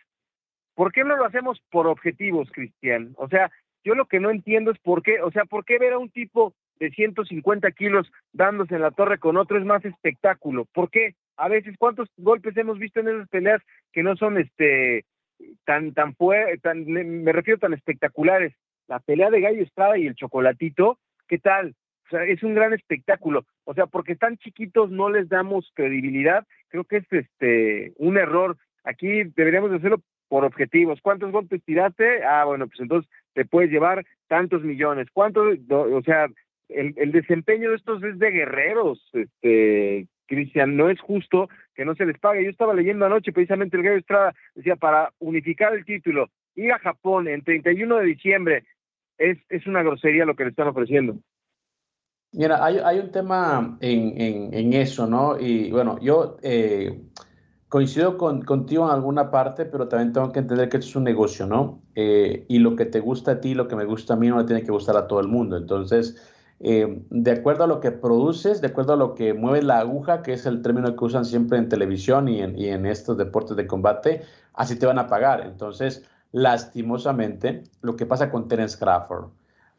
¿Por 0.80 0.94
qué 0.94 1.04
no 1.04 1.18
lo 1.18 1.26
hacemos 1.26 1.62
por 1.72 1.88
objetivos, 1.88 2.50
Cristian? 2.54 3.14
O 3.18 3.28
sea, 3.28 3.52
yo 3.84 3.96
lo 3.96 4.06
que 4.06 4.22
no 4.22 4.30
entiendo 4.30 4.72
es 4.72 4.80
por 4.80 5.04
qué, 5.04 5.22
o 5.22 5.30
sea, 5.30 5.44
¿por 5.44 5.66
qué 5.66 5.78
ver 5.78 5.92
a 5.92 5.98
un 5.98 6.10
tipo 6.10 6.54
de 6.80 6.90
150 6.90 7.70
kilos 7.72 8.10
dándose 8.32 8.76
en 8.76 8.84
la 8.84 8.92
torre 8.92 9.18
con 9.18 9.36
otro 9.36 9.58
es 9.58 9.66
más 9.66 9.84
espectáculo? 9.84 10.64
¿Por 10.74 10.90
qué? 10.90 11.16
A 11.36 11.50
veces, 11.50 11.76
¿cuántos 11.78 12.08
golpes 12.16 12.56
hemos 12.56 12.80
visto 12.80 13.02
en 13.02 13.10
esas 13.10 13.28
peleas 13.28 13.62
que 13.92 14.04
no 14.04 14.16
son 14.16 14.38
este 14.38 15.04
tan, 15.66 15.94
tan, 15.94 16.16
tan 16.62 16.86
me 16.86 17.34
refiero 17.34 17.60
tan 17.60 17.74
espectaculares? 17.74 18.54
La 18.88 19.00
pelea 19.00 19.30
de 19.32 19.42
Gallo 19.42 19.64
Estrada 19.64 19.98
y 19.98 20.08
el 20.08 20.16
Chocolatito, 20.16 20.98
¿qué 21.28 21.40
tal? 21.40 21.76
O 22.06 22.10
sea, 22.10 22.24
es 22.24 22.42
un 22.42 22.56
gran 22.56 22.72
espectáculo. 22.72 23.46
O 23.66 23.74
sea, 23.74 23.88
porque 23.88 24.14
están 24.14 24.38
chiquitos 24.38 24.92
no 24.92 25.10
les 25.10 25.28
damos 25.28 25.70
credibilidad. 25.74 26.48
Creo 26.70 26.86
que 26.86 26.98
es 27.00 27.06
este 27.12 27.92
un 27.98 28.18
error. 28.18 28.56
Aquí 28.86 29.26
deberíamos 29.36 29.74
hacerlo 29.74 30.02
por 30.30 30.46
objetivos. 30.46 31.00
¿Cuántos 31.02 31.32
golpes 31.32 31.62
tiraste? 31.66 32.24
Ah, 32.24 32.46
bueno, 32.46 32.68
pues 32.68 32.80
entonces 32.80 33.12
te 33.34 33.44
puedes 33.44 33.70
llevar 33.72 34.06
tantos 34.28 34.64
millones. 34.64 35.08
¿Cuántos? 35.12 35.58
O 35.70 36.02
sea, 36.04 36.28
el, 36.70 37.12
desempeño 37.12 37.72
de 37.72 37.76
estos 37.76 38.02
es 38.04 38.18
de 38.20 38.32
guerreros, 38.32 39.04
este, 39.14 40.08
Cristian, 40.28 40.78
no 40.78 40.90
es 40.90 41.02
justo 41.02 41.50
que 41.76 41.84
no 41.84 41.96
se 41.96 42.06
les 42.06 42.18
pague. 42.20 42.44
Yo 42.44 42.52
estaba 42.52 42.74
leyendo 42.74 43.06
anoche 43.06 43.34
precisamente 43.34 43.76
el 43.76 43.84
Gallo 43.84 43.98
Estrada, 43.98 44.34
decía, 44.56 44.76
para 44.76 45.12
unificar 45.20 45.74
el 45.74 45.84
título, 45.84 46.30
ir 46.56 46.72
a 46.72 46.80
Japón 46.80 47.28
en 47.28 47.44
31 47.44 47.98
de 47.98 48.06
diciembre, 48.06 48.64
es, 49.18 49.38
es 49.50 49.66
una 49.68 49.84
grosería 49.84 50.26
lo 50.26 50.36
que 50.36 50.44
le 50.44 50.52
están 50.52 50.68
ofreciendo. 50.68 51.18
Mira, 52.32 52.64
hay, 52.64 52.78
hay 52.78 53.00
un 53.00 53.12
tema 53.12 53.78
en, 53.82 54.54
en, 54.54 54.74
eso, 54.74 55.08
¿no? 55.08 55.40
Y 55.40 55.72
bueno, 55.72 55.98
yo 56.00 56.38
eh, 56.44 57.02
coincido 57.70 58.18
con, 58.18 58.42
contigo 58.42 58.86
en 58.86 58.92
alguna 58.92 59.30
parte, 59.30 59.66
pero 59.66 59.88
también 59.88 60.12
tengo 60.12 60.32
que 60.32 60.40
entender 60.40 60.70
que 60.70 60.78
esto 60.78 60.90
es 60.90 60.96
un 60.96 61.04
negocio, 61.04 61.46
¿no? 61.46 61.82
Eh, 61.96 62.46
y 62.50 62.60
lo 62.60 62.76
que 62.76 62.86
te 62.86 63.00
gusta 63.00 63.34
a 63.34 63.42
ti, 63.42 63.54
lo 63.54 63.68
que 63.68 63.76
me 63.76 63.86
gusta 63.86 64.16
a 64.16 64.18
mí, 64.18 64.28
no 64.28 64.40
le 64.40 64.46
tiene 64.46 64.64
que 64.64 64.72
gustar 64.72 64.98
a 64.98 65.08
todo 65.08 65.20
el 65.20 65.28
mundo. 65.28 65.56
Entonces, 65.56 66.18
eh, 66.60 67.04
de 67.12 67.32
acuerdo 67.32 67.66
a 67.66 67.68
lo 67.68 67.80
que 67.80 67.92
produces, 67.92 68.60
de 68.62 68.68
acuerdo 68.68 68.94
a 68.94 68.98
lo 68.98 69.14
que 69.14 69.36
mueve 69.36 69.62
la 69.62 69.80
aguja, 69.80 70.24
que 70.24 70.34
es 70.34 70.48
el 70.48 70.64
término 70.64 70.96
que 70.96 71.06
usan 71.06 71.26
siempre 71.26 71.60
en 71.60 71.70
televisión 71.70 72.28
y 72.28 72.42
en, 72.42 72.58
y 72.58 72.70
en 72.70 72.88
estos 72.88 73.18
deportes 73.18 73.56
de 73.56 73.68
combate, 73.68 74.24
así 74.56 74.76
te 74.78 74.88
van 74.88 74.98
a 74.98 75.08
pagar. 75.08 75.42
Entonces, 75.42 76.04
lastimosamente, 76.32 77.64
lo 77.82 77.96
que 77.96 78.08
pasa 78.08 78.32
con 78.32 78.48
Terence 78.48 78.78
Crawford, 78.80 79.26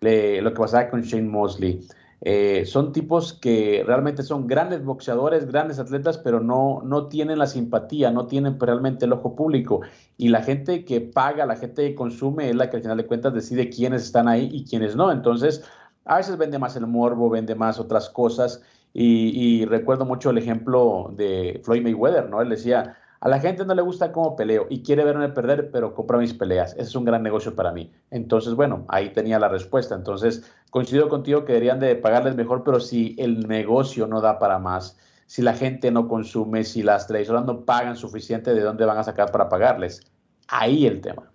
lo 0.01 0.55
que 0.55 0.61
pasa 0.61 0.89
con 0.89 1.03
Shane 1.03 1.29
Mosley, 1.29 1.87
eh, 2.23 2.65
son 2.67 2.93
tipos 2.93 3.33
que 3.33 3.83
realmente 3.87 4.23
son 4.23 4.47
grandes 4.47 4.85
boxeadores, 4.85 5.47
grandes 5.47 5.79
atletas, 5.79 6.19
pero 6.19 6.41
no, 6.41 6.83
no 6.85 7.09
tienen 7.09 7.39
la 7.39 7.47
simpatía, 7.47 8.11
no 8.11 8.27
tienen 8.27 8.61
realmente 8.61 9.07
el 9.07 9.13
ojo 9.13 9.35
público. 9.35 9.81
Y 10.19 10.29
la 10.29 10.43
gente 10.43 10.85
que 10.85 11.01
paga, 11.01 11.47
la 11.47 11.57
gente 11.57 11.89
que 11.89 11.95
consume, 11.95 12.51
es 12.51 12.57
la 12.57 12.69
que 12.69 12.77
al 12.77 12.83
final 12.83 12.99
de 12.99 13.07
cuentas 13.07 13.33
decide 13.33 13.71
quiénes 13.71 14.03
están 14.03 14.29
ahí 14.29 14.51
y 14.53 14.65
quiénes 14.65 14.97
no. 14.97 15.11
Entonces, 15.11 15.65
a 16.05 16.17
veces 16.17 16.37
vende 16.37 16.59
más 16.59 16.77
el 16.77 16.87
morbo, 16.87 17.31
vende 17.31 17.55
más 17.55 17.79
otras 17.79 18.11
cosas. 18.11 18.63
Y, 18.93 19.61
y 19.63 19.65
recuerdo 19.65 20.05
mucho 20.05 20.31
el 20.31 20.39
ejemplo 20.39 21.13
de 21.17 21.61
Floyd 21.65 21.83
Mayweather, 21.83 22.29
¿no? 22.29 22.43
Él 22.43 22.51
decía, 22.51 22.97
a 23.23 23.29
la 23.29 23.39
gente 23.39 23.67
no 23.67 23.75
le 23.75 23.83
gusta 23.83 24.13
cómo 24.13 24.35
peleo 24.35 24.67
y 24.71 24.83
quiere 24.83 25.05
verme 25.05 25.29
perder, 25.29 25.71
pero 25.71 25.95
compra 25.95 26.17
mis 26.17 26.33
peleas. 26.33 26.73
Ese 26.73 26.83
es 26.83 26.95
un 26.95 27.05
gran 27.05 27.23
negocio 27.23 27.55
para 27.55 27.71
mí. 27.71 27.93
Entonces, 28.11 28.55
bueno, 28.55 28.87
ahí 28.89 29.11
tenía 29.11 29.39
la 29.39 29.49
respuesta. 29.49 29.95
Entonces, 29.95 30.51
coincido 30.71 31.11
contigo 31.11 31.45
que 31.45 31.53
deberían 31.53 31.81
de 31.81 31.97
pagarles 31.97 32.35
mejor, 32.35 32.65
pero 32.65 32.81
si 32.81 33.15
el 33.19 33.47
negocio 33.47 34.07
no 34.07 34.23
da 34.23 34.39
para 34.39 34.59
más, 34.59 34.99
si 35.27 35.43
la 35.43 35.53
gente 35.53 35.91
no 35.91 36.09
consume, 36.09 36.65
si 36.65 36.83
las 36.83 37.07
televisoras 37.07 37.45
no 37.45 37.67
pagan 37.67 37.97
suficiente, 37.97 38.55
¿de 38.55 38.63
dónde 38.63 38.87
van 38.87 38.97
a 38.99 39.05
sacar 39.05 39.31
para 39.31 39.51
pagarles? 39.51 40.01
Ahí 40.49 40.87
el 40.87 41.03
tema. 41.03 41.31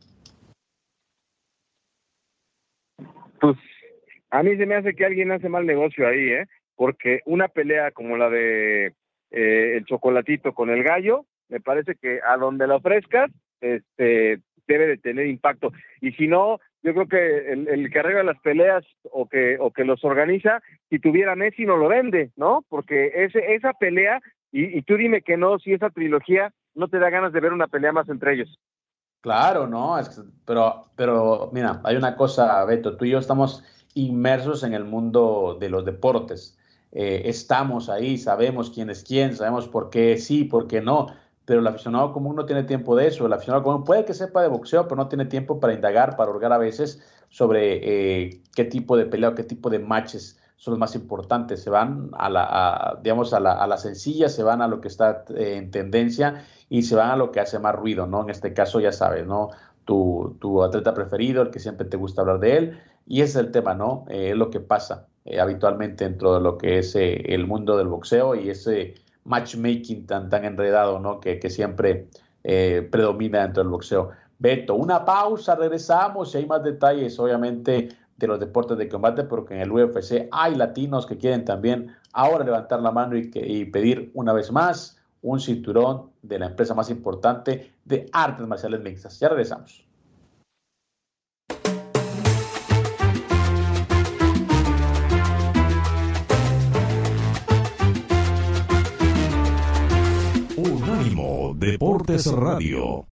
Pues 3.39 3.57
a 4.31 4.41
mí 4.41 4.57
se 4.57 4.65
me 4.65 4.75
hace 4.75 4.95
que 4.95 5.05
alguien 5.05 5.31
hace 5.31 5.49
mal 5.49 5.67
negocio 5.67 6.07
ahí, 6.07 6.31
¿eh? 6.31 6.47
Porque 6.75 7.19
una 7.25 7.47
pelea 7.47 7.91
como 7.91 8.17
la 8.17 8.29
de 8.31 8.87
eh, 9.29 9.77
el 9.77 9.85
chocolatito 9.85 10.53
con 10.53 10.71
el 10.71 10.83
gallo, 10.83 11.25
me 11.49 11.59
parece 11.59 11.95
que 11.95 12.19
a 12.25 12.37
donde 12.37 12.67
lo 12.67 12.77
ofrezcas, 12.77 13.31
este, 13.61 14.41
debe 14.67 14.87
de 14.87 14.97
tener 14.97 15.27
impacto. 15.27 15.71
Y 16.01 16.11
si 16.13 16.27
no, 16.27 16.59
yo 16.83 16.93
creo 16.93 17.07
que 17.07 17.51
el, 17.51 17.89
que 17.91 17.99
arregla 17.99 18.23
las 18.23 18.39
peleas 18.41 18.85
o 19.03 19.27
que, 19.27 19.57
o 19.59 19.71
que 19.71 19.85
los 19.85 20.03
organiza, 20.03 20.61
si 20.89 20.99
tuviera 20.99 21.35
Messi 21.35 21.65
no 21.65 21.77
lo 21.77 21.87
vende, 21.87 22.31
¿no? 22.35 22.63
Porque 22.69 23.11
ese, 23.15 23.55
esa 23.55 23.73
pelea, 23.73 24.21
y, 24.51 24.81
tú 24.83 24.95
dime 24.95 25.21
que 25.21 25.37
no, 25.37 25.59
si 25.59 25.73
esa 25.73 25.89
trilogía 25.89 26.53
no 26.73 26.87
te 26.87 26.99
da 26.99 27.09
ganas 27.09 27.33
de 27.33 27.39
ver 27.39 27.53
una 27.53 27.67
pelea 27.67 27.91
más 27.91 28.07
entre 28.09 28.33
ellos. 28.33 28.59
Claro, 29.21 29.67
no, 29.67 29.97
pero, 30.45 30.85
pero 30.95 31.49
mira, 31.51 31.81
hay 31.83 31.95
una 31.95 32.15
cosa, 32.15 32.63
Beto, 32.65 32.95
tú 32.95 33.05
y 33.05 33.09
yo 33.09 33.17
estamos 33.17 33.63
inmersos 33.95 34.63
en 34.63 34.73
el 34.73 34.83
mundo 34.83 35.57
de 35.59 35.69
los 35.69 35.83
deportes. 35.83 36.57
Eh, 36.91 37.23
estamos 37.25 37.89
ahí, 37.89 38.17
sabemos 38.17 38.69
quién 38.69 38.89
es 38.89 39.03
quién, 39.03 39.35
sabemos 39.35 39.67
por 39.67 39.89
qué 39.89 40.17
sí, 40.17 40.43
por 40.43 40.67
qué 40.67 40.81
no, 40.81 41.07
pero 41.45 41.59
el 41.59 41.67
aficionado 41.67 42.11
común 42.11 42.35
no 42.35 42.45
tiene 42.45 42.63
tiempo 42.63 42.95
de 42.95 43.07
eso. 43.07 43.25
El 43.25 43.33
aficionado 43.33 43.63
común 43.63 43.83
puede 43.83 44.03
que 44.03 44.13
sepa 44.13 44.41
de 44.41 44.47
boxeo, 44.47 44.87
pero 44.87 44.95
no 44.97 45.07
tiene 45.07 45.25
tiempo 45.25 45.59
para 45.59 45.73
indagar, 45.73 46.17
para 46.17 46.31
hurgar 46.31 46.51
a 46.51 46.57
veces 46.57 47.01
sobre 47.29 48.25
eh, 48.25 48.41
qué 48.55 48.65
tipo 48.65 48.97
de 48.97 49.05
pelea 49.05 49.35
qué 49.35 49.43
tipo 49.43 49.69
de 49.69 49.79
matches 49.79 50.39
son 50.57 50.73
los 50.73 50.79
más 50.79 50.95
importantes. 50.95 51.61
Se 51.61 51.69
van 51.69 52.09
a 52.13 52.29
la, 52.29 52.99
digamos, 53.03 53.33
a 53.33 53.39
la, 53.39 53.53
a 53.53 53.67
la, 53.67 53.77
sencilla, 53.77 54.29
se 54.29 54.41
van 54.41 54.61
a 54.61 54.67
lo 54.67 54.81
que 54.81 54.87
está 54.87 55.23
eh, 55.35 55.57
en 55.57 55.69
tendencia 55.69 56.43
y 56.69 56.83
se 56.83 56.95
van 56.95 57.11
a 57.11 57.15
lo 57.15 57.31
que 57.31 57.39
hace 57.39 57.59
más 57.59 57.75
ruido, 57.75 58.07
¿no? 58.07 58.23
En 58.23 58.31
este 58.31 58.53
caso, 58.53 58.79
ya 58.79 58.91
sabes, 58.91 59.27
¿no? 59.27 59.49
Tu, 59.85 60.37
tu 60.39 60.63
atleta 60.63 60.93
preferido, 60.95 61.43
el 61.43 61.51
que 61.51 61.59
siempre 61.59 61.85
te 61.85 61.97
gusta 61.97 62.21
hablar 62.21 62.39
de 62.39 62.57
él, 62.57 62.79
y 63.05 63.21
ese 63.21 63.39
es 63.39 63.45
el 63.45 63.51
tema, 63.51 63.75
¿no? 63.75 64.05
Eh, 64.09 64.31
es 64.31 64.35
lo 64.35 64.49
que 64.49 64.59
pasa 64.59 65.07
habitualmente 65.39 66.03
dentro 66.03 66.35
de 66.35 66.39
lo 66.39 66.57
que 66.57 66.77
es 66.77 66.95
el 66.95 67.47
mundo 67.47 67.77
del 67.77 67.87
boxeo 67.87 68.35
y 68.35 68.51
ese 68.51 68.93
matchmaking 69.25 70.05
tan, 70.05 70.29
tan 70.29 70.45
enredado, 70.45 70.99
¿no? 70.99 71.19
Que, 71.19 71.39
que 71.39 71.49
siempre 71.49 72.07
predomina 72.43 73.41
dentro 73.41 73.63
del 73.63 73.71
boxeo. 73.71 74.11
Beto, 74.37 74.75
una 74.75 75.03
pausa, 75.03 75.55
regresamos 75.55 76.33
y 76.33 76.37
hay 76.37 76.45
más 76.45 76.63
detalles, 76.63 77.17
obviamente, 77.19 77.89
de 78.17 78.27
los 78.27 78.39
deportes 78.39 78.77
de 78.77 78.87
combate, 78.87 79.23
porque 79.23 79.55
en 79.55 79.61
el 79.61 79.71
UFC 79.71 80.27
hay 80.31 80.55
latinos 80.55 81.05
que 81.05 81.17
quieren 81.17 81.43
también 81.45 81.95
ahora 82.13 82.45
levantar 82.45 82.81
la 82.81 82.91
mano 82.91 83.17
y, 83.17 83.31
y 83.33 83.65
pedir 83.65 84.11
una 84.13 84.33
vez 84.33 84.51
más 84.51 84.97
un 85.21 85.39
cinturón 85.39 86.11
de 86.21 86.39
la 86.39 86.47
empresa 86.47 86.73
más 86.75 86.89
importante 86.89 87.73
de 87.83 88.07
artes 88.13 88.45
marciales 88.45 88.81
mixtas. 88.81 89.19
Ya 89.19 89.29
regresamos. 89.29 89.84
Deportes 101.65 102.27
Radio. 102.27 103.07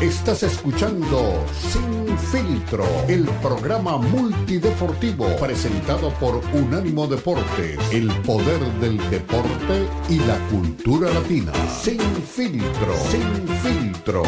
Estás 0.00 0.42
escuchando 0.42 1.44
Sin 1.54 2.18
Filtro, 2.18 2.84
el 3.06 3.24
programa 3.40 3.98
multideportivo 3.98 5.28
presentado 5.36 6.10
por 6.14 6.40
Unánimo 6.52 7.06
Deportes, 7.06 7.78
el 7.92 8.08
poder 8.22 8.60
del 8.80 8.98
deporte 9.10 9.88
y 10.08 10.18
la 10.18 10.36
cultura 10.48 11.08
latina. 11.12 11.52
Sin 11.68 12.00
Filtro, 12.00 12.96
Sin 13.12 13.46
Filtro. 13.62 14.24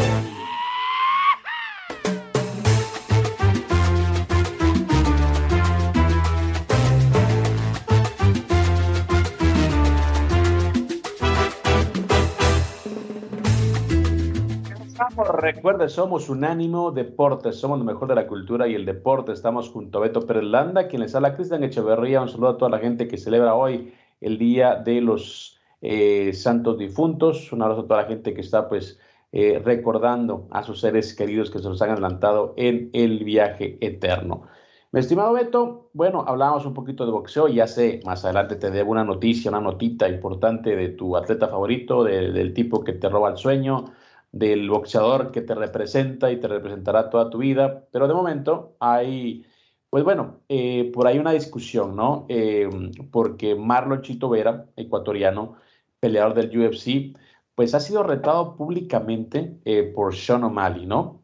Recuerde, 15.23 15.87
somos 15.87 16.29
Unánimo 16.29 16.91
Deportes, 16.91 17.55
somos 17.55 17.77
lo 17.77 17.85
mejor 17.85 18.07
de 18.07 18.15
la 18.15 18.27
cultura 18.27 18.67
y 18.67 18.73
el 18.73 18.85
deporte. 18.85 19.31
Estamos 19.31 19.69
junto 19.69 19.99
a 19.99 20.01
Beto 20.01 20.25
Perlanda, 20.25 20.87
quien 20.87 21.03
les 21.03 21.13
habla 21.13 21.35
Cristian 21.35 21.63
Echeverría. 21.63 22.21
Un 22.21 22.29
saludo 22.29 22.49
a 22.49 22.57
toda 22.57 22.71
la 22.71 22.79
gente 22.79 23.07
que 23.07 23.17
celebra 23.17 23.53
hoy 23.53 23.93
el 24.19 24.39
Día 24.39 24.75
de 24.75 24.99
los 24.99 25.59
eh, 25.81 26.33
Santos 26.33 26.79
Difuntos. 26.79 27.51
Un 27.53 27.61
abrazo 27.61 27.81
a 27.81 27.87
toda 27.87 28.01
la 28.01 28.07
gente 28.07 28.33
que 28.33 28.41
está 28.41 28.67
pues 28.67 28.99
eh, 29.31 29.61
recordando 29.63 30.47
a 30.49 30.63
sus 30.63 30.79
seres 30.79 31.13
queridos 31.13 31.51
que 31.51 31.59
se 31.59 31.69
los 31.69 31.81
han 31.83 31.91
adelantado 31.91 32.55
en 32.57 32.89
el 32.93 33.23
viaje 33.23 33.77
eterno. 33.79 34.47
Mi 34.91 35.01
estimado 35.01 35.33
Beto, 35.33 35.89
bueno, 35.93 36.25
hablábamos 36.27 36.65
un 36.65 36.73
poquito 36.73 37.05
de 37.05 37.11
boxeo 37.11 37.47
ya 37.47 37.67
sé, 37.67 38.01
más 38.05 38.25
adelante 38.25 38.55
te 38.55 38.71
debo 38.71 38.91
una 38.91 39.05
noticia, 39.05 39.49
una 39.49 39.61
notita 39.61 40.09
importante 40.09 40.75
de 40.75 40.89
tu 40.89 41.15
atleta 41.15 41.47
favorito, 41.47 42.03
del 42.03 42.53
tipo 42.53 42.83
que 42.83 42.93
te 42.93 43.07
roba 43.07 43.29
el 43.29 43.37
sueño, 43.37 43.85
del 44.31 44.69
boxeador 44.69 45.31
que 45.31 45.41
te 45.41 45.55
representa 45.55 46.31
y 46.31 46.39
te 46.39 46.47
representará 46.47 47.09
toda 47.09 47.29
tu 47.29 47.39
vida, 47.39 47.85
pero 47.91 48.07
de 48.07 48.13
momento 48.13 48.75
hay, 48.79 49.45
pues 49.89 50.03
bueno, 50.03 50.41
eh, 50.49 50.89
por 50.93 51.07
ahí 51.07 51.19
una 51.19 51.33
discusión, 51.33 51.95
¿no? 51.95 52.25
Eh, 52.29 52.69
porque 53.11 53.55
Marlon 53.55 54.01
Chito 54.01 54.29
Vera, 54.29 54.67
ecuatoriano, 54.75 55.55
peleador 55.99 56.33
del 56.33 56.57
UFC, 56.57 57.15
pues 57.55 57.75
ha 57.75 57.79
sido 57.79 58.03
retado 58.03 58.55
públicamente 58.55 59.57
eh, 59.65 59.83
por 59.83 60.15
Sean 60.15 60.43
O'Malley, 60.43 60.85
¿no? 60.85 61.21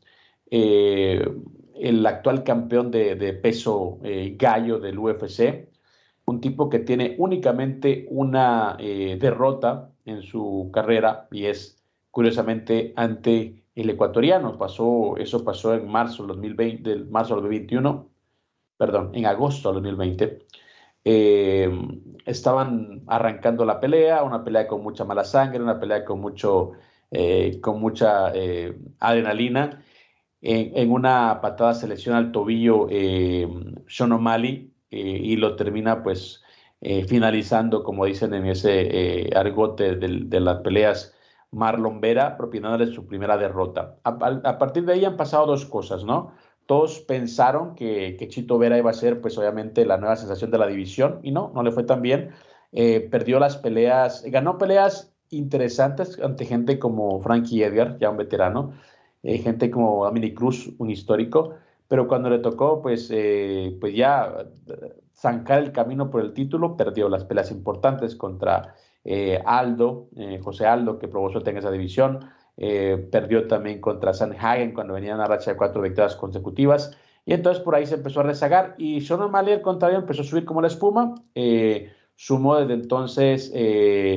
el 0.49 2.05
actual 2.05 2.43
campeón 2.43 2.89
de, 2.89 3.15
de 3.15 3.33
peso 3.33 3.99
gallo 4.37 4.79
del 4.79 4.97
UFC, 4.97 5.67
un 6.25 6.39
tipo 6.39 6.69
que 6.69 6.79
tiene 6.79 7.15
únicamente 7.19 8.07
una 8.09 8.77
derrota 8.77 9.91
en 10.05 10.21
su 10.21 10.69
carrera 10.73 11.27
y 11.31 11.45
es 11.45 11.76
curiosamente, 12.17 12.93
ante 12.95 13.63
el 13.75 13.91
ecuatoriano. 13.91 14.57
Pasó, 14.57 15.17
eso 15.17 15.43
pasó 15.43 15.75
en 15.75 15.87
marzo 15.87 16.23
del 16.23 16.29
2020, 16.29 16.89
del 16.89 17.05
marzo 17.11 17.35
del 17.35 17.43
2021, 17.43 18.09
perdón, 18.75 19.11
en 19.13 19.27
agosto 19.27 19.71
del 19.71 19.83
2020. 19.83 20.39
Eh, 21.05 21.69
estaban 22.25 23.03
arrancando 23.05 23.65
la 23.65 23.79
pelea, 23.79 24.23
una 24.23 24.43
pelea 24.43 24.65
con 24.67 24.81
mucha 24.81 25.05
mala 25.05 25.23
sangre, 25.23 25.61
una 25.61 25.79
pelea 25.79 26.03
con, 26.05 26.19
mucho, 26.19 26.71
eh, 27.11 27.59
con 27.61 27.79
mucha 27.79 28.31
eh, 28.33 28.75
adrenalina. 28.99 29.83
En, 30.41 30.91
una 30.91 31.39
patada 31.39 31.75
se 31.75 31.87
lesiona 31.87 32.17
el 32.17 32.31
tobillo 32.31 32.87
Sean 33.87 34.11
O'Malley 34.11 34.73
y 34.89 35.35
lo 35.35 35.55
termina 35.55 36.01
pues 36.01 36.41
finalizando, 36.81 37.83
como 37.83 38.05
dicen 38.05 38.33
en 38.33 38.47
ese 38.47 39.29
argote 39.35 39.97
de 39.97 40.39
las 40.39 40.61
peleas, 40.61 41.13
Marlon 41.51 42.01
Vera, 42.01 42.37
propinándoles 42.37 42.93
su 42.93 43.05
primera 43.05 43.37
derrota. 43.37 43.97
A, 44.03 44.57
partir 44.57 44.85
de 44.85 44.93
ahí 44.93 45.05
han 45.05 45.17
pasado 45.17 45.45
dos 45.45 45.65
cosas, 45.65 46.03
¿no? 46.03 46.33
Todos 46.65 46.99
pensaron 46.99 47.75
que, 47.75 48.17
Chito 48.29 48.57
Vera 48.57 48.77
iba 48.77 48.89
a 48.89 48.93
ser, 48.93 49.21
pues 49.21 49.37
obviamente, 49.37 49.85
la 49.85 49.97
nueva 49.97 50.17
sensación 50.17 50.51
de 50.51 50.57
la 50.57 50.67
división, 50.67 51.19
y 51.23 51.31
no, 51.31 51.51
no 51.55 51.63
le 51.63 51.71
fue 51.71 51.83
tan 51.83 52.01
bien. 52.01 52.31
Eh, 52.73 53.07
perdió 53.09 53.39
las 53.39 53.57
peleas, 53.57 54.23
ganó 54.27 54.57
peleas 54.57 55.13
interesantes 55.29 56.19
ante 56.21 56.45
gente 56.45 56.79
como 56.79 57.21
Frankie 57.21 57.63
Edgar, 57.63 57.97
ya 57.99 58.09
un 58.09 58.17
veterano, 58.17 58.73
eh, 59.23 59.37
gente 59.37 59.71
como 59.71 60.05
Dominic 60.05 60.37
Cruz, 60.37 60.73
un 60.77 60.89
histórico, 60.89 61.55
pero 61.87 62.07
cuando 62.07 62.29
le 62.29 62.39
tocó, 62.39 62.81
pues, 62.81 63.09
eh, 63.11 63.77
pues 63.79 63.95
ya 63.95 64.47
zancar 65.15 65.63
el 65.63 65.71
camino 65.71 66.09
por 66.09 66.21
el 66.21 66.33
título, 66.33 66.77
perdió 66.77 67.09
las 67.09 67.23
peleas 67.25 67.51
importantes 67.51 68.15
contra 68.15 68.75
eh, 69.09 69.41
Aldo, 69.45 70.09
eh, 70.17 70.37
José 70.43 70.65
Aldo, 70.67 70.99
que 70.99 71.07
probó 71.07 71.29
suerte 71.31 71.51
en 71.51 71.57
esa 71.57 71.71
división. 71.71 72.29
Eh, 72.57 73.07
perdió 73.09 73.47
también 73.47 73.79
contra 73.79 74.11
Hagen 74.11 74.73
cuando 74.73 74.95
venía 74.95 75.15
una 75.15 75.27
racha 75.27 75.51
de 75.51 75.57
cuatro 75.57 75.81
victorias 75.81 76.17
consecutivas. 76.17 76.91
Y 77.25 77.31
entonces 77.31 77.63
por 77.63 77.75
ahí 77.75 77.85
se 77.85 77.95
empezó 77.95 78.19
a 78.19 78.23
rezagar. 78.23 78.75
Y 78.77 78.99
Sean 78.99 79.21
O'Malley, 79.21 79.53
al 79.53 79.61
contrario, 79.61 79.97
empezó 79.97 80.23
a 80.23 80.25
subir 80.25 80.43
como 80.43 80.61
la 80.61 80.67
espuma. 80.67 81.15
sumó 82.15 82.57
desde 82.57 82.73
entonces 82.73 83.53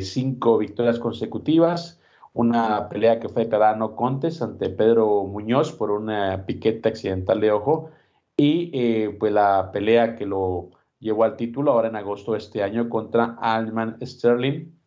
cinco 0.00 0.58
victorias 0.58 0.98
consecutivas. 0.98 2.00
Una 2.32 2.88
pelea 2.88 3.20
que 3.20 3.28
fue 3.28 3.44
declarada 3.44 3.76
no 3.76 3.94
contes 3.94 4.42
ante 4.42 4.70
Pedro 4.70 5.24
Muñoz 5.24 5.72
por 5.72 5.90
una 5.92 6.46
piqueta 6.46 6.88
accidental 6.88 7.40
de 7.40 7.52
ojo. 7.52 7.90
Y 8.36 9.08
pues 9.20 9.32
la 9.32 9.70
pelea 9.72 10.16
que 10.16 10.26
lo 10.26 10.70
llevó 11.00 11.24
al 11.24 11.36
título 11.36 11.72
ahora 11.72 11.88
en 11.88 11.96
agosto 11.96 12.32
de 12.32 12.38
este 12.38 12.62
año 12.62 12.88
contra 12.88 13.36
Alman 13.40 13.98
Sterling, 14.02 14.79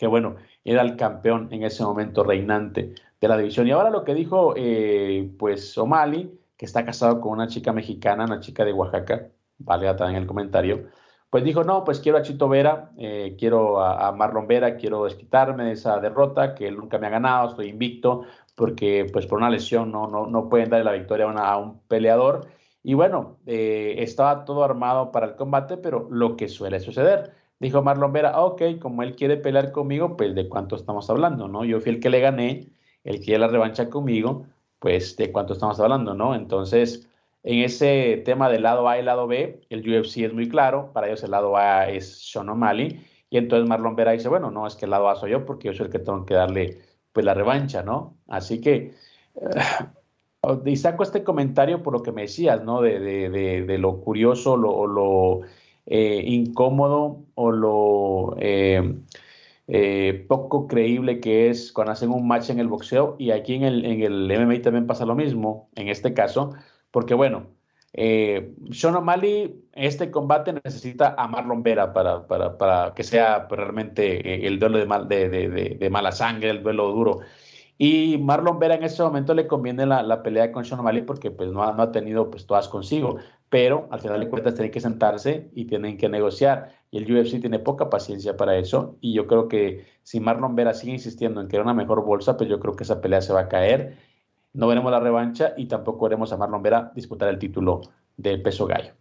que 0.00 0.06
bueno, 0.06 0.36
era 0.64 0.80
el 0.80 0.96
campeón 0.96 1.48
en 1.50 1.62
ese 1.62 1.82
momento 1.82 2.24
reinante 2.24 2.94
de 3.20 3.28
la 3.28 3.36
división. 3.36 3.66
Y 3.66 3.72
ahora 3.72 3.90
lo 3.90 4.02
que 4.02 4.14
dijo, 4.14 4.54
eh, 4.56 5.30
pues 5.38 5.76
O'Malley, 5.76 6.40
que 6.56 6.64
está 6.64 6.86
casado 6.86 7.20
con 7.20 7.32
una 7.32 7.48
chica 7.48 7.74
mexicana, 7.74 8.24
una 8.24 8.40
chica 8.40 8.64
de 8.64 8.72
Oaxaca, 8.72 9.28
valga 9.58 9.96
también 9.96 10.22
el 10.22 10.26
comentario, 10.26 10.86
pues 11.28 11.44
dijo, 11.44 11.64
no, 11.64 11.84
pues 11.84 12.00
quiero 12.00 12.16
a 12.16 12.22
Chito 12.22 12.48
Vera, 12.48 12.92
eh, 12.96 13.36
quiero 13.38 13.78
a, 13.78 14.10
Marlon 14.12 14.46
Vera, 14.46 14.78
quiero 14.78 15.04
desquitarme 15.04 15.64
de 15.64 15.72
esa 15.72 16.00
derrota, 16.00 16.54
que 16.54 16.66
él 16.66 16.78
nunca 16.78 16.96
me 16.96 17.06
ha 17.08 17.10
ganado, 17.10 17.50
estoy 17.50 17.68
invicto, 17.68 18.22
porque 18.54 19.06
pues 19.12 19.26
por 19.26 19.36
una 19.36 19.50
lesión 19.50 19.92
no, 19.92 20.06
no, 20.06 20.26
no 20.26 20.48
pueden 20.48 20.70
darle 20.70 20.84
la 20.84 20.92
victoria 20.92 21.26
a, 21.26 21.58
un 21.58 21.80
peleador. 21.88 22.46
Y 22.82 22.94
bueno, 22.94 23.36
eh, 23.44 23.96
estaba 23.98 24.46
todo 24.46 24.64
armado 24.64 25.12
para 25.12 25.26
el 25.26 25.36
combate, 25.36 25.76
pero 25.76 26.08
lo 26.10 26.36
que 26.36 26.48
suele 26.48 26.80
suceder, 26.80 27.34
Dijo 27.60 27.82
Marlon 27.82 28.12
Vera, 28.12 28.40
ok, 28.40 28.62
como 28.80 29.02
él 29.02 29.14
quiere 29.14 29.36
pelear 29.36 29.70
conmigo, 29.70 30.16
pues 30.16 30.34
de 30.34 30.48
cuánto 30.48 30.76
estamos 30.76 31.10
hablando, 31.10 31.46
¿no? 31.46 31.64
Yo 31.64 31.80
fui 31.80 31.92
el 31.92 32.00
que 32.00 32.08
le 32.10 32.20
gané, 32.20 32.68
él 33.04 33.20
quiere 33.20 33.38
la 33.38 33.48
revancha 33.48 33.90
conmigo, 33.90 34.46
pues 34.78 35.14
de 35.16 35.30
cuánto 35.30 35.52
estamos 35.52 35.78
hablando, 35.78 36.14
¿no? 36.14 36.34
Entonces, 36.34 37.06
en 37.42 37.58
ese 37.58 38.22
tema 38.24 38.48
del 38.48 38.62
lado 38.62 38.88
A 38.88 38.98
y 38.98 39.02
lado 39.02 39.26
B, 39.26 39.60
el 39.68 39.80
UFC 39.80 40.18
es 40.18 40.32
muy 40.32 40.48
claro, 40.48 40.90
para 40.94 41.06
ellos 41.08 41.22
el 41.22 41.32
lado 41.32 41.56
A 41.56 41.88
es 41.90 42.30
Sean 42.30 42.48
O'Malley 42.48 43.06
Y 43.28 43.36
entonces 43.38 43.68
Marlon 43.68 43.94
Vera 43.96 44.12
dice, 44.12 44.28
bueno, 44.30 44.50
no, 44.50 44.66
es 44.66 44.74
que 44.74 44.86
el 44.86 44.90
lado 44.92 45.08
A 45.10 45.16
soy 45.16 45.32
yo 45.32 45.44
porque 45.44 45.68
yo 45.68 45.74
soy 45.74 45.86
el 45.86 45.92
que 45.92 45.98
tengo 45.98 46.24
que 46.24 46.34
darle 46.34 46.80
pues 47.12 47.26
la 47.26 47.34
revancha, 47.34 47.82
¿no? 47.82 48.16
Así 48.28 48.60
que 48.60 48.94
y 50.64 50.76
saco 50.76 51.02
este 51.02 51.22
comentario 51.24 51.82
por 51.82 51.92
lo 51.92 52.02
que 52.02 52.12
me 52.12 52.22
decías, 52.22 52.64
¿no? 52.64 52.80
De, 52.80 52.98
de, 53.00 53.28
de, 53.30 53.62
de 53.66 53.78
lo 53.78 54.00
curioso 54.00 54.56
lo, 54.56 54.72
o 54.72 54.86
lo 54.86 55.40
eh, 55.86 56.22
incómodo 56.26 57.24
o 57.34 57.50
lo 57.52 58.36
eh, 58.38 58.94
eh, 59.72 60.24
poco 60.28 60.66
creíble 60.66 61.20
que 61.20 61.48
es 61.48 61.72
cuando 61.72 61.92
hacen 61.92 62.10
un 62.10 62.26
match 62.26 62.50
en 62.50 62.58
el 62.58 62.66
boxeo 62.66 63.14
y 63.20 63.30
aquí 63.30 63.54
en 63.54 63.62
el, 63.62 63.84
en 63.84 64.02
el 64.02 64.28
MMA 64.28 64.62
también 64.62 64.88
pasa 64.88 65.06
lo 65.06 65.14
mismo, 65.14 65.70
en 65.76 65.88
este 65.88 66.12
caso, 66.12 66.54
porque 66.90 67.14
bueno, 67.14 67.46
eh, 67.92 68.54
Sean 68.72 68.96
este 69.72 70.10
combate 70.10 70.52
necesita 70.64 71.14
a 71.16 71.28
Marlon 71.28 71.62
Vera 71.62 71.92
para, 71.92 72.26
para, 72.26 72.58
para 72.58 72.94
que 72.94 73.04
sea 73.04 73.46
realmente 73.48 74.44
eh, 74.44 74.46
el 74.48 74.58
duelo 74.58 74.78
de, 74.78 74.86
mal, 74.86 75.06
de, 75.08 75.28
de, 75.28 75.48
de, 75.78 75.90
mala 75.90 76.10
sangre, 76.10 76.50
el 76.50 76.64
duelo 76.64 76.90
duro. 76.92 77.20
Y 77.78 78.18
Marlon 78.18 78.58
Vera 78.58 78.74
en 78.74 78.84
ese 78.84 79.02
momento 79.04 79.34
le 79.34 79.46
conviene 79.46 79.86
la, 79.86 80.02
la 80.02 80.22
pelea 80.22 80.52
con 80.52 80.64
Sean 80.64 80.80
O'Malley 80.80 81.02
porque 81.02 81.30
pues, 81.30 81.50
no, 81.52 81.62
ha, 81.62 81.72
no 81.72 81.82
ha 81.84 81.92
tenido 81.92 82.30
pues, 82.30 82.46
todas 82.46 82.68
consigo, 82.68 83.18
pero 83.50 83.88
al 83.90 84.00
final 84.00 84.20
de 84.20 84.28
cuentas 84.30 84.54
tienen 84.54 84.72
que 84.72 84.80
sentarse 84.80 85.50
y 85.54 85.66
tienen 85.66 85.98
que 85.98 86.08
negociar. 86.08 86.72
Y 86.90 86.98
el 86.98 87.12
UFC 87.12 87.40
tiene 87.40 87.58
poca 87.58 87.90
paciencia 87.90 88.36
para 88.36 88.56
eso. 88.56 88.96
Y 89.00 89.12
yo 89.12 89.26
creo 89.26 89.48
que 89.48 89.84
si 90.02 90.20
Marlon 90.20 90.56
Vera 90.56 90.72
sigue 90.72 90.92
insistiendo 90.92 91.40
en 91.40 91.48
que 91.48 91.56
era 91.56 91.64
una 91.64 91.74
mejor 91.74 92.04
bolsa, 92.04 92.36
pues 92.36 92.48
yo 92.48 92.58
creo 92.60 92.76
que 92.76 92.84
esa 92.84 93.02
pelea 93.02 93.20
se 93.20 93.32
va 93.32 93.40
a 93.40 93.48
caer 93.48 93.98
no 94.52 94.66
veremos 94.66 94.90
la 94.90 95.00
revancha 95.00 95.54
y 95.56 95.66
tampoco 95.66 96.04
veremos 96.04 96.32
a 96.32 96.36
Marlon 96.36 96.62
Vera 96.62 96.92
disputar 96.94 97.28
el 97.28 97.38
título 97.38 97.82
del 98.16 98.42
peso 98.42 98.66
gallo. 98.66 98.94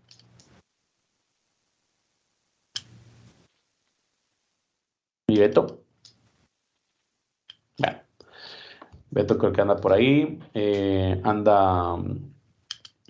¿Y 5.28 5.40
Beto? 5.40 5.84
Bueno, 7.78 8.00
Beto 9.12 9.38
creo 9.38 9.52
que 9.52 9.62
anda 9.62 9.76
por 9.76 9.94
ahí, 9.94 10.40
eh, 10.54 11.20
anda 11.24 11.94
um, 11.94 12.34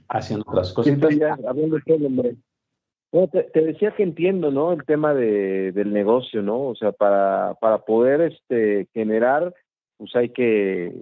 haciendo 0.09 0.45
otras 0.47 0.73
cosas. 0.73 0.97
Ya, 1.17 1.37
bueno, 3.11 3.27
te, 3.27 3.43
te, 3.43 3.61
decía 3.61 3.91
que 3.91 4.03
entiendo, 4.03 4.51
¿no? 4.51 4.73
El 4.73 4.83
tema 4.85 5.13
de, 5.13 5.71
del 5.71 5.93
negocio, 5.93 6.41
¿no? 6.41 6.61
O 6.61 6.75
sea, 6.75 6.91
para, 6.91 7.55
para 7.59 7.79
poder 7.79 8.21
este, 8.21 8.87
generar, 8.93 9.53
pues 9.97 10.15
hay 10.15 10.29
que 10.29 10.93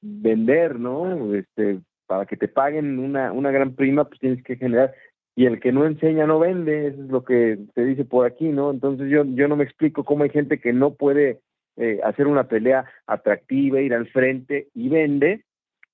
vender, 0.00 0.78
¿no? 0.78 1.34
Este, 1.34 1.80
para 2.06 2.24
que 2.26 2.36
te 2.36 2.48
paguen 2.48 2.98
una, 2.98 3.32
una 3.32 3.50
gran 3.50 3.74
prima, 3.74 4.04
pues 4.04 4.20
tienes 4.20 4.42
que 4.44 4.56
generar. 4.56 4.94
Y 5.34 5.46
el 5.46 5.60
que 5.60 5.72
no 5.72 5.86
enseña 5.86 6.26
no 6.26 6.38
vende, 6.38 6.88
eso 6.88 7.02
es 7.02 7.08
lo 7.08 7.24
que 7.24 7.58
se 7.74 7.84
dice 7.84 8.04
por 8.04 8.26
aquí, 8.26 8.48
¿no? 8.48 8.70
Entonces 8.70 9.10
yo, 9.10 9.24
yo 9.24 9.48
no 9.48 9.56
me 9.56 9.64
explico 9.64 10.04
cómo 10.04 10.24
hay 10.24 10.30
gente 10.30 10.60
que 10.60 10.72
no 10.72 10.94
puede 10.94 11.40
eh, 11.76 12.00
hacer 12.04 12.26
una 12.26 12.44
pelea 12.44 12.84
atractiva, 13.06 13.80
ir 13.80 13.94
al 13.94 14.08
frente 14.08 14.68
y 14.74 14.88
vende, 14.88 15.44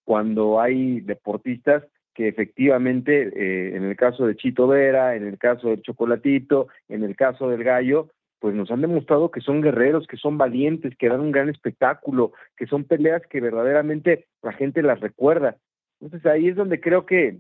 cuando 0.04 0.60
hay 0.60 1.00
deportistas 1.00 1.84
que 2.18 2.26
efectivamente, 2.26 3.30
eh, 3.32 3.76
en 3.76 3.84
el 3.84 3.94
caso 3.94 4.26
de 4.26 4.34
Chito 4.34 4.66
Vera, 4.66 5.14
en 5.14 5.24
el 5.24 5.38
caso 5.38 5.68
del 5.68 5.82
Chocolatito, 5.82 6.66
en 6.88 7.04
el 7.04 7.14
caso 7.14 7.48
del 7.48 7.62
Gallo, 7.62 8.08
pues 8.40 8.56
nos 8.56 8.72
han 8.72 8.80
demostrado 8.80 9.30
que 9.30 9.40
son 9.40 9.60
guerreros, 9.60 10.08
que 10.08 10.16
son 10.16 10.36
valientes, 10.36 10.96
que 10.96 11.08
dan 11.08 11.20
un 11.20 11.30
gran 11.30 11.48
espectáculo, 11.48 12.32
que 12.56 12.66
son 12.66 12.82
peleas 12.82 13.22
que 13.30 13.40
verdaderamente 13.40 14.26
la 14.42 14.52
gente 14.52 14.82
las 14.82 14.98
recuerda. 14.98 15.58
Entonces 16.00 16.26
ahí 16.26 16.48
es 16.48 16.56
donde 16.56 16.80
creo 16.80 17.06
que 17.06 17.38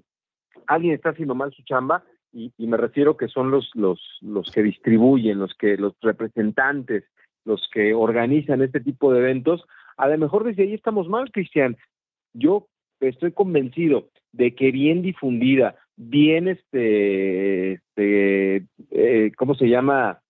alguien 0.68 0.94
está 0.94 1.08
haciendo 1.08 1.34
mal 1.34 1.52
su 1.52 1.64
chamba 1.64 2.04
y, 2.32 2.52
y 2.56 2.68
me 2.68 2.76
refiero 2.76 3.16
que 3.16 3.26
son 3.26 3.50
los, 3.50 3.72
los, 3.74 4.00
los 4.20 4.48
que 4.52 4.62
distribuyen, 4.62 5.40
los 5.40 5.54
que, 5.54 5.76
los 5.76 5.96
representantes, 6.02 7.02
los 7.44 7.68
que 7.74 7.94
organizan 7.94 8.62
este 8.62 8.78
tipo 8.78 9.12
de 9.12 9.18
eventos. 9.18 9.64
A 9.96 10.06
lo 10.06 10.16
mejor 10.18 10.44
desde 10.44 10.62
ahí 10.62 10.74
estamos 10.74 11.08
mal, 11.08 11.32
Cristian. 11.32 11.76
Yo 12.32 12.68
estoy 13.00 13.32
convencido 13.32 14.08
de 14.32 14.54
que 14.54 14.70
bien 14.70 15.02
difundida, 15.02 15.76
bien 15.96 16.48
este, 16.48 17.72
este 17.74 18.66
eh, 18.90 19.32
¿cómo 19.36 19.54
se 19.54 19.68
llama? 19.68 20.20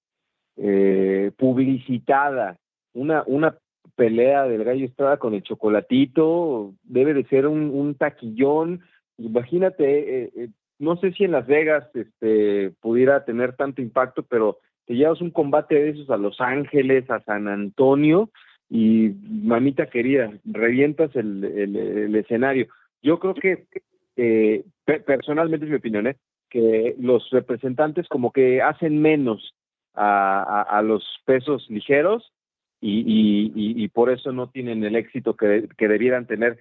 eh, 0.58 1.30
publicitada, 1.36 2.58
una, 2.92 3.22
una 3.26 3.56
pelea 3.94 4.44
del 4.44 4.64
gallo 4.64 4.84
Estrada 4.84 5.16
con 5.16 5.34
el 5.34 5.42
chocolatito, 5.42 6.74
debe 6.82 7.14
de 7.14 7.24
ser 7.24 7.46
un, 7.46 7.70
un 7.70 7.94
taquillón. 7.94 8.80
Imagínate, 9.18 10.24
eh, 10.24 10.30
eh, 10.36 10.48
no 10.78 10.96
sé 10.96 11.12
si 11.12 11.24
en 11.24 11.32
Las 11.32 11.46
Vegas 11.46 11.88
este, 11.94 12.72
pudiera 12.80 13.24
tener 13.24 13.54
tanto 13.56 13.82
impacto, 13.82 14.22
pero 14.22 14.58
te 14.86 14.94
llevas 14.94 15.20
un 15.20 15.30
combate 15.30 15.74
de 15.74 15.90
esos 15.90 16.10
a 16.10 16.16
Los 16.16 16.40
Ángeles, 16.40 17.08
a 17.10 17.20
San 17.20 17.48
Antonio, 17.48 18.30
y 18.70 19.12
mamita 19.22 19.86
querida, 19.86 20.30
revientas 20.44 21.14
el, 21.16 21.42
el, 21.44 21.76
el 21.76 22.16
escenario. 22.16 22.66
Yo 23.02 23.18
creo 23.18 23.34
que, 23.34 23.66
eh, 24.16 24.64
personalmente 24.84 25.66
es 25.66 25.70
mi 25.70 25.76
opinión, 25.76 26.06
¿eh? 26.06 26.16
que 26.50 26.94
los 26.98 27.28
representantes 27.30 28.08
como 28.08 28.32
que 28.32 28.62
hacen 28.62 29.00
menos 29.00 29.54
a, 29.94 30.42
a, 30.42 30.62
a 30.62 30.82
los 30.82 31.04
pesos 31.24 31.66
ligeros 31.68 32.32
y, 32.80 33.52
y, 33.54 33.88
por 33.88 34.10
eso 34.10 34.30
no 34.32 34.50
tienen 34.50 34.84
el 34.84 34.94
éxito 34.94 35.36
que, 35.36 35.68
que 35.76 35.88
debieran 35.88 36.26
tener. 36.26 36.58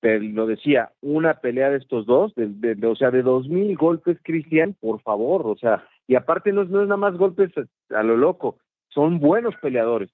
Pero 0.00 0.22
lo 0.22 0.46
decía, 0.46 0.92
una 1.02 1.34
pelea 1.40 1.70
de 1.70 1.78
estos 1.78 2.06
dos, 2.06 2.34
de, 2.34 2.48
de, 2.48 2.86
o 2.86 2.94
sea, 2.94 3.10
de 3.10 3.22
dos 3.22 3.48
mil 3.48 3.76
golpes, 3.76 4.18
Cristian, 4.22 4.74
por 4.80 5.02
favor, 5.02 5.46
o 5.46 5.56
sea, 5.56 5.84
y 6.06 6.14
aparte 6.14 6.52
no, 6.52 6.64
no 6.64 6.82
es 6.82 6.88
nada 6.88 6.96
más 6.96 7.18
golpes 7.18 7.50
a, 7.90 8.02
lo 8.02 8.16
loco, 8.16 8.58
son 8.88 9.18
buenos 9.18 9.54
peleadores. 9.56 10.10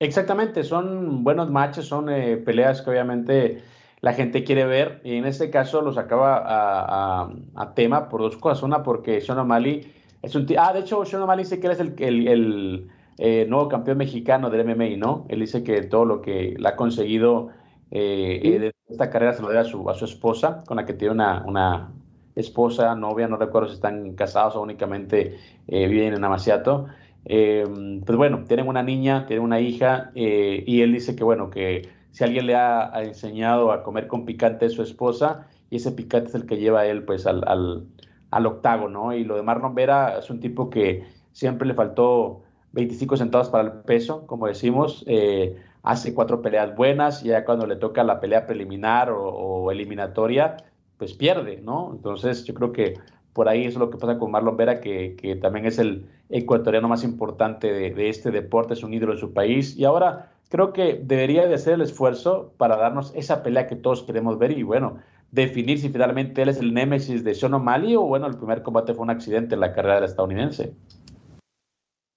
Exactamente, 0.00 0.62
son 0.62 1.24
buenos 1.24 1.50
matches, 1.50 1.86
son 1.86 2.08
eh, 2.08 2.36
peleas 2.36 2.82
que 2.82 2.90
obviamente 2.90 3.62
la 4.00 4.12
gente 4.12 4.44
quiere 4.44 4.64
ver 4.64 5.00
y 5.04 5.16
en 5.16 5.24
este 5.24 5.50
caso 5.50 5.82
los 5.82 5.98
acaba 5.98 6.36
a, 6.36 7.22
a, 7.24 7.32
a 7.56 7.74
tema 7.74 8.08
por 8.08 8.20
dos 8.20 8.36
cosas. 8.36 8.62
Una, 8.62 8.82
porque 8.84 9.20
Sean 9.20 9.38
O'Malley 9.38 9.92
es 10.22 10.34
un 10.36 10.46
ah, 10.56 10.72
de 10.72 10.80
hecho, 10.80 11.04
Sean 11.04 11.22
O'Malley 11.22 11.44
dice 11.44 11.58
que 11.58 11.66
él 11.66 11.72
es 11.72 11.80
el, 11.80 11.94
el, 11.98 12.28
el 12.28 12.88
eh, 13.18 13.46
nuevo 13.48 13.68
campeón 13.68 13.98
mexicano 13.98 14.50
del 14.50 14.64
MMA, 14.64 14.96
¿no? 14.96 15.26
Él 15.28 15.40
dice 15.40 15.64
que 15.64 15.82
todo 15.82 16.04
lo 16.04 16.22
que 16.22 16.54
le 16.56 16.68
ha 16.68 16.76
conseguido 16.76 17.48
eh, 17.90 18.38
sí. 18.40 18.50
de 18.58 18.74
esta 18.88 19.10
carrera 19.10 19.32
se 19.32 19.42
lo 19.42 19.48
debe 19.48 19.60
a 19.60 19.64
su, 19.64 19.90
a 19.90 19.94
su 19.94 20.04
esposa, 20.04 20.62
con 20.66 20.76
la 20.76 20.86
que 20.86 20.94
tiene 20.94 21.14
una, 21.14 21.44
una 21.44 21.92
esposa, 22.36 22.94
novia, 22.94 23.26
no 23.26 23.36
recuerdo 23.36 23.68
si 23.68 23.74
están 23.74 24.14
casados 24.14 24.54
o 24.54 24.62
únicamente 24.62 25.36
eh, 25.66 25.88
viven 25.88 26.14
en 26.14 26.24
Amaciato. 26.24 26.86
Eh, 27.28 27.64
pues 28.04 28.16
bueno, 28.16 28.44
tienen 28.48 28.66
una 28.68 28.82
niña, 28.82 29.26
tienen 29.26 29.44
una 29.44 29.60
hija, 29.60 30.10
eh, 30.14 30.64
y 30.66 30.80
él 30.82 30.92
dice 30.92 31.14
que 31.14 31.24
bueno, 31.24 31.50
que 31.50 31.88
si 32.10 32.24
alguien 32.24 32.46
le 32.46 32.56
ha, 32.56 32.90
enseñado 33.02 33.70
a 33.70 33.82
comer 33.82 34.08
con 34.08 34.24
picante 34.24 34.66
es 34.66 34.72
su 34.72 34.82
esposa, 34.82 35.46
y 35.70 35.76
ese 35.76 35.92
picante 35.92 36.28
es 36.30 36.34
el 36.34 36.46
que 36.46 36.56
lleva 36.56 36.80
a 36.80 36.86
él 36.86 37.04
pues 37.04 37.26
al, 37.26 37.44
al 37.46 37.86
al 38.30 38.46
octágono. 38.46 39.12
Y 39.14 39.24
lo 39.24 39.36
de 39.36 39.42
Marlon 39.42 39.74
Vera 39.74 40.18
es 40.18 40.30
un 40.30 40.40
tipo 40.40 40.70
que 40.70 41.06
siempre 41.32 41.66
le 41.66 41.74
faltó 41.74 42.42
25 42.72 43.16
centavos 43.16 43.48
para 43.48 43.64
el 43.64 43.72
peso, 43.82 44.26
como 44.26 44.46
decimos. 44.46 45.04
Eh, 45.06 45.56
hace 45.82 46.14
cuatro 46.14 46.42
peleas 46.42 46.74
buenas 46.76 47.24
y 47.24 47.28
ya 47.28 47.44
cuando 47.44 47.66
le 47.66 47.76
toca 47.76 48.04
la 48.04 48.20
pelea 48.20 48.46
preliminar 48.46 49.10
o, 49.10 49.70
eliminatoria, 49.70 50.56
pues 50.96 51.14
pierde, 51.14 51.60
¿no? 51.62 51.92
Entonces 51.94 52.44
yo 52.44 52.54
creo 52.54 52.72
que 52.72 52.94
por 53.38 53.48
ahí 53.48 53.66
es 53.66 53.76
lo 53.76 53.88
que 53.88 53.98
pasa 53.98 54.18
con 54.18 54.32
Marlon 54.32 54.56
Vera, 54.56 54.80
que, 54.80 55.38
también 55.40 55.64
es 55.64 55.78
el 55.78 56.06
ecuatoriano 56.28 56.88
más 56.88 57.04
importante 57.04 57.72
de, 57.72 58.08
este 58.08 58.32
deporte, 58.32 58.74
es 58.74 58.82
un 58.82 58.92
ídolo 58.92 59.12
de 59.12 59.20
su 59.20 59.32
país. 59.32 59.76
Y 59.78 59.84
ahora 59.84 60.32
creo 60.48 60.72
que 60.72 60.98
debería 61.00 61.46
de 61.46 61.54
hacer 61.54 61.74
el 61.74 61.82
esfuerzo 61.82 62.52
para 62.58 62.76
darnos 62.76 63.14
esa 63.14 63.44
pelea 63.44 63.68
que 63.68 63.76
todos 63.76 64.02
queremos 64.02 64.40
ver. 64.40 64.58
Y 64.58 64.64
bueno, 64.64 64.98
definir 65.30 65.78
si 65.78 65.88
finalmente 65.88 66.42
él 66.42 66.48
es 66.48 66.58
el 66.58 66.74
némesis 66.74 67.22
de 67.22 67.32
Sean 67.32 67.54
O'Malley 67.54 67.94
o 67.94 68.02
bueno, 68.02 68.26
el 68.26 68.36
primer 68.36 68.64
combate 68.64 68.92
fue 68.92 69.04
un 69.04 69.10
accidente 69.10 69.54
en 69.54 69.60
la 69.60 69.72
carrera 69.72 69.94
del 69.94 70.10
estadounidense. 70.10 70.72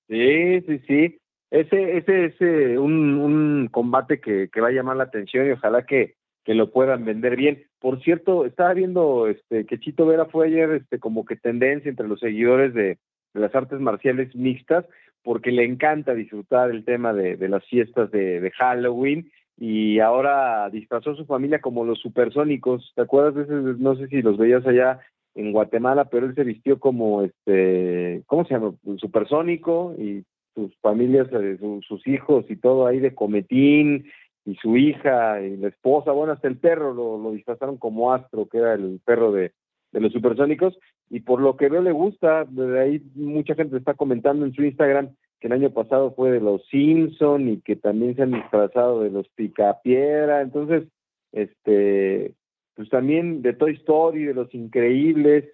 Sí, 0.09 0.61
sí, 0.61 0.79
sí. 0.87 1.19
Ese, 1.51 1.97
ese 1.97 2.25
es 2.25 2.41
eh, 2.41 2.79
un, 2.79 3.19
un 3.19 3.67
combate 3.67 4.19
que, 4.19 4.49
va 4.59 4.69
a 4.69 4.71
llamar 4.71 4.97
la 4.97 5.03
atención 5.03 5.45
y 5.45 5.51
ojalá 5.51 5.85
que 5.85 6.15
lo 6.47 6.71
puedan 6.71 7.05
vender 7.05 7.35
bien. 7.35 7.70
Por 7.81 7.99
cierto, 8.03 8.45
estaba 8.45 8.75
viendo 8.75 9.27
este 9.27 9.65
que 9.65 9.79
Chito 9.79 10.05
Vera 10.05 10.25
fue 10.25 10.45
ayer 10.45 10.69
este 10.71 10.99
como 10.99 11.25
que 11.25 11.35
tendencia 11.35 11.89
entre 11.89 12.07
los 12.07 12.19
seguidores 12.19 12.75
de, 12.75 12.99
las 13.33 13.53
artes 13.55 13.79
marciales 13.79 14.35
mixtas 14.35 14.85
porque 15.23 15.51
le 15.51 15.65
encanta 15.65 16.13
disfrutar 16.13 16.69
el 16.69 16.85
tema 16.85 17.11
de, 17.13 17.37
las 17.49 17.65
fiestas 17.65 18.11
de, 18.11 18.51
Halloween 18.55 19.31
y 19.57 19.99
ahora 19.99 20.69
disfrazó 20.69 21.15
su 21.15 21.25
familia 21.25 21.59
como 21.59 21.83
los 21.83 21.99
supersónicos. 21.99 22.91
¿Te 22.95 23.01
acuerdas 23.01 23.35
de 23.35 23.43
ese? 23.43 23.81
No 23.81 23.95
sé 23.95 24.07
si 24.07 24.21
los 24.21 24.37
veías 24.37 24.65
allá 24.67 24.99
en 25.33 25.51
Guatemala, 25.51 26.05
pero 26.05 26.27
él 26.27 26.35
se 26.35 26.43
vistió 26.43 26.79
como 26.79 27.23
este, 27.23 28.21
¿cómo 28.27 28.45
se 28.45 28.53
llama? 28.53 28.73
Supersónico 28.97 29.95
y 29.97 30.23
sus 30.53 30.75
familias, 30.81 31.27
eh, 31.31 31.57
su, 31.59 31.81
sus 31.87 32.05
hijos 32.07 32.45
y 32.49 32.57
todo 32.57 32.85
ahí 32.85 32.99
de 32.99 33.15
cometín 33.15 34.05
y 34.45 34.55
su 34.55 34.77
hija 34.77 35.41
y 35.41 35.57
la 35.57 35.67
esposa, 35.67 36.11
bueno, 36.11 36.33
hasta 36.33 36.47
el 36.47 36.57
perro 36.57 36.93
lo, 36.93 37.31
disfrazaron 37.31 37.77
como 37.77 38.13
Astro, 38.13 38.47
que 38.47 38.57
era 38.57 38.73
el 38.73 38.99
perro 39.05 39.31
de, 39.31 39.53
de 39.91 39.99
los 39.99 40.11
supersónicos. 40.11 40.77
y 41.09 41.19
por 41.21 41.41
lo 41.41 41.57
que 41.57 41.69
veo 41.69 41.81
le 41.81 41.91
gusta, 41.91 42.45
de 42.45 42.79
ahí 42.79 43.01
mucha 43.15 43.55
gente 43.55 43.77
está 43.77 43.93
comentando 43.93 44.45
en 44.45 44.53
su 44.53 44.63
Instagram 44.63 45.09
que 45.41 45.47
el 45.47 45.53
año 45.53 45.71
pasado 45.71 46.13
fue 46.13 46.31
de 46.31 46.39
los 46.39 46.63
Simpson 46.67 47.49
y 47.49 47.61
que 47.61 47.75
también 47.75 48.15
se 48.15 48.21
han 48.21 48.31
disfrazado 48.31 49.01
de 49.01 49.09
los 49.09 49.27
Picapiedra, 49.29 50.41
entonces, 50.41 50.83
este, 51.31 52.35
pues 52.75 52.89
también 52.89 53.41
de 53.41 53.53
Toy 53.53 53.73
Story, 53.73 54.25
de 54.25 54.35
los 54.35 54.53
Increíbles, 54.53 55.45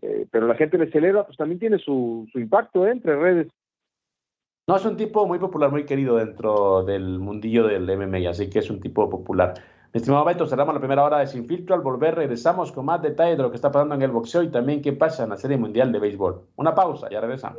eh, 0.00 0.26
pero 0.30 0.46
la 0.46 0.54
gente 0.54 0.78
le 0.78 0.90
celebra, 0.92 1.26
pues 1.26 1.36
también 1.36 1.58
tiene 1.58 1.78
su, 1.78 2.28
su 2.32 2.38
impacto 2.38 2.86
¿eh? 2.86 2.92
entre 2.92 3.16
redes. 3.16 3.48
No, 4.68 4.76
es 4.76 4.84
un 4.84 4.96
tipo 4.96 5.26
muy 5.26 5.40
popular, 5.40 5.72
muy 5.72 5.84
querido 5.84 6.16
dentro 6.16 6.84
del 6.84 7.18
mundillo 7.18 7.66
del 7.66 7.84
MMA, 7.84 8.30
así 8.30 8.48
que 8.48 8.60
es 8.60 8.70
un 8.70 8.80
tipo 8.80 9.10
popular. 9.10 9.54
Mi 9.92 9.98
estimado 9.98 10.24
Beto, 10.24 10.46
cerramos 10.46 10.72
la 10.72 10.78
primera 10.78 11.02
hora 11.02 11.18
de 11.18 11.26
Sin 11.26 11.48
Filtro. 11.48 11.74
Al 11.74 11.80
volver 11.80 12.14
regresamos 12.14 12.70
con 12.70 12.84
más 12.84 13.02
detalles 13.02 13.38
de 13.38 13.42
lo 13.42 13.50
que 13.50 13.56
está 13.56 13.72
pasando 13.72 13.96
en 13.96 14.02
el 14.02 14.12
boxeo 14.12 14.44
y 14.44 14.52
también 14.52 14.80
qué 14.80 14.92
pasa 14.92 15.24
en 15.24 15.30
la 15.30 15.36
Serie 15.36 15.56
Mundial 15.56 15.90
de 15.90 15.98
Béisbol. 15.98 16.42
Una 16.54 16.76
pausa, 16.76 17.10
ya 17.10 17.20
regresamos. 17.20 17.58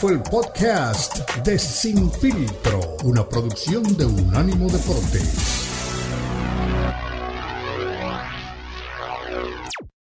Fue 0.00 0.12
el 0.12 0.22
podcast 0.22 1.18
de 1.42 1.58
Sin 1.58 2.12
Filtro, 2.12 2.78
una 3.02 3.28
producción 3.28 3.82
de 3.96 4.04
Unánimo 4.04 4.70
Deportes. 4.70 5.67